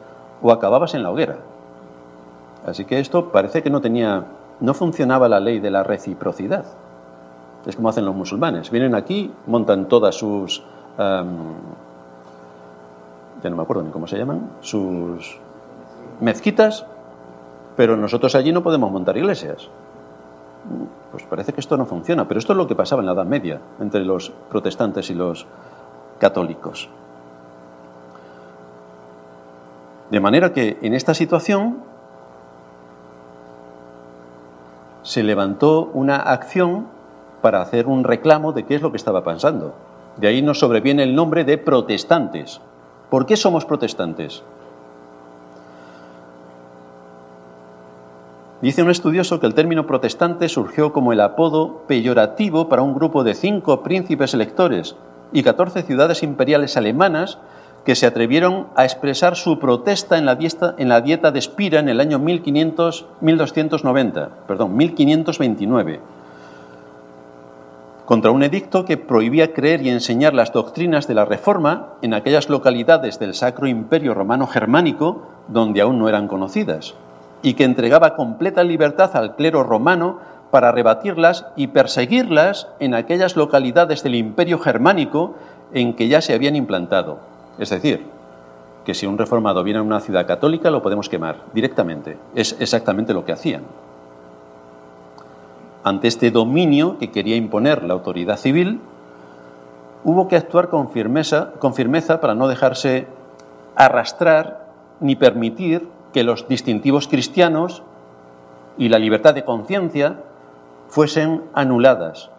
o 0.42 0.52
acababas 0.52 0.94
en 0.94 1.02
la 1.02 1.10
hoguera. 1.10 1.38
Así 2.66 2.84
que 2.84 3.00
esto 3.00 3.30
parece 3.30 3.62
que 3.62 3.70
no 3.70 3.80
tenía, 3.80 4.24
no 4.60 4.74
funcionaba 4.74 5.28
la 5.28 5.40
ley 5.40 5.58
de 5.58 5.70
la 5.70 5.82
reciprocidad. 5.82 6.64
Es 7.66 7.76
como 7.76 7.88
hacen 7.88 8.04
los 8.04 8.14
musulmanes. 8.14 8.70
Vienen 8.70 8.94
aquí, 8.94 9.32
montan 9.46 9.88
todas 9.88 10.14
sus, 10.14 10.62
ya 10.96 11.24
no 13.50 13.56
me 13.56 13.62
acuerdo 13.62 13.82
ni 13.82 13.90
cómo 13.90 14.06
se 14.06 14.18
llaman, 14.18 14.50
sus 14.60 15.38
mezquitas, 16.20 16.84
pero 17.76 17.96
nosotros 17.96 18.34
allí 18.34 18.52
no 18.52 18.62
podemos 18.62 18.90
montar 18.90 19.16
iglesias. 19.16 19.68
Pues 21.10 21.24
parece 21.24 21.52
que 21.52 21.60
esto 21.60 21.76
no 21.76 21.86
funciona, 21.86 22.28
pero 22.28 22.38
esto 22.38 22.52
es 22.52 22.56
lo 22.56 22.66
que 22.66 22.74
pasaba 22.74 23.00
en 23.00 23.06
la 23.06 23.12
Edad 23.12 23.24
Media 23.24 23.60
entre 23.80 24.04
los 24.04 24.30
protestantes 24.50 25.08
y 25.10 25.14
los 25.14 25.46
católicos. 26.18 26.88
De 30.10 30.20
manera 30.20 30.52
que 30.52 30.78
en 30.82 30.94
esta 30.94 31.14
situación 31.14 31.78
se 35.02 35.22
levantó 35.22 35.90
una 35.94 36.16
acción 36.16 36.86
para 37.40 37.62
hacer 37.62 37.86
un 37.86 38.04
reclamo 38.04 38.52
de 38.52 38.64
qué 38.64 38.74
es 38.74 38.82
lo 38.82 38.90
que 38.90 38.96
estaba 38.96 39.24
pasando. 39.24 39.74
De 40.16 40.28
ahí 40.28 40.42
nos 40.42 40.58
sobreviene 40.58 41.02
el 41.02 41.14
nombre 41.14 41.44
de 41.44 41.58
protestantes. 41.58 42.60
¿Por 43.08 43.24
qué 43.24 43.36
somos 43.36 43.64
protestantes? 43.64 44.42
Dice 48.60 48.82
un 48.82 48.90
estudioso 48.90 49.38
que 49.38 49.46
el 49.46 49.54
término 49.54 49.86
protestante 49.86 50.48
surgió 50.48 50.92
como 50.92 51.12
el 51.12 51.20
apodo 51.20 51.82
peyorativo 51.86 52.68
para 52.68 52.82
un 52.82 52.92
grupo 52.92 53.22
de 53.22 53.34
cinco 53.34 53.84
príncipes 53.84 54.34
electores 54.34 54.96
y 55.32 55.44
catorce 55.44 55.82
ciudades 55.82 56.24
imperiales 56.24 56.76
alemanas 56.76 57.38
que 57.84 57.94
se 57.94 58.06
atrevieron 58.06 58.66
a 58.74 58.84
expresar 58.84 59.36
su 59.36 59.60
protesta 59.60 60.18
en 60.18 60.26
la 60.26 60.34
dieta, 60.34 60.74
en 60.76 60.88
la 60.88 61.00
dieta 61.00 61.30
de 61.30 61.40
Spira 61.40 61.78
en 61.78 61.88
el 61.88 62.00
año 62.00 62.18
1500, 62.18 63.06
1290, 63.20 64.28
perdón, 64.48 64.76
1529. 64.76 66.00
contra 68.04 68.30
un 68.30 68.42
edicto 68.42 68.86
que 68.86 68.96
prohibía 68.96 69.52
creer 69.52 69.82
y 69.82 69.90
enseñar 69.90 70.32
las 70.32 70.52
doctrinas 70.52 71.06
de 71.06 71.14
la 71.14 71.26
Reforma 71.26 71.88
en 72.00 72.14
aquellas 72.14 72.48
localidades 72.48 73.18
del 73.18 73.34
Sacro 73.34 73.66
Imperio 73.66 74.14
Romano 74.14 74.46
Germánico 74.46 75.28
donde 75.46 75.82
aún 75.82 75.98
no 75.98 76.08
eran 76.08 76.26
conocidas, 76.26 76.94
y 77.42 77.54
que 77.54 77.64
entregaba 77.64 78.16
completa 78.16 78.64
libertad 78.64 79.10
al 79.14 79.36
clero 79.36 79.62
romano 79.62 80.18
para 80.50 80.72
rebatirlas 80.72 81.46
y 81.56 81.68
perseguirlas 81.68 82.68
en 82.80 82.94
aquellas 82.94 83.36
localidades 83.36 84.02
del 84.02 84.14
Imperio 84.14 84.58
Germánico 84.58 85.34
en 85.72 85.94
que 85.94 86.08
ya 86.08 86.20
se 86.20 86.34
habían 86.34 86.56
implantado. 86.56 87.18
Es 87.58 87.70
decir, 87.70 88.06
que 88.84 88.94
si 88.94 89.06
un 89.06 89.18
reformado 89.18 89.62
viene 89.62 89.80
a 89.80 89.82
una 89.82 90.00
ciudad 90.00 90.26
católica 90.26 90.70
lo 90.70 90.82
podemos 90.82 91.08
quemar 91.08 91.36
directamente. 91.52 92.16
Es 92.34 92.56
exactamente 92.58 93.12
lo 93.12 93.24
que 93.24 93.32
hacían 93.32 93.62
ante 95.88 96.08
este 96.08 96.30
dominio 96.30 96.98
que 96.98 97.10
quería 97.10 97.36
imponer 97.36 97.82
la 97.82 97.94
autoridad 97.94 98.36
civil, 98.36 98.80
hubo 100.04 100.28
que 100.28 100.36
actuar 100.36 100.68
con 100.68 100.90
firmeza, 100.90 101.52
con 101.58 101.74
firmeza 101.74 102.20
para 102.20 102.34
no 102.34 102.48
dejarse 102.48 103.06
arrastrar 103.74 104.66
ni 105.00 105.16
permitir 105.16 105.88
que 106.12 106.24
los 106.24 106.48
distintivos 106.48 107.08
cristianos 107.08 107.82
y 108.76 108.88
la 108.88 108.98
libertad 108.98 109.34
de 109.34 109.44
conciencia 109.44 110.20
fuesen 110.88 111.42
anuladas. 111.52 112.30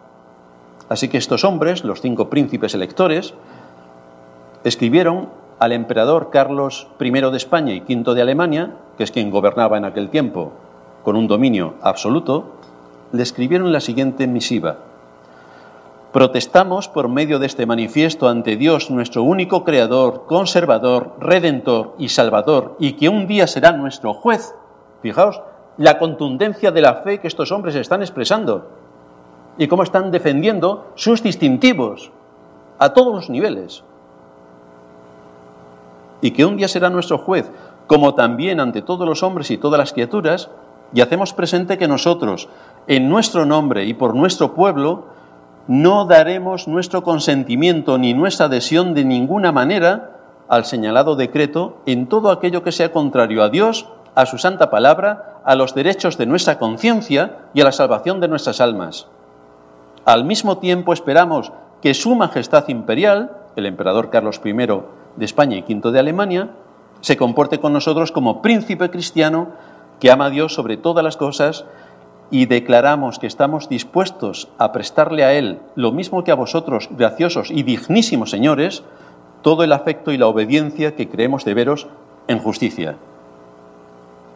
Así 0.88 1.08
que 1.08 1.18
estos 1.18 1.44
hombres, 1.44 1.84
los 1.84 2.00
cinco 2.00 2.30
príncipes 2.30 2.74
electores, 2.74 3.34
escribieron 4.64 5.28
al 5.60 5.72
emperador 5.72 6.30
Carlos 6.30 6.88
I 6.98 7.10
de 7.10 7.36
España 7.36 7.74
y 7.74 7.80
V 7.80 8.14
de 8.14 8.22
Alemania, 8.22 8.72
que 8.96 9.04
es 9.04 9.12
quien 9.12 9.30
gobernaba 9.30 9.78
en 9.78 9.84
aquel 9.84 10.08
tiempo 10.08 10.52
con 11.04 11.16
un 11.16 11.28
dominio 11.28 11.74
absoluto, 11.82 12.56
le 13.12 13.22
escribieron 13.22 13.72
la 13.72 13.80
siguiente 13.80 14.26
misiva. 14.26 14.78
Protestamos 16.12 16.88
por 16.88 17.08
medio 17.08 17.38
de 17.38 17.46
este 17.46 17.66
manifiesto 17.66 18.28
ante 18.28 18.56
Dios, 18.56 18.90
nuestro 18.90 19.22
único 19.22 19.62
Creador, 19.62 20.24
conservador, 20.26 21.14
redentor 21.20 21.94
y 21.98 22.08
salvador, 22.08 22.74
y 22.80 22.94
que 22.94 23.08
un 23.08 23.28
día 23.28 23.46
será 23.46 23.70
nuestro 23.70 24.12
juez. 24.12 24.52
Fijaos 25.02 25.40
la 25.76 25.98
contundencia 25.98 26.72
de 26.72 26.80
la 26.80 26.96
fe 26.96 27.20
que 27.20 27.28
estos 27.28 27.52
hombres 27.52 27.76
están 27.76 28.02
expresando 28.02 28.70
y 29.56 29.68
cómo 29.68 29.84
están 29.84 30.10
defendiendo 30.10 30.90
sus 30.96 31.22
distintivos 31.22 32.10
a 32.80 32.92
todos 32.92 33.14
los 33.14 33.30
niveles. 33.30 33.84
Y 36.22 36.32
que 36.32 36.44
un 36.44 36.56
día 36.56 36.66
será 36.66 36.90
nuestro 36.90 37.18
juez, 37.18 37.48
como 37.86 38.14
también 38.14 38.58
ante 38.58 38.82
todos 38.82 39.06
los 39.06 39.22
hombres 39.22 39.48
y 39.52 39.58
todas 39.58 39.78
las 39.78 39.92
criaturas, 39.92 40.50
y 40.92 41.02
hacemos 41.02 41.32
presente 41.32 41.78
que 41.78 41.86
nosotros, 41.86 42.48
en 42.88 43.08
nuestro 43.08 43.46
nombre 43.46 43.84
y 43.84 43.94
por 43.94 44.16
nuestro 44.16 44.54
pueblo, 44.54 45.04
no 45.68 46.04
daremos 46.04 46.68
nuestro 46.68 47.02
consentimiento 47.02 47.98
ni 47.98 48.14
nuestra 48.14 48.46
adhesión 48.46 48.94
de 48.94 49.04
ninguna 49.04 49.52
manera 49.52 50.10
al 50.48 50.64
señalado 50.64 51.14
decreto 51.14 51.78
en 51.86 52.06
todo 52.06 52.30
aquello 52.30 52.62
que 52.62 52.72
sea 52.72 52.92
contrario 52.92 53.42
a 53.42 53.50
Dios, 53.50 53.86
a 54.14 54.26
su 54.26 54.36
santa 54.38 54.68
palabra, 54.68 55.40
a 55.44 55.54
los 55.54 55.74
derechos 55.74 56.18
de 56.18 56.26
nuestra 56.26 56.58
conciencia 56.58 57.36
y 57.54 57.60
a 57.60 57.64
la 57.64 57.72
salvación 57.72 58.20
de 58.20 58.28
nuestras 58.28 58.60
almas. 58.60 59.06
Al 60.04 60.24
mismo 60.24 60.58
tiempo 60.58 60.92
esperamos 60.92 61.52
que 61.80 61.94
Su 61.94 62.14
Majestad 62.14 62.68
Imperial, 62.68 63.30
el 63.56 63.66
emperador 63.66 64.10
Carlos 64.10 64.40
I 64.44 64.52
de 64.52 65.24
España 65.24 65.56
y 65.56 65.62
V 65.62 65.92
de 65.92 65.98
Alemania, 65.98 66.48
se 67.00 67.16
comporte 67.16 67.60
con 67.60 67.72
nosotros 67.72 68.12
como 68.12 68.42
príncipe 68.42 68.90
cristiano 68.90 69.48
que 70.00 70.10
ama 70.10 70.26
a 70.26 70.30
Dios 70.30 70.54
sobre 70.54 70.76
todas 70.76 71.04
las 71.04 71.16
cosas 71.16 71.64
y 72.30 72.46
declaramos 72.46 73.18
que 73.18 73.26
estamos 73.26 73.68
dispuestos 73.68 74.48
a 74.58 74.72
prestarle 74.72 75.24
a 75.24 75.32
Él 75.32 75.58
lo 75.74 75.92
mismo 75.92 76.22
que 76.24 76.30
a 76.30 76.36
vosotros, 76.36 76.88
graciosos 76.90 77.50
y 77.50 77.62
dignísimos 77.62 78.30
señores, 78.30 78.82
todo 79.42 79.64
el 79.64 79.72
afecto 79.72 80.12
y 80.12 80.18
la 80.18 80.28
obediencia 80.28 80.94
que 80.94 81.08
creemos 81.08 81.44
deberos 81.44 81.88
en 82.28 82.38
justicia. 82.38 82.96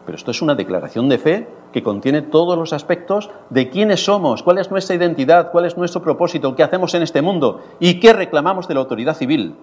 Pero 0.05 0.17
esto 0.17 0.31
es 0.31 0.41
una 0.41 0.55
declaración 0.55 1.09
de 1.09 1.17
fe 1.17 1.47
que 1.73 1.83
contiene 1.83 2.21
todos 2.21 2.57
los 2.57 2.73
aspectos 2.73 3.29
de 3.49 3.69
quiénes 3.69 4.05
somos, 4.05 4.43
cuál 4.43 4.59
es 4.59 4.69
nuestra 4.71 4.95
identidad, 4.95 5.51
cuál 5.51 5.65
es 5.65 5.77
nuestro 5.77 6.01
propósito, 6.01 6.55
qué 6.55 6.63
hacemos 6.63 6.93
en 6.93 7.01
este 7.01 7.21
mundo 7.21 7.61
y 7.79 7.99
qué 7.99 8.13
reclamamos 8.13 8.67
de 8.67 8.75
la 8.75 8.81
autoridad 8.81 9.15
civil 9.15 9.55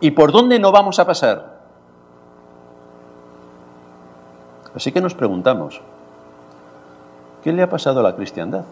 y 0.00 0.10
por 0.12 0.32
dónde 0.32 0.58
no 0.58 0.72
vamos 0.72 0.98
a 0.98 1.06
pasar. 1.06 1.60
Así 4.74 4.92
que 4.92 5.00
nos 5.00 5.14
preguntamos, 5.14 5.80
¿Qué 7.42 7.52
le 7.52 7.62
ha 7.62 7.70
pasado 7.70 8.00
a 8.00 8.02
la 8.02 8.16
cristiandad? 8.16 8.64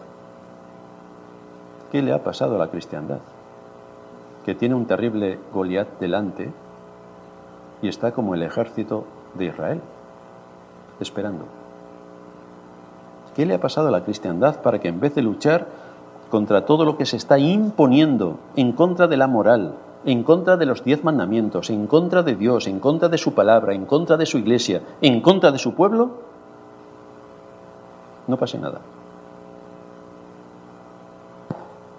¿Qué 1.91 2.03
le 2.03 2.13
ha 2.13 2.23
pasado 2.23 2.55
a 2.55 2.59
la 2.59 2.67
cristiandad? 2.67 3.17
Que 4.45 4.53
tiene 4.53 4.75
un 4.75 4.85
terrible 4.85 5.39
Goliat 5.51 5.99
delante 5.99 6.51
y 7.81 7.87
está 7.87 8.11
como 8.11 8.35
el 8.35 8.43
ejército 8.43 9.05
de 9.33 9.45
Israel, 9.45 9.81
esperando. 10.99 11.45
¿Qué 13.35 13.47
le 13.47 13.55
ha 13.55 13.59
pasado 13.59 13.87
a 13.87 13.91
la 13.91 14.03
cristiandad 14.03 14.61
para 14.61 14.79
que 14.79 14.89
en 14.89 14.99
vez 14.99 15.15
de 15.15 15.23
luchar 15.23 15.65
contra 16.29 16.65
todo 16.65 16.85
lo 16.85 16.95
que 16.95 17.07
se 17.07 17.17
está 17.17 17.39
imponiendo 17.39 18.37
en 18.55 18.73
contra 18.73 19.07
de 19.07 19.17
la 19.17 19.25
moral, 19.25 19.73
en 20.05 20.23
contra 20.23 20.57
de 20.57 20.67
los 20.67 20.83
diez 20.83 21.03
mandamientos, 21.03 21.71
en 21.71 21.87
contra 21.87 22.21
de 22.21 22.35
Dios, 22.35 22.67
en 22.67 22.79
contra 22.79 23.09
de 23.09 23.17
su 23.17 23.33
palabra, 23.33 23.73
en 23.73 23.87
contra 23.87 24.15
de 24.15 24.27
su 24.27 24.37
iglesia, 24.37 24.83
en 25.01 25.21
contra 25.21 25.51
de 25.51 25.57
su 25.57 25.73
pueblo, 25.73 26.28
no 28.29 28.37
pase 28.37 28.57
nada. 28.57 28.79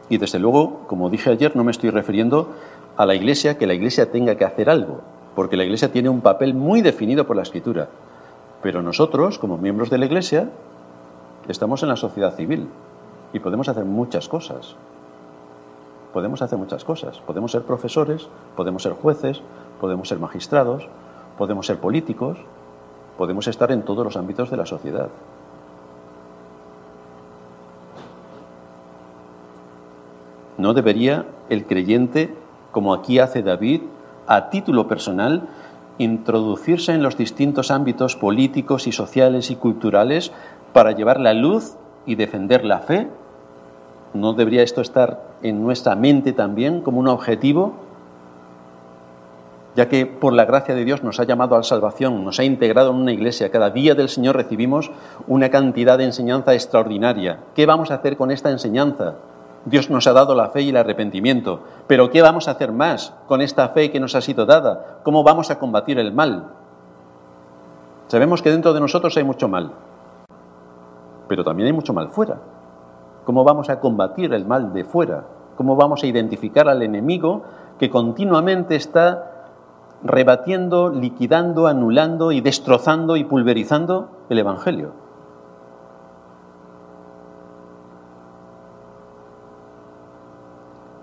Y 0.08 0.18
desde 0.18 0.38
luego, 0.38 0.80
como 0.88 1.10
dije 1.10 1.30
ayer, 1.30 1.54
no 1.54 1.64
me 1.64 1.70
estoy 1.70 1.90
refiriendo 1.90 2.48
a 2.96 3.06
la 3.06 3.14
Iglesia 3.14 3.56
que 3.56 3.66
la 3.66 3.74
Iglesia 3.74 4.10
tenga 4.10 4.34
que 4.34 4.44
hacer 4.44 4.68
algo, 4.68 5.00
porque 5.34 5.56
la 5.56 5.64
Iglesia 5.64 5.92
tiene 5.92 6.08
un 6.08 6.20
papel 6.20 6.54
muy 6.54 6.82
definido 6.82 7.26
por 7.26 7.36
la 7.36 7.42
Escritura. 7.42 7.88
Pero 8.62 8.82
nosotros, 8.82 9.38
como 9.38 9.56
miembros 9.56 9.88
de 9.88 9.98
la 9.98 10.06
Iglesia, 10.06 10.50
estamos 11.48 11.82
en 11.82 11.88
la 11.90 11.96
sociedad 11.96 12.34
civil 12.34 12.68
y 13.32 13.38
podemos 13.38 13.68
hacer 13.68 13.84
muchas 13.84 14.28
cosas. 14.28 14.74
Podemos 16.12 16.42
hacer 16.42 16.58
muchas 16.58 16.84
cosas. 16.84 17.18
Podemos 17.20 17.52
ser 17.52 17.62
profesores, 17.62 18.26
podemos 18.56 18.82
ser 18.82 18.92
jueces, 18.92 19.40
podemos 19.80 20.08
ser 20.08 20.18
magistrados, 20.18 20.88
podemos 21.38 21.66
ser 21.66 21.78
políticos, 21.78 22.36
podemos 23.16 23.46
estar 23.46 23.70
en 23.70 23.82
todos 23.82 24.04
los 24.04 24.16
ámbitos 24.16 24.50
de 24.50 24.56
la 24.56 24.66
sociedad. 24.66 25.08
¿No 30.60 30.74
debería 30.74 31.24
el 31.48 31.64
creyente, 31.64 32.34
como 32.70 32.92
aquí 32.92 33.18
hace 33.18 33.42
David, 33.42 33.80
a 34.26 34.50
título 34.50 34.88
personal, 34.88 35.44
introducirse 35.96 36.92
en 36.92 37.02
los 37.02 37.16
distintos 37.16 37.70
ámbitos 37.70 38.14
políticos 38.14 38.86
y 38.86 38.92
sociales 38.92 39.50
y 39.50 39.56
culturales 39.56 40.32
para 40.74 40.92
llevar 40.92 41.18
la 41.18 41.32
luz 41.32 41.76
y 42.04 42.14
defender 42.16 42.66
la 42.66 42.80
fe? 42.80 43.08
¿No 44.12 44.34
debería 44.34 44.62
esto 44.62 44.82
estar 44.82 45.22
en 45.42 45.62
nuestra 45.62 45.96
mente 45.96 46.34
también 46.34 46.82
como 46.82 47.00
un 47.00 47.08
objetivo? 47.08 47.72
Ya 49.76 49.88
que 49.88 50.04
por 50.04 50.34
la 50.34 50.44
gracia 50.44 50.74
de 50.74 50.84
Dios 50.84 51.02
nos 51.02 51.20
ha 51.20 51.24
llamado 51.24 51.54
a 51.54 51.58
la 51.58 51.64
salvación, 51.64 52.22
nos 52.22 52.38
ha 52.38 52.44
integrado 52.44 52.90
en 52.90 52.96
una 52.96 53.12
iglesia, 53.12 53.50
cada 53.50 53.70
día 53.70 53.94
del 53.94 54.10
Señor 54.10 54.36
recibimos 54.36 54.90
una 55.26 55.48
cantidad 55.48 55.96
de 55.96 56.04
enseñanza 56.04 56.52
extraordinaria. 56.52 57.38
¿Qué 57.56 57.64
vamos 57.64 57.90
a 57.90 57.94
hacer 57.94 58.18
con 58.18 58.30
esta 58.30 58.50
enseñanza? 58.50 59.14
Dios 59.64 59.90
nos 59.90 60.06
ha 60.06 60.12
dado 60.12 60.34
la 60.34 60.48
fe 60.48 60.62
y 60.62 60.70
el 60.70 60.76
arrepentimiento. 60.76 61.60
Pero 61.86 62.10
¿qué 62.10 62.22
vamos 62.22 62.48
a 62.48 62.52
hacer 62.52 62.72
más 62.72 63.12
con 63.26 63.40
esta 63.40 63.68
fe 63.68 63.90
que 63.90 64.00
nos 64.00 64.14
ha 64.14 64.20
sido 64.20 64.46
dada? 64.46 65.00
¿Cómo 65.02 65.22
vamos 65.22 65.50
a 65.50 65.58
combatir 65.58 65.98
el 65.98 66.12
mal? 66.12 66.44
Sabemos 68.08 68.42
que 68.42 68.50
dentro 68.50 68.72
de 68.72 68.80
nosotros 68.80 69.16
hay 69.16 69.24
mucho 69.24 69.48
mal, 69.48 69.70
pero 71.28 71.44
también 71.44 71.68
hay 71.68 71.72
mucho 71.72 71.92
mal 71.92 72.08
fuera. 72.08 72.38
¿Cómo 73.24 73.44
vamos 73.44 73.70
a 73.70 73.78
combatir 73.78 74.32
el 74.32 74.46
mal 74.46 74.72
de 74.72 74.84
fuera? 74.84 75.24
¿Cómo 75.56 75.76
vamos 75.76 76.02
a 76.02 76.06
identificar 76.06 76.68
al 76.68 76.82
enemigo 76.82 77.42
que 77.78 77.90
continuamente 77.90 78.74
está 78.74 79.46
rebatiendo, 80.02 80.88
liquidando, 80.88 81.66
anulando 81.66 82.32
y 82.32 82.40
destrozando 82.40 83.16
y 83.16 83.24
pulverizando 83.24 84.08
el 84.30 84.38
Evangelio? 84.38 85.09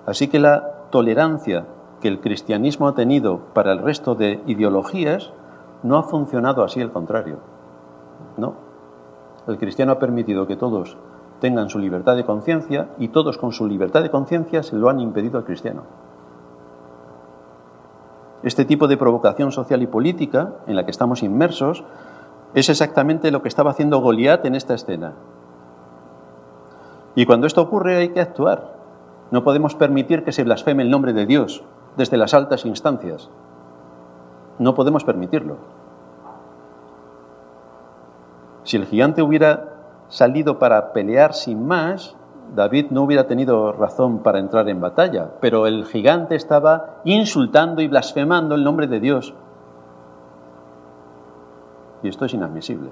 Así 0.08 0.30
que 0.30 0.40
la 0.40 0.88
tolerancia 0.90 1.66
que 2.00 2.08
el 2.08 2.22
cristianismo 2.22 2.88
ha 2.88 2.96
tenido 2.96 3.40
para 3.54 3.74
el 3.74 3.80
resto 3.80 4.16
de 4.16 4.42
ideologías 4.48 5.32
no 5.84 5.98
ha 5.98 6.04
funcionado 6.04 6.64
así, 6.64 6.82
al 6.82 6.92
contrario. 6.94 7.40
No. 8.38 8.54
El 9.48 9.58
cristiano 9.58 9.92
ha 9.92 10.00
permitido 10.00 10.48
que 10.48 10.56
todos 10.56 10.98
tengan 11.42 11.70
su 11.70 11.78
libertad 11.78 12.16
de 12.16 12.24
conciencia 12.24 12.90
y 12.98 13.10
todos 13.10 13.38
con 13.38 13.52
su 13.52 13.68
libertad 13.68 14.02
de 14.02 14.10
conciencia 14.10 14.64
se 14.64 14.78
lo 14.78 14.90
han 14.90 15.02
impedido 15.02 15.38
al 15.38 15.46
cristiano. 15.46 15.84
Este 18.44 18.64
tipo 18.64 18.88
de 18.88 18.98
provocación 18.98 19.52
social 19.52 19.82
y 19.82 19.88
política 19.88 20.54
en 20.68 20.78
la 20.78 20.86
que 20.86 20.92
estamos 20.92 21.22
inmersos 21.22 21.84
es 22.54 22.70
exactamente 22.70 23.30
lo 23.30 23.42
que 23.42 23.50
estaba 23.50 23.72
haciendo 23.72 24.00
Goliat 24.00 24.46
en 24.46 24.56
esta 24.56 24.74
escena. 24.74 25.16
Y 27.14 27.26
cuando 27.26 27.46
esto 27.46 27.62
ocurre 27.62 27.98
hay 27.98 28.10
que 28.10 28.22
actuar. 28.22 28.77
No 29.32 29.44
podemos 29.44 29.76
permitir 29.76 30.24
que 30.24 30.32
se 30.32 30.44
blasfeme 30.44 30.84
el 30.84 30.90
nombre 30.90 31.14
de 31.14 31.26
Dios 31.26 31.64
desde 31.98 32.18
las 32.18 32.34
altas 32.34 32.66
instancias. 32.66 33.30
No 34.60 34.74
podemos 34.74 35.04
permitirlo. 35.04 35.58
Si 38.64 38.78
el 38.78 38.86
gigante 38.86 39.22
hubiera 39.22 39.74
salido 40.10 40.60
para 40.60 40.94
pelear 40.94 41.34
sin 41.34 41.68
más, 41.68 42.16
David 42.56 42.88
no 42.92 43.04
hubiera 43.04 43.28
tenido 43.28 43.74
razón 43.74 44.20
para 44.20 44.40
entrar 44.40 44.70
en 44.70 44.80
batalla, 44.80 45.32
pero 45.42 45.68
el 45.68 45.86
gigante 45.86 46.36
estaba 46.36 47.02
insultando 47.04 47.82
y 47.82 47.88
blasfemando 47.88 48.56
el 48.56 48.64
nombre 48.64 48.88
de 48.88 49.00
Dios. 49.00 49.34
Y 52.04 52.10
esto 52.10 52.26
es 52.26 52.34
inadmisible. 52.34 52.90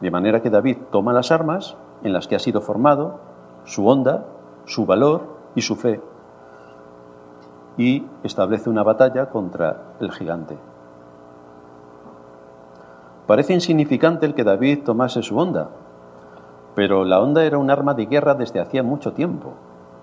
De 0.00 0.10
manera 0.10 0.40
que 0.40 0.50
David 0.50 0.78
toma 0.90 1.12
las 1.12 1.30
armas 1.30 1.76
en 2.02 2.12
las 2.12 2.28
que 2.28 2.36
ha 2.36 2.38
sido 2.38 2.60
formado, 2.60 3.29
su 3.64 3.86
onda, 3.86 4.26
su 4.64 4.86
valor 4.86 5.22
y 5.54 5.62
su 5.62 5.76
fe, 5.76 6.00
y 7.76 8.06
establece 8.22 8.68
una 8.68 8.82
batalla 8.82 9.30
contra 9.30 9.94
el 10.00 10.12
gigante. 10.12 10.58
Parece 13.26 13.54
insignificante 13.54 14.26
el 14.26 14.34
que 14.34 14.44
David 14.44 14.82
tomase 14.84 15.22
su 15.22 15.38
onda, 15.38 15.70
pero 16.74 17.04
la 17.04 17.20
onda 17.20 17.44
era 17.44 17.58
un 17.58 17.70
arma 17.70 17.94
de 17.94 18.06
guerra 18.06 18.34
desde 18.34 18.60
hacía 18.60 18.82
mucho 18.82 19.12
tiempo. 19.12 19.54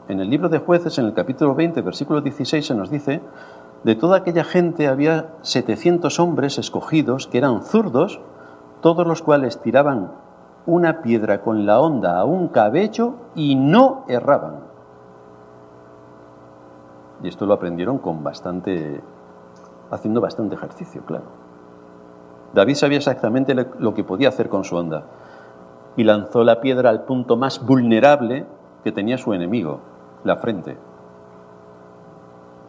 En 0.08 0.20
el 0.22 0.30
libro 0.30 0.48
de 0.48 0.60
jueces, 0.60 0.98
en 0.98 1.06
el 1.06 1.14
capítulo 1.14 1.54
20, 1.54 1.82
versículo 1.82 2.22
16, 2.22 2.66
se 2.66 2.76
nos 2.76 2.90
dice, 2.90 3.22
de 3.84 3.96
toda 3.96 4.18
aquella 4.18 4.44
gente 4.44 4.88
había 4.88 5.34
700 5.42 6.20
hombres 6.20 6.58
escogidos 6.58 7.28
que 7.28 7.38
eran 7.38 7.62
zurdos, 7.64 8.22
todos 8.82 9.06
los 9.06 9.22
cuales 9.22 9.60
tiraban 9.60 10.12
una 10.68 11.02
piedra 11.02 11.42
con 11.42 11.66
la 11.66 11.80
onda 11.80 12.20
a 12.20 12.26
un 12.26 12.50
cabello 12.50 13.16
y 13.36 13.56
no 13.56 14.04
erraban. 14.10 14.60
Y 17.24 17.30
esto 17.30 17.46
lo 17.46 17.54
aprendieron 17.54 17.98
con 17.98 18.22
bastante, 18.22 19.02
haciendo 19.90 20.20
bastante 20.22 20.56
ejercicio, 20.56 21.04
claro. 21.06 21.26
David 22.54 22.76
sabía 22.76 22.98
exactamente 22.98 23.56
lo 23.56 23.94
que 23.94 24.04
podía 24.04 24.28
hacer 24.28 24.50
con 24.50 24.66
su 24.66 24.76
onda 24.76 25.04
y 25.96 26.04
lanzó 26.04 26.44
la 26.44 26.60
piedra 26.60 26.90
al 26.90 27.04
punto 27.06 27.38
más 27.38 27.66
vulnerable 27.66 28.46
que 28.84 28.92
tenía 28.92 29.18
su 29.18 29.34
enemigo, 29.34 29.80
la 30.26 30.36
frente. 30.36 30.78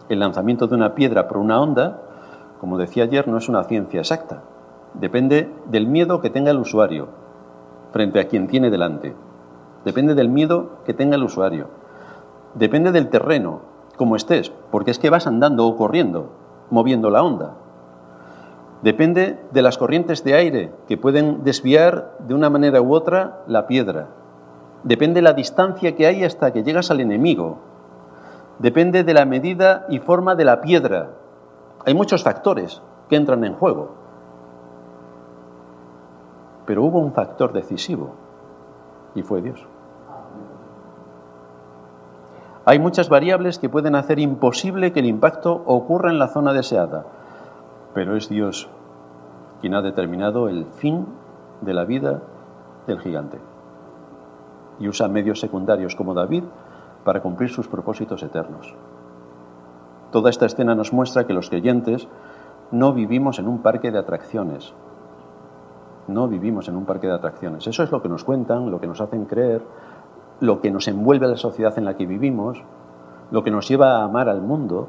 El 0.08 0.20
lanzamiento 0.20 0.68
de 0.68 0.76
una 0.76 0.94
piedra 0.94 1.26
por 1.26 1.38
una 1.38 1.60
onda, 1.60 2.00
como 2.60 2.78
decía 2.78 3.04
ayer, 3.04 3.26
no 3.26 3.38
es 3.38 3.48
una 3.48 3.64
ciencia 3.64 4.00
exacta. 4.00 4.42
Depende 4.94 5.52
del 5.66 5.88
miedo 5.88 6.20
que 6.20 6.30
tenga 6.30 6.52
el 6.52 6.58
usuario 6.58 7.27
frente 7.92 8.20
a 8.20 8.28
quien 8.28 8.48
tiene 8.48 8.70
delante. 8.70 9.14
Depende 9.84 10.14
del 10.14 10.28
miedo 10.28 10.80
que 10.84 10.94
tenga 10.94 11.16
el 11.16 11.24
usuario. 11.24 11.68
Depende 12.54 12.92
del 12.92 13.08
terreno, 13.08 13.60
como 13.96 14.16
estés, 14.16 14.52
porque 14.70 14.90
es 14.90 14.98
que 14.98 15.10
vas 15.10 15.26
andando 15.26 15.66
o 15.66 15.76
corriendo, 15.76 16.30
moviendo 16.70 17.10
la 17.10 17.22
onda. 17.22 17.54
Depende 18.82 19.40
de 19.50 19.62
las 19.62 19.76
corrientes 19.76 20.22
de 20.22 20.34
aire 20.34 20.72
que 20.86 20.96
pueden 20.96 21.42
desviar 21.42 22.16
de 22.20 22.34
una 22.34 22.48
manera 22.48 22.80
u 22.80 22.94
otra 22.94 23.42
la 23.46 23.66
piedra. 23.66 24.08
Depende 24.84 25.16
de 25.16 25.22
la 25.22 25.32
distancia 25.32 25.96
que 25.96 26.06
hay 26.06 26.22
hasta 26.22 26.52
que 26.52 26.62
llegas 26.62 26.90
al 26.90 27.00
enemigo. 27.00 27.58
Depende 28.60 29.02
de 29.02 29.14
la 29.14 29.24
medida 29.24 29.86
y 29.88 29.98
forma 29.98 30.36
de 30.36 30.44
la 30.44 30.60
piedra. 30.60 31.10
Hay 31.84 31.94
muchos 31.94 32.22
factores 32.22 32.80
que 33.08 33.16
entran 33.16 33.44
en 33.44 33.54
juego. 33.54 33.97
Pero 36.68 36.84
hubo 36.84 37.00
un 37.00 37.12
factor 37.12 37.52
decisivo 37.52 38.12
y 39.16 39.22
fue 39.22 39.42
Dios. 39.42 39.66
Hay 42.64 42.78
muchas 42.78 43.08
variables 43.08 43.58
que 43.58 43.68
pueden 43.68 43.96
hacer 43.96 44.20
imposible 44.20 44.92
que 44.92 45.00
el 45.00 45.06
impacto 45.06 45.64
ocurra 45.66 46.10
en 46.10 46.20
la 46.20 46.28
zona 46.28 46.52
deseada 46.52 47.06
pero 47.98 48.14
es 48.14 48.28
Dios 48.28 48.68
quien 49.60 49.74
ha 49.74 49.82
determinado 49.82 50.48
el 50.48 50.66
fin 50.66 51.04
de 51.62 51.74
la 51.74 51.84
vida 51.84 52.22
del 52.86 53.00
gigante. 53.00 53.40
Y 54.78 54.86
usa 54.86 55.08
medios 55.08 55.40
secundarios 55.40 55.96
como 55.96 56.14
David 56.14 56.44
para 57.02 57.22
cumplir 57.22 57.50
sus 57.50 57.66
propósitos 57.66 58.22
eternos. 58.22 58.72
Toda 60.12 60.30
esta 60.30 60.46
escena 60.46 60.76
nos 60.76 60.92
muestra 60.92 61.26
que 61.26 61.32
los 61.32 61.50
creyentes 61.50 62.06
no 62.70 62.92
vivimos 62.92 63.40
en 63.40 63.48
un 63.48 63.62
parque 63.62 63.90
de 63.90 63.98
atracciones. 63.98 64.72
No 66.08 66.26
vivimos 66.26 66.68
en 66.68 66.76
un 66.76 66.84
parque 66.84 67.06
de 67.06 67.14
atracciones. 67.14 67.66
Eso 67.66 67.82
es 67.82 67.92
lo 67.92 68.02
que 68.02 68.08
nos 68.08 68.24
cuentan, 68.24 68.70
lo 68.70 68.80
que 68.80 68.86
nos 68.86 69.00
hacen 69.00 69.26
creer, 69.26 69.62
lo 70.40 70.60
que 70.60 70.70
nos 70.70 70.88
envuelve 70.88 71.28
la 71.28 71.36
sociedad 71.36 71.76
en 71.76 71.84
la 71.84 71.96
que 71.96 72.06
vivimos, 72.06 72.62
lo 73.30 73.44
que 73.44 73.50
nos 73.50 73.68
lleva 73.68 73.98
a 73.98 74.04
amar 74.04 74.28
al 74.28 74.40
mundo, 74.40 74.88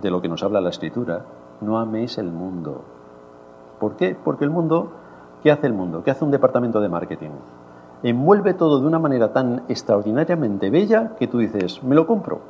de 0.00 0.10
lo 0.10 0.22
que 0.22 0.28
nos 0.28 0.42
habla 0.42 0.60
la 0.60 0.70
Escritura, 0.70 1.24
no 1.60 1.78
améis 1.78 2.16
el 2.18 2.30
mundo. 2.30 2.82
¿Por 3.80 3.96
qué? 3.96 4.16
Porque 4.22 4.44
el 4.44 4.50
mundo, 4.50 4.92
¿qué 5.42 5.50
hace 5.50 5.66
el 5.66 5.72
mundo? 5.72 6.02
¿Qué 6.04 6.12
hace 6.12 6.24
un 6.24 6.30
departamento 6.30 6.80
de 6.80 6.88
marketing? 6.88 7.30
Envuelve 8.04 8.54
todo 8.54 8.80
de 8.80 8.86
una 8.86 8.98
manera 8.98 9.32
tan 9.32 9.64
extraordinariamente 9.68 10.70
bella 10.70 11.16
que 11.16 11.26
tú 11.26 11.38
dices, 11.38 11.82
me 11.82 11.94
lo 11.94 12.06
compro. 12.06 12.40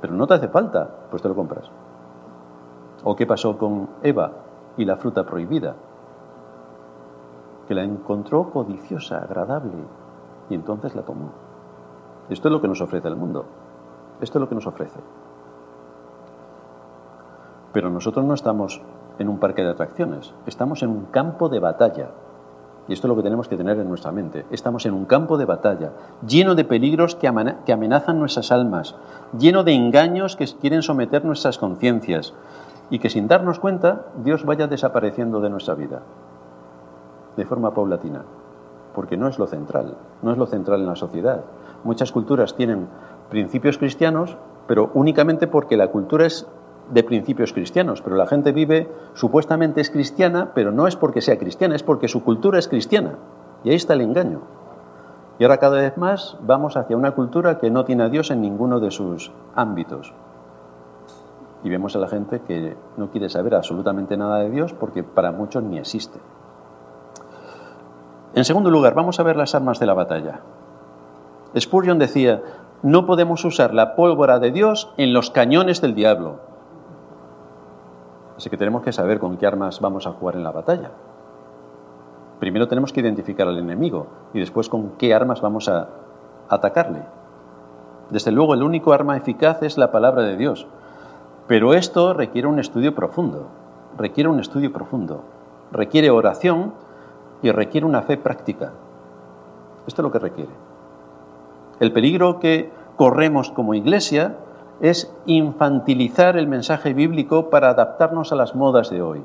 Pero 0.00 0.14
no 0.14 0.26
te 0.26 0.34
hace 0.34 0.48
falta, 0.48 0.88
pues 1.10 1.22
te 1.22 1.28
lo 1.28 1.34
compras. 1.34 1.70
¿O 3.04 3.16
qué 3.16 3.26
pasó 3.26 3.58
con 3.58 3.88
Eva 4.02 4.32
y 4.76 4.84
la 4.84 4.96
fruta 4.96 5.24
prohibida? 5.24 5.74
Que 7.68 7.74
la 7.74 7.84
encontró 7.84 8.50
codiciosa, 8.50 9.18
agradable, 9.18 9.76
y 10.50 10.54
entonces 10.54 10.96
la 10.96 11.02
tomó. 11.02 11.30
Esto 12.30 12.48
es 12.48 12.52
lo 12.52 12.60
que 12.60 12.68
nos 12.68 12.80
ofrece 12.80 13.08
el 13.08 13.16
mundo. 13.16 13.44
Esto 14.20 14.38
es 14.38 14.40
lo 14.40 14.48
que 14.48 14.54
nos 14.54 14.66
ofrece. 14.66 14.98
Pero 17.72 17.90
nosotros 17.90 18.24
no 18.24 18.34
estamos 18.34 18.80
en 19.18 19.28
un 19.28 19.38
parque 19.38 19.62
de 19.62 19.70
atracciones, 19.70 20.32
estamos 20.46 20.82
en 20.82 20.90
un 20.90 21.04
campo 21.06 21.48
de 21.48 21.60
batalla. 21.60 22.08
Y 22.88 22.94
esto 22.94 23.06
es 23.06 23.10
lo 23.10 23.16
que 23.16 23.22
tenemos 23.22 23.48
que 23.48 23.56
tener 23.58 23.78
en 23.78 23.88
nuestra 23.88 24.12
mente. 24.12 24.46
Estamos 24.50 24.86
en 24.86 24.94
un 24.94 25.04
campo 25.04 25.36
de 25.36 25.44
batalla, 25.44 25.92
lleno 26.26 26.54
de 26.54 26.64
peligros 26.64 27.14
que 27.16 27.28
amenazan 27.28 28.18
nuestras 28.18 28.50
almas, 28.50 28.96
lleno 29.38 29.62
de 29.62 29.74
engaños 29.74 30.36
que 30.36 30.46
quieren 30.46 30.82
someter 30.82 31.24
nuestras 31.24 31.58
conciencias 31.58 32.32
y 32.88 32.98
que 32.98 33.10
sin 33.10 33.28
darnos 33.28 33.60
cuenta 33.60 34.06
Dios 34.24 34.46
vaya 34.46 34.66
desapareciendo 34.66 35.40
de 35.40 35.50
nuestra 35.50 35.74
vida, 35.74 36.00
de 37.38 37.46
forma 37.46 37.72
paulatina, 37.72 38.24
porque 38.94 39.16
no 39.16 39.28
es 39.28 39.38
lo 39.38 39.46
central, 39.46 39.96
no 40.22 40.32
es 40.32 40.38
lo 40.38 40.46
central 40.46 40.80
en 40.80 40.86
la 40.86 40.96
sociedad. 40.96 41.44
Muchas 41.84 42.12
culturas 42.12 42.56
tienen 42.56 42.88
principios 43.30 43.78
cristianos, 43.78 44.36
pero 44.66 44.90
únicamente 44.94 45.46
porque 45.46 45.76
la 45.76 45.88
cultura 45.88 46.26
es 46.26 46.46
de 46.90 47.04
principios 47.04 47.52
cristianos, 47.52 48.02
pero 48.02 48.16
la 48.16 48.26
gente 48.26 48.52
vive, 48.52 48.88
supuestamente 49.14 49.80
es 49.80 49.90
cristiana, 49.90 50.50
pero 50.54 50.72
no 50.72 50.86
es 50.86 50.96
porque 50.96 51.20
sea 51.20 51.38
cristiana, 51.38 51.76
es 51.76 51.82
porque 51.82 52.08
su 52.08 52.24
cultura 52.24 52.58
es 52.58 52.66
cristiana. 52.66 53.16
Y 53.62 53.70
ahí 53.70 53.76
está 53.76 53.94
el 53.94 54.00
engaño. 54.00 54.40
Y 55.38 55.44
ahora 55.44 55.58
cada 55.58 55.76
vez 55.76 55.96
más 55.96 56.36
vamos 56.42 56.76
hacia 56.76 56.96
una 56.96 57.12
cultura 57.12 57.58
que 57.58 57.70
no 57.70 57.84
tiene 57.84 58.02
a 58.02 58.08
Dios 58.08 58.30
en 58.30 58.40
ninguno 58.40 58.80
de 58.80 58.90
sus 58.90 59.30
ámbitos. 59.54 60.12
Y 61.62 61.70
vemos 61.70 61.94
a 61.94 61.98
la 61.98 62.08
gente 62.08 62.40
que 62.40 62.76
no 62.96 63.10
quiere 63.10 63.28
saber 63.28 63.54
absolutamente 63.54 64.16
nada 64.16 64.38
de 64.38 64.50
Dios 64.50 64.72
porque 64.72 65.04
para 65.04 65.30
muchos 65.30 65.62
ni 65.62 65.78
existe. 65.78 66.18
En 68.34 68.44
segundo 68.44 68.70
lugar, 68.70 68.94
vamos 68.94 69.18
a 69.20 69.22
ver 69.22 69.36
las 69.36 69.54
armas 69.54 69.80
de 69.80 69.86
la 69.86 69.94
batalla. 69.94 70.40
Spurgeon 71.58 71.98
decía, 71.98 72.42
no 72.82 73.06
podemos 73.06 73.44
usar 73.44 73.74
la 73.74 73.96
pólvora 73.96 74.38
de 74.38 74.50
Dios 74.50 74.92
en 74.96 75.12
los 75.12 75.30
cañones 75.30 75.80
del 75.80 75.94
diablo. 75.94 76.36
Así 78.36 78.50
que 78.50 78.56
tenemos 78.56 78.82
que 78.82 78.92
saber 78.92 79.18
con 79.18 79.36
qué 79.36 79.46
armas 79.46 79.80
vamos 79.80 80.06
a 80.06 80.12
jugar 80.12 80.36
en 80.36 80.44
la 80.44 80.52
batalla. 80.52 80.90
Primero 82.38 82.68
tenemos 82.68 82.92
que 82.92 83.00
identificar 83.00 83.48
al 83.48 83.58
enemigo 83.58 84.06
y 84.32 84.38
después 84.38 84.68
con 84.68 84.90
qué 84.90 85.12
armas 85.12 85.40
vamos 85.40 85.68
a 85.68 85.88
atacarle. 86.48 87.02
Desde 88.10 88.30
luego, 88.30 88.54
el 88.54 88.62
único 88.62 88.92
arma 88.92 89.16
eficaz 89.16 89.62
es 89.62 89.76
la 89.76 89.90
palabra 89.90 90.22
de 90.22 90.36
Dios. 90.36 90.66
Pero 91.48 91.74
esto 91.74 92.14
requiere 92.14 92.46
un 92.46 92.58
estudio 92.58 92.94
profundo, 92.94 93.48
requiere 93.96 94.28
un 94.28 94.38
estudio 94.38 94.72
profundo, 94.72 95.24
requiere 95.72 96.10
oración 96.10 96.74
y 97.42 97.50
requiere 97.50 97.86
una 97.86 98.02
fe 98.02 98.16
práctica. 98.16 98.72
Esto 99.86 100.02
es 100.02 100.04
lo 100.04 100.12
que 100.12 100.18
requiere. 100.18 100.50
El 101.80 101.92
peligro 101.92 102.40
que 102.40 102.70
corremos 102.96 103.50
como 103.50 103.74
iglesia 103.74 104.36
es 104.80 105.12
infantilizar 105.26 106.36
el 106.36 106.46
mensaje 106.46 106.92
bíblico 106.94 107.50
para 107.50 107.70
adaptarnos 107.70 108.32
a 108.32 108.36
las 108.36 108.54
modas 108.54 108.90
de 108.90 109.02
hoy. 109.02 109.22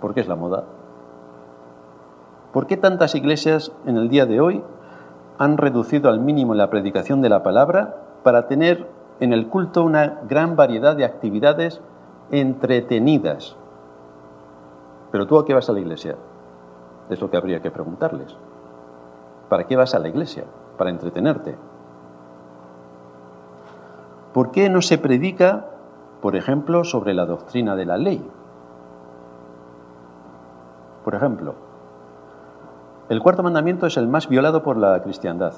¿Por 0.00 0.14
qué 0.14 0.20
es 0.20 0.28
la 0.28 0.36
moda? 0.36 0.64
¿Por 2.52 2.66
qué 2.66 2.76
tantas 2.76 3.14
iglesias 3.14 3.72
en 3.86 3.96
el 3.96 4.08
día 4.08 4.26
de 4.26 4.40
hoy 4.40 4.62
han 5.38 5.56
reducido 5.56 6.08
al 6.08 6.20
mínimo 6.20 6.54
la 6.54 6.70
predicación 6.70 7.20
de 7.20 7.28
la 7.28 7.42
palabra 7.42 7.96
para 8.22 8.46
tener 8.46 8.88
en 9.20 9.32
el 9.32 9.48
culto 9.48 9.82
una 9.84 10.20
gran 10.28 10.56
variedad 10.56 10.96
de 10.96 11.04
actividades 11.04 11.80
entretenidas? 12.30 13.56
Pero 15.10 15.26
tú 15.26 15.38
a 15.38 15.44
qué 15.44 15.54
vas 15.54 15.68
a 15.68 15.72
la 15.72 15.80
iglesia? 15.80 16.16
Es 17.10 17.20
lo 17.20 17.30
que 17.30 17.36
habría 17.36 17.60
que 17.60 17.70
preguntarles. 17.70 18.36
¿Para 19.48 19.66
qué 19.66 19.76
vas 19.76 19.94
a 19.94 19.98
la 19.98 20.08
iglesia? 20.08 20.44
para 20.78 20.88
entretenerte. 20.88 21.56
¿Por 24.32 24.50
qué 24.52 24.70
no 24.70 24.80
se 24.80 24.96
predica, 24.96 25.66
por 26.22 26.36
ejemplo, 26.36 26.84
sobre 26.84 27.12
la 27.12 27.26
doctrina 27.26 27.76
de 27.76 27.84
la 27.84 27.98
ley? 27.98 28.24
Por 31.04 31.14
ejemplo, 31.14 31.54
el 33.08 33.20
cuarto 33.20 33.42
mandamiento 33.42 33.86
es 33.86 33.96
el 33.96 34.08
más 34.08 34.28
violado 34.28 34.62
por 34.62 34.76
la 34.76 35.02
cristiandad, 35.02 35.54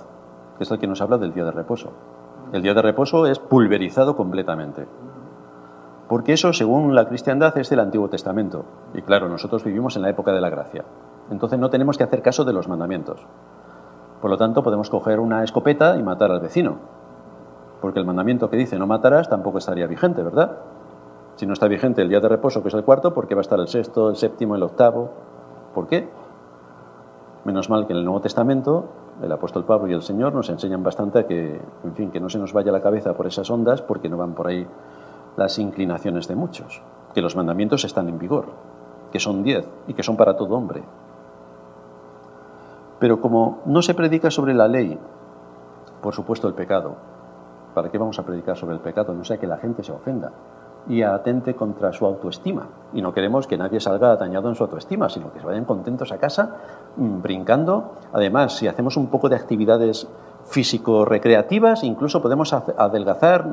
que 0.56 0.64
es 0.64 0.70
el 0.70 0.78
que 0.78 0.86
nos 0.86 1.02
habla 1.02 1.18
del 1.18 1.34
día 1.34 1.44
de 1.44 1.50
reposo. 1.50 1.90
El 2.52 2.62
día 2.62 2.74
de 2.74 2.82
reposo 2.82 3.26
es 3.26 3.38
pulverizado 3.38 4.16
completamente. 4.16 4.86
Porque 6.08 6.32
eso, 6.32 6.52
según 6.52 6.94
la 6.94 7.06
cristiandad, 7.06 7.56
es 7.58 7.70
del 7.70 7.80
Antiguo 7.80 8.08
Testamento. 8.08 8.64
Y 8.94 9.02
claro, 9.02 9.28
nosotros 9.28 9.62
vivimos 9.62 9.94
en 9.94 10.02
la 10.02 10.10
época 10.10 10.32
de 10.32 10.40
la 10.40 10.50
gracia. 10.50 10.84
Entonces 11.30 11.58
no 11.58 11.70
tenemos 11.70 11.96
que 11.96 12.04
hacer 12.04 12.22
caso 12.22 12.44
de 12.44 12.52
los 12.52 12.68
mandamientos. 12.68 13.24
Por 14.20 14.30
lo 14.30 14.36
tanto, 14.36 14.62
podemos 14.62 14.90
coger 14.90 15.20
una 15.20 15.42
escopeta 15.42 15.96
y 15.96 16.02
matar 16.02 16.30
al 16.30 16.40
vecino. 16.40 16.78
Porque 17.80 17.98
el 17.98 18.04
mandamiento 18.04 18.50
que 18.50 18.56
dice 18.56 18.78
no 18.78 18.86
matarás 18.86 19.28
tampoco 19.28 19.58
estaría 19.58 19.86
vigente, 19.86 20.22
¿verdad? 20.22 20.58
Si 21.36 21.46
no 21.46 21.54
está 21.54 21.68
vigente 21.68 22.02
el 22.02 22.08
día 22.08 22.20
de 22.20 22.28
reposo, 22.28 22.62
que 22.62 22.68
es 22.68 22.74
el 22.74 22.84
cuarto, 22.84 23.14
¿por 23.14 23.26
qué 23.26 23.34
va 23.34 23.40
a 23.40 23.42
estar 23.42 23.58
el 23.58 23.68
sexto, 23.68 24.10
el 24.10 24.16
séptimo, 24.16 24.56
el 24.56 24.62
octavo? 24.62 25.10
¿Por 25.74 25.86
qué? 25.86 26.08
Menos 27.44 27.70
mal 27.70 27.86
que 27.86 27.94
en 27.94 28.00
el 28.00 28.04
Nuevo 28.04 28.20
Testamento 28.20 28.84
el 29.22 29.32
apóstol 29.32 29.64
Pablo 29.64 29.88
y 29.88 29.92
el 29.92 30.02
Señor 30.02 30.34
nos 30.34 30.48
enseñan 30.48 30.82
bastante 30.82 31.20
a 31.20 31.26
que, 31.26 31.60
en 31.84 31.94
fin, 31.94 32.10
que 32.10 32.20
no 32.20 32.28
se 32.28 32.38
nos 32.38 32.52
vaya 32.52 32.72
la 32.72 32.80
cabeza 32.80 33.14
por 33.14 33.26
esas 33.26 33.50
ondas 33.50 33.82
porque 33.82 34.08
no 34.08 34.16
van 34.16 34.34
por 34.34 34.48
ahí 34.48 34.66
las 35.36 35.58
inclinaciones 35.58 36.26
de 36.26 36.36
muchos, 36.36 36.82
que 37.14 37.22
los 37.22 37.36
mandamientos 37.36 37.84
están 37.84 38.08
en 38.08 38.18
vigor, 38.18 38.46
que 39.12 39.20
son 39.20 39.42
diez 39.42 39.68
y 39.86 39.94
que 39.94 40.02
son 40.02 40.16
para 40.16 40.36
todo 40.36 40.54
hombre. 40.54 40.82
Pero 43.00 43.20
como 43.20 43.60
no 43.64 43.82
se 43.82 43.94
predica 43.94 44.30
sobre 44.30 44.54
la 44.54 44.68
ley, 44.68 44.98
por 46.00 46.14
supuesto 46.14 46.46
el 46.46 46.54
pecado, 46.54 46.94
¿para 47.74 47.90
qué 47.90 47.98
vamos 47.98 48.18
a 48.18 48.22
predicar 48.22 48.56
sobre 48.56 48.74
el 48.74 48.80
pecado? 48.80 49.14
No 49.14 49.24
sea 49.24 49.38
que 49.38 49.46
la 49.46 49.56
gente 49.56 49.82
se 49.82 49.90
ofenda 49.90 50.30
y 50.86 51.02
atente 51.02 51.54
contra 51.54 51.92
su 51.92 52.06
autoestima. 52.06 52.66
Y 52.92 53.02
no 53.02 53.12
queremos 53.12 53.46
que 53.46 53.58
nadie 53.58 53.80
salga 53.80 54.16
dañado 54.16 54.48
en 54.48 54.54
su 54.54 54.64
autoestima, 54.64 55.08
sino 55.08 55.32
que 55.32 55.40
se 55.40 55.46
vayan 55.46 55.64
contentos 55.64 56.12
a 56.12 56.18
casa, 56.18 56.56
mm, 56.96 57.22
brincando. 57.22 57.92
Además, 58.12 58.56
si 58.56 58.66
hacemos 58.66 58.96
un 58.96 59.08
poco 59.08 59.28
de 59.28 59.36
actividades 59.36 60.06
físico-recreativas, 60.44 61.84
incluso 61.84 62.22
podemos 62.22 62.52
adelgazar 62.52 63.46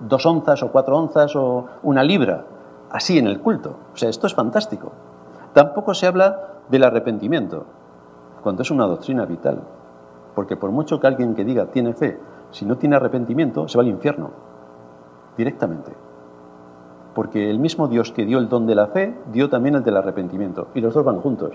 dos 0.00 0.26
onzas 0.26 0.62
o 0.62 0.70
cuatro 0.70 0.96
onzas 0.96 1.34
o 1.36 1.66
una 1.82 2.02
libra, 2.02 2.44
así 2.90 3.18
en 3.18 3.26
el 3.26 3.40
culto. 3.40 3.76
O 3.92 3.96
sea, 3.96 4.08
esto 4.08 4.26
es 4.26 4.34
fantástico. 4.34 4.92
Tampoco 5.52 5.94
se 5.94 6.06
habla 6.06 6.60
del 6.68 6.84
arrepentimiento, 6.84 7.64
cuando 8.46 8.62
es 8.62 8.70
una 8.70 8.86
doctrina 8.86 9.24
vital. 9.24 9.60
Porque 10.36 10.56
por 10.56 10.70
mucho 10.70 11.00
que 11.00 11.08
alguien 11.08 11.34
que 11.34 11.44
diga 11.44 11.66
tiene 11.66 11.94
fe, 11.94 12.16
si 12.52 12.64
no 12.64 12.76
tiene 12.76 12.94
arrepentimiento, 12.94 13.66
se 13.66 13.76
va 13.76 13.82
al 13.82 13.88
infierno, 13.88 14.30
directamente. 15.36 15.90
Porque 17.12 17.50
el 17.50 17.58
mismo 17.58 17.88
Dios 17.88 18.12
que 18.12 18.24
dio 18.24 18.38
el 18.38 18.48
don 18.48 18.68
de 18.68 18.76
la 18.76 18.86
fe, 18.86 19.18
dio 19.32 19.50
también 19.50 19.74
el 19.74 19.82
del 19.82 19.96
arrepentimiento. 19.96 20.68
Y 20.74 20.80
los 20.80 20.94
dos 20.94 21.04
van 21.04 21.20
juntos. 21.20 21.54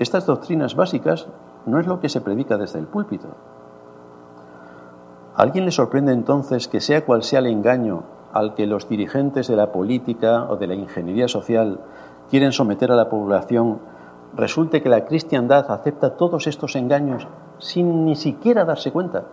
Estas 0.00 0.26
doctrinas 0.26 0.74
básicas 0.74 1.28
no 1.64 1.78
es 1.78 1.86
lo 1.86 2.00
que 2.00 2.08
se 2.08 2.20
predica 2.20 2.58
desde 2.58 2.80
el 2.80 2.88
púlpito. 2.88 3.28
¿A 5.36 5.42
alguien 5.42 5.64
le 5.64 5.70
sorprende 5.70 6.12
entonces 6.12 6.66
que 6.66 6.80
sea 6.80 7.04
cual 7.04 7.22
sea 7.22 7.38
el 7.38 7.46
engaño 7.46 8.02
al 8.32 8.54
que 8.54 8.66
los 8.66 8.88
dirigentes 8.88 9.46
de 9.46 9.54
la 9.54 9.70
política 9.70 10.48
o 10.50 10.56
de 10.56 10.66
la 10.66 10.74
ingeniería 10.74 11.28
social 11.28 11.78
quieren 12.30 12.52
someter 12.52 12.92
a 12.92 12.96
la 12.96 13.08
población, 13.08 13.78
resulte 14.34 14.82
que 14.82 14.88
la 14.88 15.04
cristiandad 15.04 15.70
acepta 15.70 16.16
todos 16.16 16.46
estos 16.46 16.76
engaños 16.76 17.26
sin 17.58 18.04
ni 18.04 18.16
siquiera 18.16 18.64
darse 18.64 18.92
cuenta? 18.92 19.24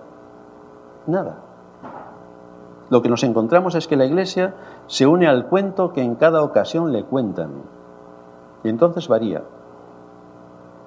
Nada. 1.08 1.38
Lo 2.90 3.02
que 3.02 3.10
nos 3.10 3.24
encontramos 3.24 3.76
es 3.76 3.88
que 3.88 3.98
la 3.98 4.06
Iglesia 4.06 4.54
se 4.88 5.08
une 5.08 5.28
al 5.28 5.48
cuento 5.48 5.94
que 5.94 6.02
en 6.02 6.16
cada 6.16 6.44
ocasión 6.44 6.92
le 6.92 7.04
cuentan. 7.04 7.52
Y 8.64 8.70
entonces 8.70 9.08
varía. 9.08 9.44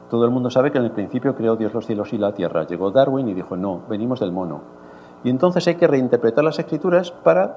Todo 0.08 0.24
el 0.24 0.30
mundo 0.30 0.50
sabe 0.50 0.70
que 0.70 0.78
en 0.78 0.84
el 0.84 0.92
principio 0.92 1.34
creó 1.34 1.56
Dios 1.56 1.74
los 1.74 1.84
cielos 1.84 2.12
y 2.12 2.18
la 2.18 2.32
tierra. 2.32 2.64
Llegó 2.64 2.92
Darwin 2.92 3.28
y 3.28 3.34
dijo, 3.34 3.56
no, 3.56 3.82
venimos 3.88 4.20
del 4.20 4.32
mono. 4.32 4.60
Y 5.24 5.30
entonces 5.30 5.66
hay 5.66 5.74
que 5.74 5.88
reinterpretar 5.88 6.44
las 6.44 6.58
escrituras 6.58 7.10
para 7.10 7.56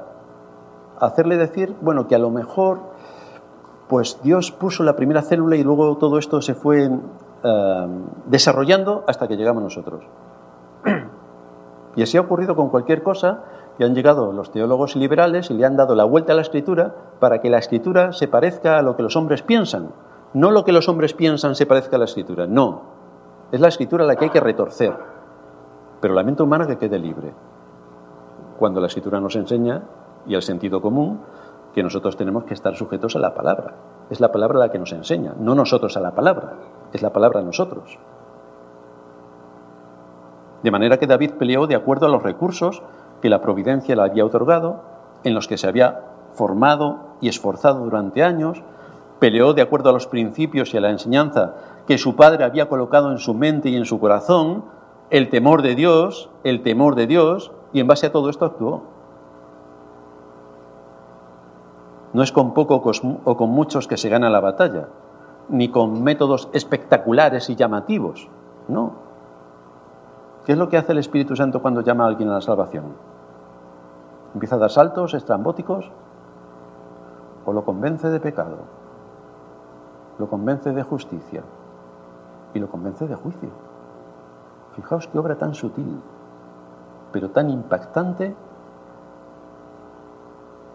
hacerle 0.99 1.37
decir, 1.37 1.75
bueno, 1.81 2.07
que 2.07 2.15
a 2.15 2.19
lo 2.19 2.31
mejor 2.31 2.79
pues 3.89 4.19
Dios 4.21 4.51
puso 4.51 4.83
la 4.83 4.95
primera 4.95 5.23
célula 5.23 5.55
y 5.55 5.63
luego 5.63 5.97
todo 5.97 6.19
esto 6.19 6.41
se 6.41 6.53
fue 6.53 6.89
eh, 7.43 7.87
desarrollando 8.27 9.03
hasta 9.07 9.27
que 9.27 9.35
llegamos 9.35 9.63
nosotros. 9.63 10.05
Y 11.95 12.03
así 12.03 12.17
ha 12.17 12.21
ocurrido 12.21 12.55
con 12.55 12.69
cualquier 12.69 13.01
cosa 13.01 13.43
que 13.75 13.83
han 13.83 13.95
llegado 13.95 14.31
los 14.31 14.51
teólogos 14.51 14.95
liberales 14.95 15.49
y 15.49 15.55
le 15.55 15.65
han 15.65 15.75
dado 15.75 15.95
la 15.95 16.03
vuelta 16.05 16.33
a 16.33 16.35
la 16.35 16.43
escritura 16.43 16.93
para 17.19 17.41
que 17.41 17.49
la 17.49 17.57
escritura 17.57 18.13
se 18.13 18.27
parezca 18.27 18.77
a 18.77 18.83
lo 18.83 18.95
que 18.95 19.01
los 19.01 19.15
hombres 19.15 19.41
piensan. 19.41 19.89
No 20.33 20.51
lo 20.51 20.63
que 20.63 20.71
los 20.71 20.87
hombres 20.87 21.15
piensan 21.15 21.55
se 21.55 21.65
parezca 21.65 21.95
a 21.95 21.99
la 21.99 22.05
escritura, 22.05 22.45
no. 22.45 22.83
Es 23.51 23.59
la 23.59 23.69
escritura 23.69 24.05
la 24.05 24.15
que 24.15 24.25
hay 24.25 24.29
que 24.29 24.39
retorcer. 24.39 24.95
Pero 25.99 26.13
la 26.13 26.23
mente 26.23 26.43
humana 26.43 26.67
que 26.67 26.77
quede 26.77 26.99
libre 26.99 27.33
cuando 28.59 28.81
la 28.81 28.87
escritura 28.87 29.19
nos 29.21 29.35
enseña, 29.37 29.81
y 30.27 30.35
el 30.35 30.41
sentido 30.41 30.81
común, 30.81 31.21
que 31.73 31.83
nosotros 31.83 32.17
tenemos 32.17 32.43
que 32.45 32.53
estar 32.53 32.75
sujetos 32.75 33.15
a 33.15 33.19
la 33.19 33.33
palabra. 33.33 33.75
Es 34.09 34.19
la 34.19 34.31
palabra 34.31 34.59
la 34.59 34.71
que 34.71 34.79
nos 34.79 34.91
enseña, 34.91 35.33
no 35.39 35.55
nosotros 35.55 35.95
a 35.97 35.99
la 35.99 36.15
palabra, 36.15 36.53
es 36.93 37.01
la 37.01 37.11
palabra 37.11 37.39
a 37.39 37.43
nosotros. 37.43 37.97
De 40.63 40.71
manera 40.71 40.97
que 40.97 41.07
David 41.07 41.31
peleó 41.39 41.67
de 41.67 41.75
acuerdo 41.75 42.05
a 42.05 42.09
los 42.09 42.23
recursos 42.23 42.81
que 43.21 43.29
la 43.29 43.41
providencia 43.41 43.95
le 43.95 44.01
había 44.01 44.25
otorgado, 44.25 44.81
en 45.23 45.33
los 45.33 45.47
que 45.47 45.57
se 45.57 45.67
había 45.67 46.01
formado 46.33 46.99
y 47.21 47.29
esforzado 47.29 47.83
durante 47.83 48.23
años, 48.23 48.61
peleó 49.19 49.53
de 49.53 49.61
acuerdo 49.61 49.89
a 49.89 49.93
los 49.93 50.07
principios 50.07 50.73
y 50.73 50.77
a 50.77 50.81
la 50.81 50.89
enseñanza 50.89 51.53
que 51.87 51.97
su 51.97 52.15
padre 52.15 52.43
había 52.43 52.69
colocado 52.69 53.11
en 53.11 53.17
su 53.17 53.33
mente 53.33 53.69
y 53.69 53.75
en 53.75 53.85
su 53.85 53.99
corazón, 53.99 54.63
el 55.09 55.29
temor 55.29 55.61
de 55.61 55.75
Dios, 55.75 56.29
el 56.43 56.61
temor 56.61 56.95
de 56.95 57.07
Dios, 57.07 57.51
y 57.73 57.79
en 57.79 57.87
base 57.87 58.07
a 58.07 58.11
todo 58.11 58.29
esto 58.29 58.45
actuó. 58.45 58.83
No 62.13 62.23
es 62.23 62.31
con 62.31 62.53
pocos 62.53 63.01
o 63.23 63.37
con 63.37 63.49
muchos 63.49 63.87
que 63.87 63.97
se 63.97 64.09
gana 64.09 64.29
la 64.29 64.39
batalla, 64.39 64.87
ni 65.49 65.69
con 65.69 66.03
métodos 66.03 66.49
espectaculares 66.53 67.49
y 67.49 67.55
llamativos, 67.55 68.27
no. 68.67 68.93
¿Qué 70.45 70.53
es 70.53 70.57
lo 70.57 70.69
que 70.69 70.77
hace 70.77 70.91
el 70.91 70.97
Espíritu 70.97 71.35
Santo 71.35 71.61
cuando 71.61 71.81
llama 71.81 72.05
a 72.05 72.07
alguien 72.07 72.29
a 72.29 72.35
la 72.35 72.41
salvación? 72.41 72.85
¿Empieza 74.33 74.55
a 74.55 74.59
dar 74.59 74.71
saltos 74.71 75.13
estrambóticos? 75.13 75.91
¿O 77.45 77.53
lo 77.53 77.63
convence 77.63 78.09
de 78.09 78.19
pecado? 78.19 78.57
¿Lo 80.17 80.27
convence 80.27 80.71
de 80.71 80.83
justicia? 80.83 81.43
¿Y 82.53 82.59
lo 82.59 82.69
convence 82.69 83.07
de 83.07 83.15
juicio? 83.15 83.49
Fijaos 84.75 85.07
qué 85.07 85.17
obra 85.19 85.35
tan 85.35 85.53
sutil 85.53 86.01
pero 87.11 87.29
tan 87.29 87.49
impactante 87.49 88.35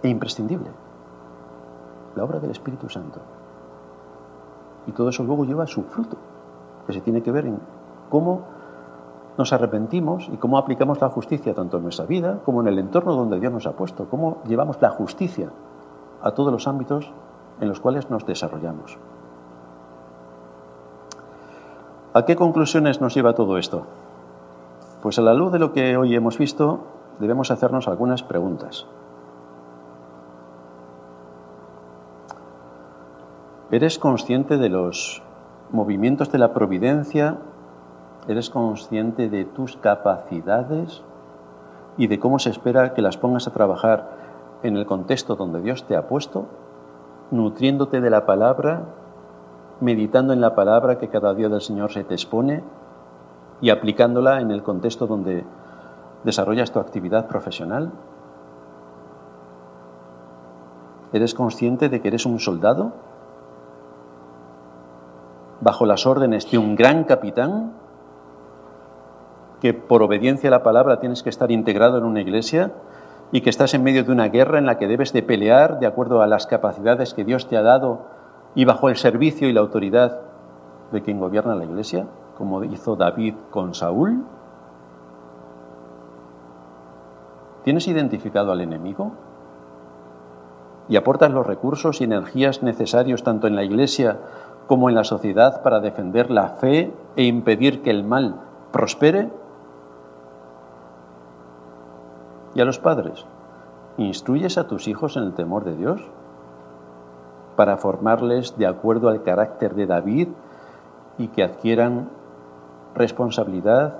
e 0.02 0.08
imprescindible. 0.08 0.70
La 2.16 2.24
obra 2.24 2.38
del 2.38 2.50
Espíritu 2.50 2.88
Santo. 2.88 3.20
Y 4.86 4.92
todo 4.92 5.08
eso 5.08 5.24
luego 5.24 5.44
lleva 5.44 5.66
su 5.66 5.82
fruto, 5.82 6.16
que 6.86 6.92
se 6.92 7.00
tiene 7.00 7.22
que 7.22 7.32
ver 7.32 7.46
en 7.46 7.58
cómo 8.10 8.42
nos 9.36 9.52
arrepentimos 9.52 10.28
y 10.32 10.36
cómo 10.36 10.58
aplicamos 10.58 11.00
la 11.00 11.08
justicia 11.08 11.54
tanto 11.54 11.78
en 11.78 11.82
nuestra 11.82 12.06
vida 12.06 12.38
como 12.44 12.60
en 12.60 12.68
el 12.68 12.78
entorno 12.78 13.14
donde 13.14 13.40
Dios 13.40 13.52
nos 13.52 13.66
ha 13.66 13.72
puesto, 13.72 14.06
cómo 14.08 14.38
llevamos 14.46 14.80
la 14.80 14.90
justicia 14.90 15.50
a 16.22 16.30
todos 16.32 16.52
los 16.52 16.68
ámbitos 16.68 17.10
en 17.60 17.68
los 17.68 17.80
cuales 17.80 18.10
nos 18.10 18.26
desarrollamos. 18.26 18.98
¿A 22.12 22.24
qué 22.24 22.36
conclusiones 22.36 23.00
nos 23.00 23.14
lleva 23.14 23.34
todo 23.34 23.58
esto? 23.58 23.86
Pues 25.02 25.18
a 25.18 25.22
la 25.22 25.34
luz 25.34 25.52
de 25.52 25.58
lo 25.58 25.72
que 25.72 25.96
hoy 25.96 26.14
hemos 26.14 26.38
visto, 26.38 26.80
debemos 27.18 27.50
hacernos 27.50 27.88
algunas 27.88 28.22
preguntas. 28.22 28.86
¿Eres 33.74 33.98
consciente 33.98 34.56
de 34.56 34.68
los 34.68 35.20
movimientos 35.72 36.30
de 36.30 36.38
la 36.38 36.54
providencia? 36.54 37.38
¿Eres 38.28 38.48
consciente 38.48 39.28
de 39.28 39.44
tus 39.44 39.76
capacidades 39.76 41.02
y 41.96 42.06
de 42.06 42.20
cómo 42.20 42.38
se 42.38 42.50
espera 42.50 42.94
que 42.94 43.02
las 43.02 43.16
pongas 43.16 43.48
a 43.48 43.52
trabajar 43.52 44.10
en 44.62 44.76
el 44.76 44.86
contexto 44.86 45.34
donde 45.34 45.60
Dios 45.60 45.82
te 45.88 45.96
ha 45.96 46.06
puesto? 46.06 46.46
Nutriéndote 47.32 48.00
de 48.00 48.10
la 48.10 48.26
palabra, 48.26 48.82
meditando 49.80 50.32
en 50.32 50.40
la 50.40 50.54
palabra 50.54 50.98
que 50.98 51.08
cada 51.08 51.34
día 51.34 51.48
del 51.48 51.60
Señor 51.60 51.90
se 51.90 52.04
te 52.04 52.14
expone 52.14 52.62
y 53.60 53.70
aplicándola 53.70 54.40
en 54.40 54.52
el 54.52 54.62
contexto 54.62 55.08
donde 55.08 55.42
desarrollas 56.22 56.70
tu 56.70 56.78
actividad 56.78 57.26
profesional? 57.26 57.90
¿Eres 61.12 61.34
consciente 61.34 61.88
de 61.88 62.00
que 62.00 62.06
eres 62.06 62.24
un 62.24 62.38
soldado? 62.38 63.03
Bajo 65.64 65.86
las 65.86 66.06
órdenes 66.06 66.50
de 66.50 66.58
un 66.58 66.76
gran 66.76 67.04
capitán, 67.04 67.72
que 69.60 69.72
por 69.72 70.02
obediencia 70.02 70.48
a 70.48 70.50
la 70.50 70.62
palabra 70.62 71.00
tienes 71.00 71.22
que 71.22 71.30
estar 71.30 71.50
integrado 71.50 71.96
en 71.96 72.04
una 72.04 72.20
iglesia 72.20 72.72
y 73.32 73.40
que 73.40 73.48
estás 73.48 73.72
en 73.72 73.82
medio 73.82 74.04
de 74.04 74.12
una 74.12 74.28
guerra 74.28 74.58
en 74.58 74.66
la 74.66 74.76
que 74.76 74.86
debes 74.86 75.14
de 75.14 75.22
pelear 75.22 75.78
de 75.78 75.86
acuerdo 75.86 76.20
a 76.20 76.26
las 76.26 76.46
capacidades 76.46 77.14
que 77.14 77.24
Dios 77.24 77.48
te 77.48 77.56
ha 77.56 77.62
dado 77.62 78.02
y 78.54 78.66
bajo 78.66 78.90
el 78.90 78.96
servicio 78.96 79.48
y 79.48 79.54
la 79.54 79.60
autoridad 79.60 80.20
de 80.92 81.00
quien 81.00 81.18
gobierna 81.18 81.54
la 81.54 81.64
iglesia, 81.64 82.06
como 82.36 82.62
hizo 82.62 82.94
David 82.94 83.34
con 83.50 83.74
Saúl? 83.74 84.22
¿Tienes 87.64 87.88
identificado 87.88 88.52
al 88.52 88.60
enemigo? 88.60 89.12
¿Y 90.90 90.96
aportas 90.96 91.30
los 91.32 91.46
recursos 91.46 92.02
y 92.02 92.04
energías 92.04 92.62
necesarios 92.62 93.22
tanto 93.22 93.46
en 93.46 93.56
la 93.56 93.64
iglesia 93.64 94.18
como 94.66 94.88
en 94.88 94.94
la 94.94 95.04
sociedad 95.04 95.62
para 95.62 95.80
defender 95.80 96.30
la 96.30 96.48
fe 96.48 96.92
e 97.16 97.24
impedir 97.24 97.82
que 97.82 97.90
el 97.90 98.04
mal 98.04 98.36
prospere? 98.72 99.30
Y 102.54 102.60
a 102.60 102.64
los 102.64 102.78
padres, 102.78 103.26
¿instruyes 103.98 104.58
a 104.58 104.66
tus 104.66 104.88
hijos 104.88 105.16
en 105.16 105.24
el 105.24 105.34
temor 105.34 105.64
de 105.64 105.76
Dios? 105.76 106.00
Para 107.56 107.76
formarles 107.76 108.56
de 108.56 108.66
acuerdo 108.66 109.08
al 109.08 109.22
carácter 109.22 109.74
de 109.74 109.86
David 109.86 110.28
y 111.18 111.28
que 111.28 111.42
adquieran 111.42 112.08
responsabilidad, 112.94 113.98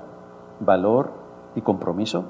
valor 0.59 1.11
y 1.55 1.61
compromiso? 1.61 2.25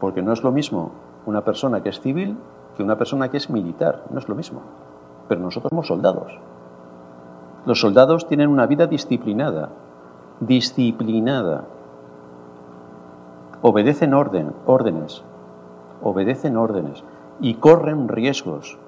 Porque 0.00 0.22
no 0.22 0.32
es 0.32 0.42
lo 0.42 0.52
mismo 0.52 0.92
una 1.26 1.42
persona 1.42 1.82
que 1.82 1.90
es 1.90 2.00
civil 2.00 2.36
que 2.78 2.84
una 2.84 2.96
persona 2.96 3.28
que 3.28 3.36
es 3.36 3.50
militar, 3.50 4.04
no 4.10 4.20
es 4.20 4.28
lo 4.28 4.36
mismo. 4.36 4.60
Pero 5.28 5.40
nosotros 5.40 5.70
somos 5.70 5.86
soldados. 5.86 6.32
Los 7.66 7.80
soldados 7.80 8.26
tienen 8.26 8.48
una 8.48 8.66
vida 8.66 8.86
disciplinada, 8.86 9.68
disciplinada. 10.40 11.64
Obedecen 13.60 14.14
orden, 14.14 14.52
órdenes, 14.66 15.22
obedecen 16.02 16.56
órdenes 16.56 17.04
y 17.40 17.54
corren 17.54 18.08
riesgos. 18.08 18.78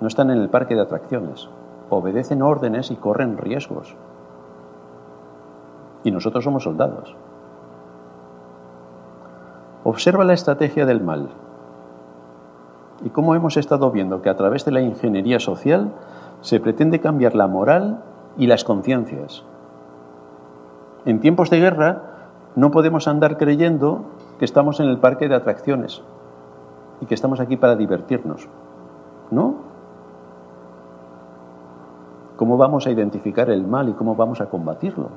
No 0.00 0.08
están 0.08 0.30
en 0.30 0.38
el 0.38 0.48
parque 0.48 0.74
de 0.74 0.82
atracciones, 0.82 1.48
obedecen 1.90 2.42
órdenes 2.42 2.90
y 2.90 2.96
corren 2.96 3.36
riesgos. 3.36 3.94
Y 6.02 6.10
nosotros 6.10 6.44
somos 6.44 6.64
soldados. 6.64 7.14
Observa 9.84 10.24
la 10.24 10.34
estrategia 10.34 10.86
del 10.86 11.00
mal 11.00 11.28
y 13.04 13.10
cómo 13.10 13.34
hemos 13.34 13.56
estado 13.56 13.90
viendo 13.90 14.22
que 14.22 14.30
a 14.30 14.36
través 14.36 14.64
de 14.64 14.72
la 14.72 14.80
ingeniería 14.80 15.38
social 15.40 15.92
se 16.40 16.60
pretende 16.60 17.00
cambiar 17.00 17.34
la 17.34 17.46
moral 17.46 18.02
y 18.36 18.46
las 18.46 18.64
conciencias. 18.64 19.44
En 21.04 21.20
tiempos 21.20 21.50
de 21.50 21.60
guerra 21.60 22.02
no 22.56 22.70
podemos 22.70 23.08
andar 23.08 23.38
creyendo 23.38 24.02
que 24.38 24.44
estamos 24.44 24.80
en 24.80 24.86
el 24.86 24.98
parque 24.98 25.28
de 25.28 25.34
atracciones 25.34 26.02
y 27.00 27.06
que 27.06 27.14
estamos 27.14 27.40
aquí 27.40 27.56
para 27.56 27.76
divertirnos. 27.76 28.48
¿No? 29.30 29.54
¿Cómo 32.36 32.56
vamos 32.56 32.86
a 32.86 32.90
identificar 32.90 33.50
el 33.50 33.66
mal 33.66 33.88
y 33.88 33.92
cómo 33.92 34.14
vamos 34.14 34.40
a 34.40 34.46
combatirlo? 34.46 35.08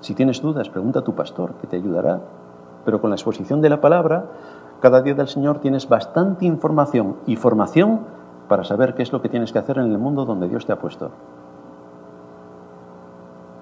Si 0.00 0.14
tienes 0.14 0.40
dudas, 0.40 0.68
pregunta 0.68 1.00
a 1.00 1.04
tu 1.04 1.14
pastor, 1.14 1.54
que 1.54 1.66
te 1.66 1.76
ayudará 1.76 2.20
pero 2.86 3.00
con 3.00 3.10
la 3.10 3.16
exposición 3.16 3.60
de 3.60 3.68
la 3.68 3.80
palabra, 3.80 4.26
cada 4.80 5.02
día 5.02 5.14
del 5.14 5.28
Señor 5.28 5.60
tienes 5.60 5.88
bastante 5.88 6.44
información 6.44 7.16
y 7.26 7.36
formación 7.36 8.00
para 8.48 8.64
saber 8.64 8.94
qué 8.94 9.02
es 9.02 9.12
lo 9.12 9.22
que 9.22 9.28
tienes 9.28 9.52
que 9.52 9.58
hacer 9.58 9.78
en 9.78 9.90
el 9.90 9.98
mundo 9.98 10.24
donde 10.24 10.48
Dios 10.48 10.66
te 10.66 10.72
ha 10.72 10.78
puesto. 10.78 11.10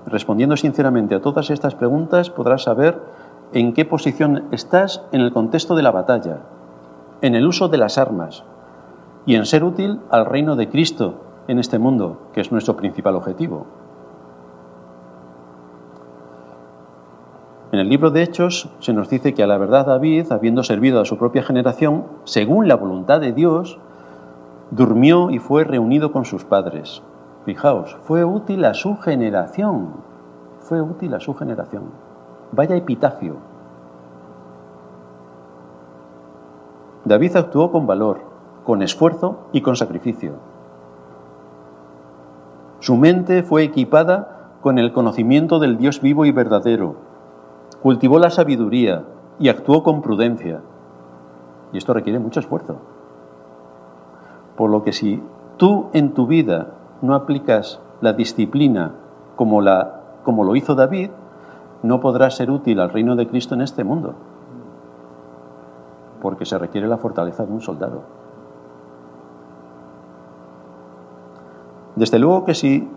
Respondiendo 0.07 0.57
sinceramente 0.57 1.15
a 1.15 1.23
todas 1.23 1.51
estas 1.51 1.75
preguntas 1.75 2.31
podrás 2.31 2.65
saber 2.65 3.01
en 3.53 3.73
qué 3.73 3.85
posición 3.85 4.45
estás 4.51 5.03
en 5.13 5.21
el 5.21 5.33
contexto 5.33 5.75
de 5.75 5.83
la 5.83 5.91
batalla, 5.91 6.41
en 7.23 7.35
el 7.35 7.47
uso 7.47 7.69
de 7.69 7.79
las 7.79 7.99
armas 7.99 8.45
y 9.27 9.37
en 9.37 9.47
ser 9.47 9.65
útil 9.65 10.01
al 10.11 10.27
reino 10.27 10.57
de 10.57 10.69
Cristo 10.69 11.15
en 11.49 11.59
este 11.59 11.79
mundo, 11.79 12.19
que 12.33 12.41
es 12.41 12.53
nuestro 12.53 12.77
principal 12.77 13.17
objetivo. 13.17 13.67
En 17.75 17.81
el 17.81 17.89
libro 17.89 18.13
de 18.13 18.23
Hechos 18.23 18.69
se 18.79 18.93
nos 18.93 19.09
dice 19.09 19.35
que 19.35 19.43
a 19.43 19.49
la 19.49 19.59
verdad 19.59 19.87
David, 19.87 20.31
habiendo 20.31 20.63
servido 20.63 21.01
a 21.01 21.05
su 21.05 21.19
propia 21.19 21.43
generación, 21.43 22.05
según 22.23 22.69
la 22.69 22.77
voluntad 22.77 23.21
de 23.21 23.33
Dios, 23.33 23.81
durmió 24.71 25.29
y 25.31 25.41
fue 25.41 25.65
reunido 25.65 26.13
con 26.13 26.25
sus 26.25 26.45
padres. 26.45 27.03
Fijaos, 27.45 27.97
fue 28.05 28.25
útil 28.25 28.65
a 28.65 28.75
su 28.75 28.97
generación, 28.99 29.89
fue 30.61 30.81
útil 30.81 31.15
a 31.15 31.21
su 31.21 31.35
generación. 31.35 31.83
Vaya 32.53 32.77
epitafio. 32.77 33.39
David 37.05 37.35
actuó 37.35 37.73
con 37.73 37.89
valor, 37.89 38.21
con 38.63 38.83
esfuerzo 38.83 39.49
y 39.51 39.63
con 39.63 39.75
sacrificio. 39.75 40.35
Su 42.79 42.95
mente 42.97 43.43
fue 43.43 43.65
equipada 43.65 44.51
con 44.61 44.79
el 44.79 44.93
conocimiento 44.93 45.59
del 45.59 45.77
Dios 45.77 46.01
vivo 46.01 46.25
y 46.25 46.31
verdadero, 46.31 47.14
cultivó 47.85 48.19
la 48.19 48.31
sabiduría 48.31 49.05
y 49.39 49.51
actuó 49.51 49.83
con 49.83 50.01
prudencia. 50.01 50.63
Y 51.71 51.77
esto 51.77 51.93
requiere 51.93 52.19
mucho 52.19 52.41
esfuerzo. 52.41 52.77
Por 54.57 54.71
lo 54.71 54.83
que 54.83 54.95
si 54.95 55.23
tú 55.59 55.89
en 55.93 56.15
tu 56.15 56.27
vida 56.27 56.69
no 57.03 57.15
aplicas 57.15 57.81
la 58.01 58.15
disciplina 58.15 58.93
como, 59.37 59.61
la, 59.61 60.01
como 60.23 60.45
lo 60.45 60.57
hizo 60.57 60.75
David, 60.75 61.11
no 61.83 62.01
podrás 62.01 62.37
ser 62.37 62.51
útil 62.51 62.81
al 62.81 62.89
reino 62.89 63.17
de 63.17 63.29
Cristo 63.29 63.55
en 63.55 63.61
este 63.61 63.85
mundo. 63.85 64.15
Porque 66.23 66.47
se 66.47 66.57
requiere 66.57 66.89
la 66.89 66.97
fortaleza 66.97 67.45
de 67.45 67.53
un 67.53 67.61
soldado. 67.61 68.01
Desde 71.97 72.19
luego 72.19 72.47
que 72.47 72.55
si 72.55 72.89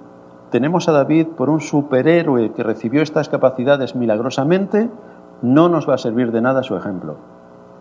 tenemos 0.50 0.88
a 0.88 0.94
David 0.94 1.28
por 1.36 1.50
un 1.50 1.60
superhéroe 1.60 2.52
que 2.54 2.64
recibió 2.64 3.02
estas 3.02 3.30
capacidades 3.30 3.96
milagrosamente, 3.96 4.90
no 5.42 5.70
nos 5.70 5.88
va 5.88 5.96
a 5.96 6.00
servir 6.00 6.32
de 6.32 6.42
nada 6.42 6.64
su 6.64 6.76
ejemplo, 6.76 7.16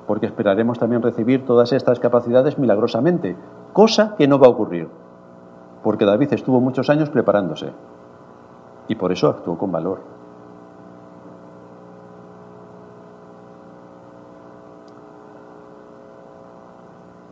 porque 0.07 0.27
esperaremos 0.27 0.79
también 0.79 1.03
recibir 1.03 1.47
todas 1.47 1.73
estas 1.73 2.01
capacidades 2.01 2.59
milagrosamente, 2.59 3.37
cosa 3.73 4.15
que 4.17 4.27
no 4.27 4.39
va 4.39 4.49
a 4.49 4.51
ocurrir, 4.51 4.89
porque 5.83 6.05
David 6.05 6.33
estuvo 6.33 6.61
muchos 6.61 6.91
años 6.91 7.09
preparándose 7.11 7.73
y 8.89 8.95
por 8.97 9.13
eso 9.13 9.29
actuó 9.29 9.57
con 9.57 9.71
valor. 9.71 10.01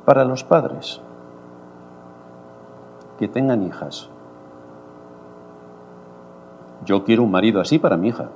Para 0.04 0.24
los 0.24 0.44
padres 0.44 1.00
que 3.18 3.26
tengan 3.26 3.62
hijas, 3.62 4.10
yo 6.84 7.04
quiero 7.04 7.22
un 7.22 7.30
marido 7.30 7.60
así 7.60 7.78
para 7.78 7.96
mi 7.96 8.08
hija. 8.08 8.28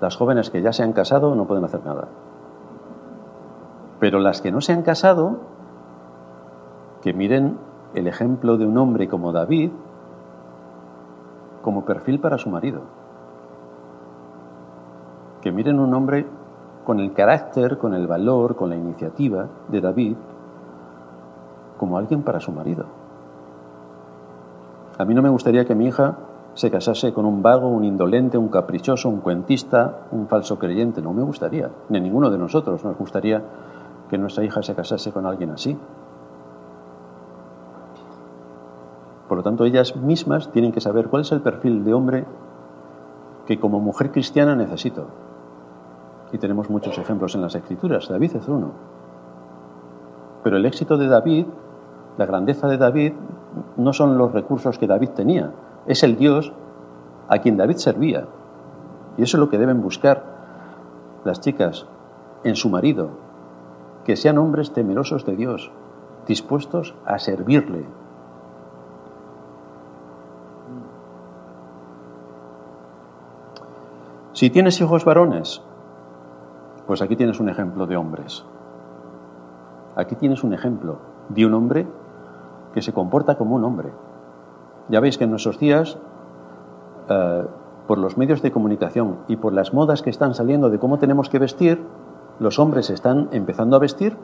Las 0.00 0.16
jóvenes 0.16 0.50
que 0.50 0.62
ya 0.62 0.72
se 0.72 0.82
han 0.82 0.92
casado 0.92 1.34
no 1.34 1.46
pueden 1.46 1.64
hacer 1.64 1.84
nada. 1.84 2.08
Pero 3.98 4.20
las 4.20 4.40
que 4.40 4.52
no 4.52 4.60
se 4.60 4.72
han 4.72 4.82
casado, 4.82 5.38
que 7.02 7.12
miren 7.12 7.58
el 7.94 8.06
ejemplo 8.06 8.56
de 8.56 8.66
un 8.66 8.78
hombre 8.78 9.08
como 9.08 9.32
David 9.32 9.70
como 11.62 11.84
perfil 11.84 12.20
para 12.20 12.38
su 12.38 12.48
marido. 12.48 12.82
Que 15.42 15.50
miren 15.50 15.80
un 15.80 15.92
hombre 15.94 16.26
con 16.84 17.00
el 17.00 17.12
carácter, 17.12 17.76
con 17.78 17.92
el 17.92 18.06
valor, 18.06 18.56
con 18.56 18.70
la 18.70 18.76
iniciativa 18.76 19.48
de 19.68 19.80
David 19.80 20.16
como 21.76 21.98
alguien 21.98 22.22
para 22.22 22.40
su 22.40 22.52
marido. 22.52 22.86
A 24.98 25.04
mí 25.04 25.14
no 25.14 25.22
me 25.22 25.28
gustaría 25.28 25.64
que 25.64 25.76
mi 25.76 25.86
hija 25.86 26.18
se 26.54 26.72
casase 26.72 27.12
con 27.12 27.24
un 27.24 27.40
vago, 27.40 27.68
un 27.68 27.84
indolente, 27.84 28.36
un 28.36 28.48
caprichoso, 28.48 29.08
un 29.08 29.20
cuentista, 29.20 30.00
un 30.10 30.26
falso 30.26 30.58
creyente. 30.58 31.00
No 31.00 31.12
me 31.12 31.22
gustaría, 31.22 31.70
ni 31.88 31.98
a 31.98 32.00
ninguno 32.00 32.30
de 32.30 32.38
nosotros 32.38 32.84
nos 32.84 32.96
gustaría 32.98 33.42
que 34.10 34.18
nuestra 34.18 34.42
hija 34.42 34.60
se 34.62 34.74
casase 34.74 35.12
con 35.12 35.24
alguien 35.24 35.50
así. 35.50 35.78
Por 39.28 39.36
lo 39.36 39.44
tanto, 39.44 39.64
ellas 39.64 39.94
mismas 39.94 40.50
tienen 40.50 40.72
que 40.72 40.80
saber 40.80 41.08
cuál 41.08 41.22
es 41.22 41.30
el 41.30 41.42
perfil 41.42 41.84
de 41.84 41.94
hombre 41.94 42.24
que 43.46 43.60
como 43.60 43.78
mujer 43.78 44.10
cristiana 44.10 44.56
necesito. 44.56 45.06
Y 46.32 46.38
tenemos 46.38 46.70
muchos 46.70 46.98
ejemplos 46.98 47.36
en 47.36 47.42
las 47.42 47.54
escrituras. 47.54 48.08
David 48.08 48.36
es 48.36 48.48
uno. 48.48 48.72
Pero 50.42 50.56
el 50.56 50.66
éxito 50.66 50.96
de 50.96 51.06
David, 51.06 51.46
la 52.16 52.26
grandeza 52.26 52.66
de 52.66 52.78
David, 52.78 53.12
no 53.76 53.92
son 53.92 54.18
los 54.18 54.32
recursos 54.32 54.78
que 54.78 54.86
David 54.86 55.10
tenía, 55.10 55.50
es 55.86 56.02
el 56.02 56.16
Dios 56.16 56.52
a 57.28 57.38
quien 57.38 57.56
David 57.56 57.76
servía. 57.76 58.26
Y 59.16 59.22
eso 59.22 59.36
es 59.36 59.40
lo 59.40 59.50
que 59.50 59.58
deben 59.58 59.82
buscar 59.82 60.22
las 61.24 61.40
chicas 61.40 61.86
en 62.44 62.56
su 62.56 62.68
marido, 62.68 63.10
que 64.04 64.16
sean 64.16 64.38
hombres 64.38 64.72
temerosos 64.72 65.26
de 65.26 65.36
Dios, 65.36 65.70
dispuestos 66.26 66.94
a 67.04 67.18
servirle. 67.18 67.84
Si 74.32 74.50
tienes 74.50 74.80
hijos 74.80 75.04
varones, 75.04 75.60
pues 76.86 77.02
aquí 77.02 77.16
tienes 77.16 77.40
un 77.40 77.48
ejemplo 77.48 77.86
de 77.86 77.96
hombres. 77.96 78.44
Aquí 79.96 80.14
tienes 80.14 80.44
un 80.44 80.54
ejemplo 80.54 80.98
de 81.28 81.44
un 81.44 81.54
hombre 81.54 81.86
que 82.74 82.82
se 82.82 82.92
comporta 82.92 83.36
como 83.36 83.56
un 83.56 83.64
hombre. 83.64 83.90
Ya 84.88 85.00
veis 85.00 85.18
que 85.18 85.24
en 85.24 85.30
nuestros 85.30 85.58
días, 85.58 85.98
eh, 87.08 87.44
por 87.86 87.98
los 87.98 88.16
medios 88.16 88.42
de 88.42 88.52
comunicación 88.52 89.16
y 89.28 89.36
por 89.36 89.52
las 89.52 89.72
modas 89.72 90.02
que 90.02 90.10
están 90.10 90.34
saliendo 90.34 90.70
de 90.70 90.78
cómo 90.78 90.98
tenemos 90.98 91.28
que 91.28 91.38
vestir, 91.38 91.82
los 92.38 92.58
hombres 92.58 92.90
están 92.90 93.28
empezando 93.32 93.76
a 93.76 93.80
vestir 93.80 94.16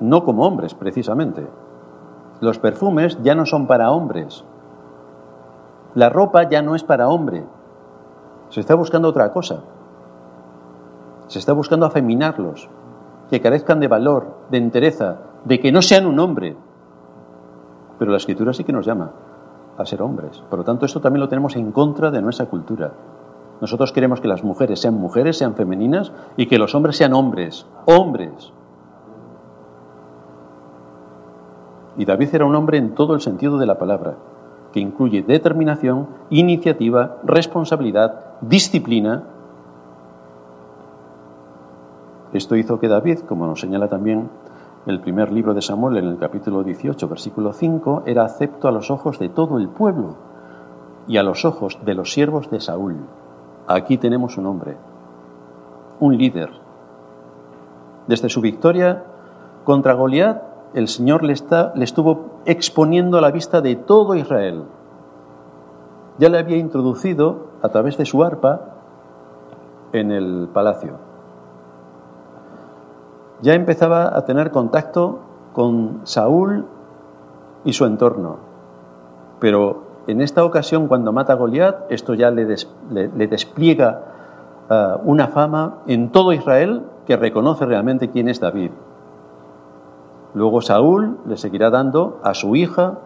no 0.00 0.24
como 0.24 0.46
hombres, 0.46 0.74
precisamente. 0.74 1.46
Los 2.40 2.58
perfumes 2.58 3.18
ya 3.22 3.34
no 3.34 3.46
son 3.46 3.66
para 3.66 3.90
hombres. 3.90 4.44
La 5.94 6.08
ropa 6.08 6.48
ya 6.48 6.62
no 6.62 6.74
es 6.74 6.84
para 6.84 7.08
hombre. 7.08 7.44
Se 8.50 8.60
está 8.60 8.74
buscando 8.74 9.08
otra 9.08 9.32
cosa. 9.32 9.60
Se 11.26 11.38
está 11.38 11.52
buscando 11.52 11.84
afeminarlos, 11.84 12.68
que 13.30 13.40
carezcan 13.40 13.80
de 13.80 13.88
valor, 13.88 14.28
de 14.50 14.58
entereza, 14.58 15.16
de 15.44 15.60
que 15.60 15.72
no 15.72 15.82
sean 15.82 16.06
un 16.06 16.20
hombre. 16.20 16.56
Pero 17.98 18.10
la 18.10 18.16
escritura 18.16 18.52
sí 18.52 18.64
que 18.64 18.72
nos 18.72 18.86
llama 18.86 19.10
a 19.76 19.86
ser 19.86 20.02
hombres. 20.02 20.42
Por 20.50 20.58
lo 20.58 20.64
tanto, 20.64 20.86
esto 20.86 21.00
también 21.00 21.20
lo 21.20 21.28
tenemos 21.28 21.56
en 21.56 21.72
contra 21.72 22.10
de 22.10 22.20
nuestra 22.20 22.46
cultura. 22.46 22.92
Nosotros 23.60 23.92
queremos 23.92 24.20
que 24.20 24.28
las 24.28 24.44
mujeres 24.44 24.80
sean 24.80 24.94
mujeres, 24.94 25.38
sean 25.38 25.54
femeninas 25.54 26.12
y 26.36 26.46
que 26.46 26.58
los 26.58 26.74
hombres 26.74 26.96
sean 26.96 27.12
hombres, 27.12 27.66
hombres. 27.86 28.52
Y 31.96 32.04
David 32.04 32.28
era 32.32 32.44
un 32.44 32.54
hombre 32.54 32.78
en 32.78 32.94
todo 32.94 33.14
el 33.14 33.20
sentido 33.20 33.58
de 33.58 33.66
la 33.66 33.78
palabra, 33.78 34.14
que 34.72 34.78
incluye 34.78 35.22
determinación, 35.22 36.06
iniciativa, 36.30 37.16
responsabilidad, 37.24 38.36
disciplina. 38.40 39.24
Esto 42.32 42.54
hizo 42.54 42.78
que 42.78 42.86
David, 42.86 43.20
como 43.20 43.46
nos 43.46 43.60
señala 43.60 43.88
también 43.88 44.28
el 44.88 45.00
primer 45.00 45.30
libro 45.30 45.52
de 45.52 45.60
Samuel 45.60 45.98
en 45.98 46.06
el 46.06 46.18
capítulo 46.18 46.62
18, 46.62 47.08
versículo 47.08 47.52
5, 47.52 48.04
era 48.06 48.24
acepto 48.24 48.68
a 48.68 48.72
los 48.72 48.90
ojos 48.90 49.18
de 49.18 49.28
todo 49.28 49.58
el 49.58 49.68
pueblo 49.68 50.16
y 51.06 51.18
a 51.18 51.22
los 51.22 51.44
ojos 51.44 51.78
de 51.84 51.94
los 51.94 52.12
siervos 52.12 52.50
de 52.50 52.60
Saúl. 52.60 52.96
Aquí 53.66 53.98
tenemos 53.98 54.38
un 54.38 54.46
hombre, 54.46 54.78
un 56.00 56.16
líder. 56.16 56.50
Desde 58.06 58.30
su 58.30 58.40
victoria 58.40 59.04
contra 59.64 59.92
Goliat, 59.92 60.42
el 60.72 60.88
Señor 60.88 61.22
le, 61.22 61.34
está, 61.34 61.72
le 61.74 61.84
estuvo 61.84 62.40
exponiendo 62.46 63.18
a 63.18 63.20
la 63.20 63.30
vista 63.30 63.60
de 63.60 63.76
todo 63.76 64.14
Israel. 64.14 64.64
Ya 66.18 66.30
le 66.30 66.38
había 66.38 66.56
introducido 66.56 67.48
a 67.60 67.68
través 67.68 67.98
de 67.98 68.06
su 68.06 68.24
arpa 68.24 68.60
en 69.92 70.12
el 70.12 70.48
palacio. 70.50 71.07
Ya 73.40 73.54
empezaba 73.54 74.16
a 74.16 74.24
tener 74.24 74.50
contacto 74.50 75.20
con 75.52 76.00
Saúl 76.04 76.66
y 77.64 77.72
su 77.72 77.84
entorno. 77.84 78.36
Pero 79.40 79.82
en 80.06 80.20
esta 80.20 80.44
ocasión, 80.44 80.88
cuando 80.88 81.12
mata 81.12 81.34
a 81.34 81.36
Goliat, 81.36 81.90
esto 81.90 82.14
ya 82.14 82.30
le, 82.30 82.46
despliega 83.26 84.02
ah, 84.70 84.98
una 85.04 85.28
fama 85.28 85.78
en 85.86 86.10
todo 86.10 86.32
Israel 86.32 86.82
que 87.06 87.16
reconoce 87.16 87.64
realmente 87.66 88.10
quién 88.10 88.28
es 88.28 88.40
David. 88.40 88.70
Luego 90.34 90.60
Saúl 90.60 91.18
le 91.26 91.36
seguirá 91.36 91.70
dando 91.70 92.20
a 92.22 92.34
su 92.34 92.56
hija, 92.56 92.98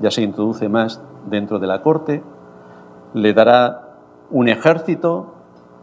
ya 0.00 0.10
se 0.10 0.22
introduce 0.22 0.68
más 0.68 1.00
dentro 1.26 1.58
de 1.58 1.66
la 1.66 1.82
corte, 1.82 2.22
le 3.12 3.32
dará 3.32 3.82
un 4.30 4.48
ejército 4.48 5.26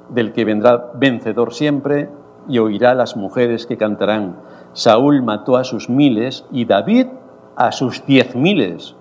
del 0.09 0.33
que 0.33 0.45
vendrá 0.45 0.91
vencedor 0.95 1.53
siempre 1.53 2.09
y 2.47 2.59
oirá 2.59 2.93
las 2.93 3.15
mujeres 3.15 3.65
que 3.65 3.77
cantarán. 3.77 4.35
Saúl 4.73 5.21
mató 5.21 5.57
a 5.57 5.63
sus 5.63 5.89
miles 5.89 6.45
y 6.51 6.65
David 6.65 7.07
a 7.55 7.71
sus 7.71 8.05
diez 8.05 8.35
miles. 8.35 8.95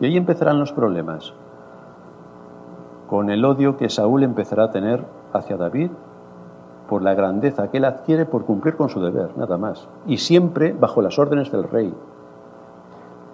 Y 0.00 0.06
ahí 0.06 0.16
empezarán 0.16 0.58
los 0.58 0.72
problemas, 0.72 1.34
con 3.08 3.30
el 3.30 3.44
odio 3.44 3.76
que 3.76 3.88
Saúl 3.88 4.22
empezará 4.22 4.64
a 4.64 4.70
tener 4.70 5.04
hacia 5.32 5.56
David 5.56 5.90
por 6.88 7.02
la 7.02 7.14
grandeza 7.14 7.70
que 7.70 7.78
él 7.78 7.84
adquiere 7.84 8.26
por 8.26 8.44
cumplir 8.44 8.76
con 8.76 8.88
su 8.88 9.00
deber, 9.00 9.36
nada 9.36 9.56
más, 9.56 9.88
y 10.06 10.18
siempre 10.18 10.72
bajo 10.72 11.00
las 11.00 11.18
órdenes 11.18 11.50
del 11.50 11.64
rey. 11.64 11.94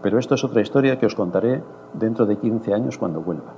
Pero 0.03 0.19
esto 0.19 0.35
es 0.35 0.45
otra 0.45 0.61
historia 0.61 0.99
que 0.99 1.07
os 1.07 1.15
contaré 1.15 1.63
dentro 1.95 2.27
de 2.27 2.37
15 2.37 2.75
años 2.75 2.99
cuando 2.99 3.21
vuelva. 3.21 3.53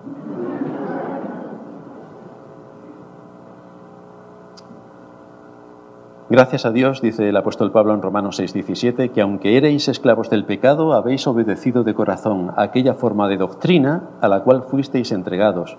Gracias 6.32 6.64
a 6.64 6.70
Dios, 6.70 7.02
dice 7.02 7.28
el 7.28 7.36
apóstol 7.36 7.72
Pablo 7.72 7.92
en 7.92 8.00
Romanos 8.00 8.40
6:17, 8.40 9.10
que 9.10 9.20
aunque 9.20 9.58
erais 9.58 9.86
esclavos 9.88 10.30
del 10.30 10.46
pecado, 10.46 10.94
habéis 10.94 11.26
obedecido 11.26 11.84
de 11.84 11.92
corazón 11.92 12.54
aquella 12.56 12.94
forma 12.94 13.28
de 13.28 13.36
doctrina 13.36 14.04
a 14.22 14.28
la 14.28 14.40
cual 14.40 14.62
fuisteis 14.62 15.12
entregados. 15.12 15.76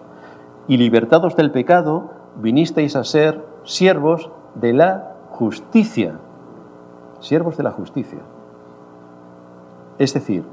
Y 0.67 0.77
libertados 0.77 1.35
del 1.35 1.49
pecado, 1.49 2.11
vinisteis 2.35 2.95
a 2.95 3.03
ser 3.03 3.43
siervos 3.63 4.29
de 4.53 4.73
la 4.73 5.15
justicia. 5.31 6.19
Siervos 7.19 7.57
de 7.57 7.63
la 7.63 7.71
justicia. 7.71 8.19
Es 9.97 10.13
decir, 10.13 10.43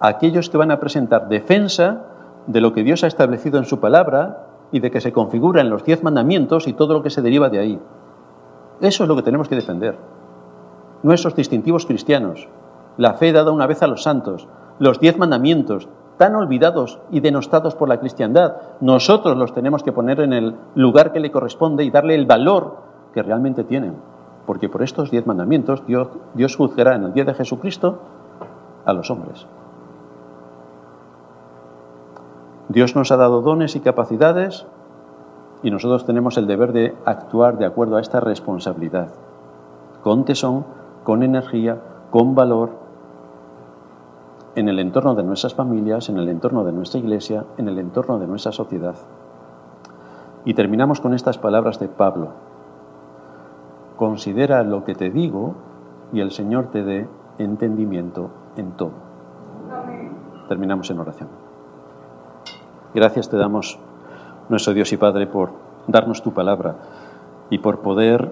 aquellos 0.00 0.50
que 0.50 0.58
van 0.58 0.70
a 0.70 0.80
presentar 0.80 1.30
defensa 1.30 2.02
de 2.46 2.60
lo 2.60 2.74
que 2.74 2.82
Dios 2.82 3.04
ha 3.04 3.06
establecido 3.06 3.56
en 3.56 3.64
su 3.64 3.80
palabra 3.80 4.48
y 4.70 4.80
de 4.80 4.90
que 4.90 5.00
se 5.00 5.14
configura 5.14 5.62
en 5.62 5.70
los 5.70 5.82
diez 5.82 6.02
mandamientos 6.02 6.68
y 6.68 6.74
todo 6.74 6.92
lo 6.92 7.02
que 7.02 7.08
se 7.08 7.22
deriva 7.22 7.48
de 7.48 7.58
ahí. 7.58 7.80
Eso 8.80 9.04
es 9.04 9.08
lo 9.08 9.16
que 9.16 9.22
tenemos 9.22 9.48
que 9.48 9.56
defender. 9.56 9.96
Nuestros 11.02 11.34
distintivos 11.34 11.86
cristianos, 11.86 12.48
la 12.96 13.14
fe 13.14 13.32
dada 13.32 13.52
una 13.52 13.66
vez 13.66 13.82
a 13.82 13.86
los 13.86 14.02
santos, 14.02 14.48
los 14.78 15.00
diez 15.00 15.18
mandamientos, 15.18 15.88
tan 16.16 16.34
olvidados 16.34 16.98
y 17.10 17.20
denostados 17.20 17.74
por 17.74 17.88
la 17.88 17.98
cristiandad, 17.98 18.56
nosotros 18.80 19.36
los 19.36 19.54
tenemos 19.54 19.82
que 19.82 19.92
poner 19.92 20.20
en 20.20 20.32
el 20.32 20.54
lugar 20.74 21.12
que 21.12 21.20
le 21.20 21.30
corresponde 21.30 21.84
y 21.84 21.90
darle 21.90 22.14
el 22.14 22.26
valor 22.26 22.76
que 23.14 23.22
realmente 23.22 23.64
tienen. 23.64 23.96
Porque 24.46 24.68
por 24.68 24.82
estos 24.82 25.10
diez 25.10 25.26
mandamientos 25.26 25.86
Dios, 25.86 26.08
Dios 26.34 26.56
juzgará 26.56 26.96
en 26.96 27.04
el 27.04 27.12
día 27.12 27.24
de 27.24 27.34
Jesucristo 27.34 28.00
a 28.84 28.92
los 28.92 29.10
hombres. 29.10 29.46
Dios 32.68 32.94
nos 32.94 33.10
ha 33.10 33.16
dado 33.16 33.40
dones 33.40 33.74
y 33.76 33.80
capacidades 33.80 34.66
y 35.62 35.70
nosotros 35.70 36.06
tenemos 36.06 36.38
el 36.38 36.46
deber 36.46 36.72
de 36.72 36.94
actuar 37.04 37.58
de 37.58 37.66
acuerdo 37.66 37.96
a 37.96 38.00
esta 38.00 38.20
responsabilidad, 38.20 39.08
con 40.02 40.24
tesón, 40.24 40.64
con 41.04 41.22
energía, 41.22 41.78
con 42.10 42.34
valor, 42.34 42.70
en 44.54 44.68
el 44.68 44.78
entorno 44.78 45.14
de 45.14 45.22
nuestras 45.22 45.54
familias, 45.54 46.08
en 46.08 46.18
el 46.18 46.28
entorno 46.28 46.64
de 46.64 46.72
nuestra 46.72 46.98
iglesia, 46.98 47.44
en 47.56 47.68
el 47.68 47.78
entorno 47.78 48.18
de 48.18 48.26
nuestra 48.26 48.52
sociedad. 48.52 48.96
Y 50.44 50.54
terminamos 50.54 51.00
con 51.00 51.14
estas 51.14 51.38
palabras 51.38 51.78
de 51.78 51.88
Pablo. 51.88 52.30
Considera 53.96 54.62
lo 54.62 54.84
que 54.84 54.94
te 54.94 55.10
digo 55.10 55.54
y 56.12 56.20
el 56.20 56.30
Señor 56.30 56.68
te 56.72 56.82
dé 56.82 57.08
entendimiento 57.38 58.30
en 58.56 58.72
todo. 58.72 58.92
Terminamos 60.48 60.90
en 60.90 60.98
oración. 60.98 61.28
Gracias 62.94 63.28
te 63.28 63.36
damos 63.36 63.78
nuestro 64.50 64.74
Dios 64.74 64.92
y 64.92 64.98
Padre, 64.98 65.26
por 65.26 65.50
darnos 65.86 66.22
tu 66.22 66.32
palabra 66.32 66.76
y 67.48 67.58
por 67.58 67.80
poder 67.80 68.30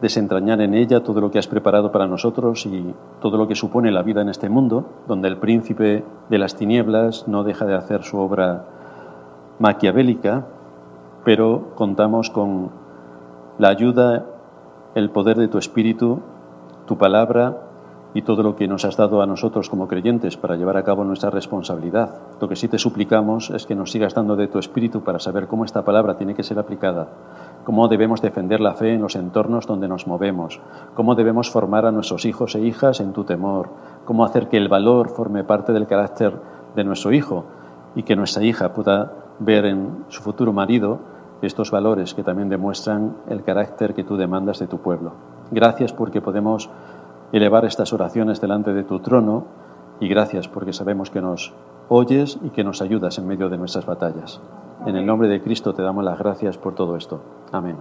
desentrañar 0.00 0.60
en 0.60 0.74
ella 0.74 1.02
todo 1.02 1.20
lo 1.20 1.30
que 1.30 1.38
has 1.38 1.48
preparado 1.48 1.90
para 1.90 2.06
nosotros 2.06 2.64
y 2.66 2.94
todo 3.20 3.36
lo 3.36 3.48
que 3.48 3.56
supone 3.56 3.90
la 3.90 4.02
vida 4.02 4.22
en 4.22 4.28
este 4.28 4.48
mundo, 4.48 4.86
donde 5.08 5.28
el 5.28 5.36
príncipe 5.36 6.04
de 6.28 6.38
las 6.38 6.54
tinieblas 6.54 7.26
no 7.26 7.42
deja 7.42 7.66
de 7.66 7.74
hacer 7.74 8.04
su 8.04 8.18
obra 8.18 8.64
maquiavélica, 9.58 10.46
pero 11.24 11.72
contamos 11.74 12.30
con 12.30 12.70
la 13.58 13.68
ayuda, 13.68 14.26
el 14.94 15.10
poder 15.10 15.36
de 15.36 15.48
tu 15.48 15.58
Espíritu, 15.58 16.20
tu 16.86 16.96
palabra 16.96 17.67
y 18.18 18.22
todo 18.22 18.42
lo 18.42 18.56
que 18.56 18.66
nos 18.66 18.84
has 18.84 18.96
dado 18.96 19.22
a 19.22 19.26
nosotros 19.26 19.70
como 19.70 19.86
creyentes 19.86 20.36
para 20.36 20.56
llevar 20.56 20.76
a 20.76 20.82
cabo 20.82 21.04
nuestra 21.04 21.30
responsabilidad. 21.30 22.16
Lo 22.40 22.48
que 22.48 22.56
sí 22.56 22.66
te 22.66 22.76
suplicamos 22.76 23.50
es 23.50 23.64
que 23.64 23.76
nos 23.76 23.92
sigas 23.92 24.12
dando 24.12 24.34
de 24.34 24.48
tu 24.48 24.58
espíritu 24.58 25.02
para 25.02 25.20
saber 25.20 25.46
cómo 25.46 25.64
esta 25.64 25.84
palabra 25.84 26.16
tiene 26.16 26.34
que 26.34 26.42
ser 26.42 26.58
aplicada, 26.58 27.06
cómo 27.62 27.86
debemos 27.86 28.20
defender 28.20 28.58
la 28.58 28.74
fe 28.74 28.94
en 28.94 29.02
los 29.02 29.14
entornos 29.14 29.68
donde 29.68 29.86
nos 29.86 30.08
movemos, 30.08 30.60
cómo 30.96 31.14
debemos 31.14 31.48
formar 31.48 31.86
a 31.86 31.92
nuestros 31.92 32.24
hijos 32.24 32.56
e 32.56 32.60
hijas 32.60 32.98
en 32.98 33.12
tu 33.12 33.22
temor, 33.22 33.68
cómo 34.04 34.24
hacer 34.24 34.48
que 34.48 34.56
el 34.56 34.68
valor 34.68 35.10
forme 35.10 35.44
parte 35.44 35.72
del 35.72 35.86
carácter 35.86 36.32
de 36.74 36.82
nuestro 36.82 37.12
hijo 37.12 37.44
y 37.94 38.02
que 38.02 38.16
nuestra 38.16 38.42
hija 38.42 38.74
pueda 38.74 39.12
ver 39.38 39.64
en 39.64 40.06
su 40.08 40.22
futuro 40.22 40.52
marido 40.52 40.98
estos 41.40 41.70
valores 41.70 42.14
que 42.14 42.24
también 42.24 42.48
demuestran 42.48 43.18
el 43.28 43.44
carácter 43.44 43.94
que 43.94 44.02
tú 44.02 44.16
demandas 44.16 44.58
de 44.58 44.66
tu 44.66 44.78
pueblo. 44.78 45.12
Gracias 45.52 45.92
porque 45.92 46.20
podemos 46.20 46.68
elevar 47.32 47.64
estas 47.64 47.92
oraciones 47.92 48.40
delante 48.40 48.72
de 48.72 48.84
tu 48.84 49.00
trono 49.00 49.44
y 50.00 50.08
gracias 50.08 50.48
porque 50.48 50.72
sabemos 50.72 51.10
que 51.10 51.20
nos 51.20 51.52
oyes 51.88 52.38
y 52.42 52.50
que 52.50 52.64
nos 52.64 52.82
ayudas 52.82 53.18
en 53.18 53.26
medio 53.26 53.48
de 53.48 53.58
nuestras 53.58 53.86
batallas. 53.86 54.40
En 54.86 54.96
el 54.96 55.06
nombre 55.06 55.28
de 55.28 55.42
Cristo 55.42 55.74
te 55.74 55.82
damos 55.82 56.04
las 56.04 56.18
gracias 56.18 56.56
por 56.56 56.74
todo 56.74 56.96
esto. 56.96 57.20
Amén. 57.52 57.76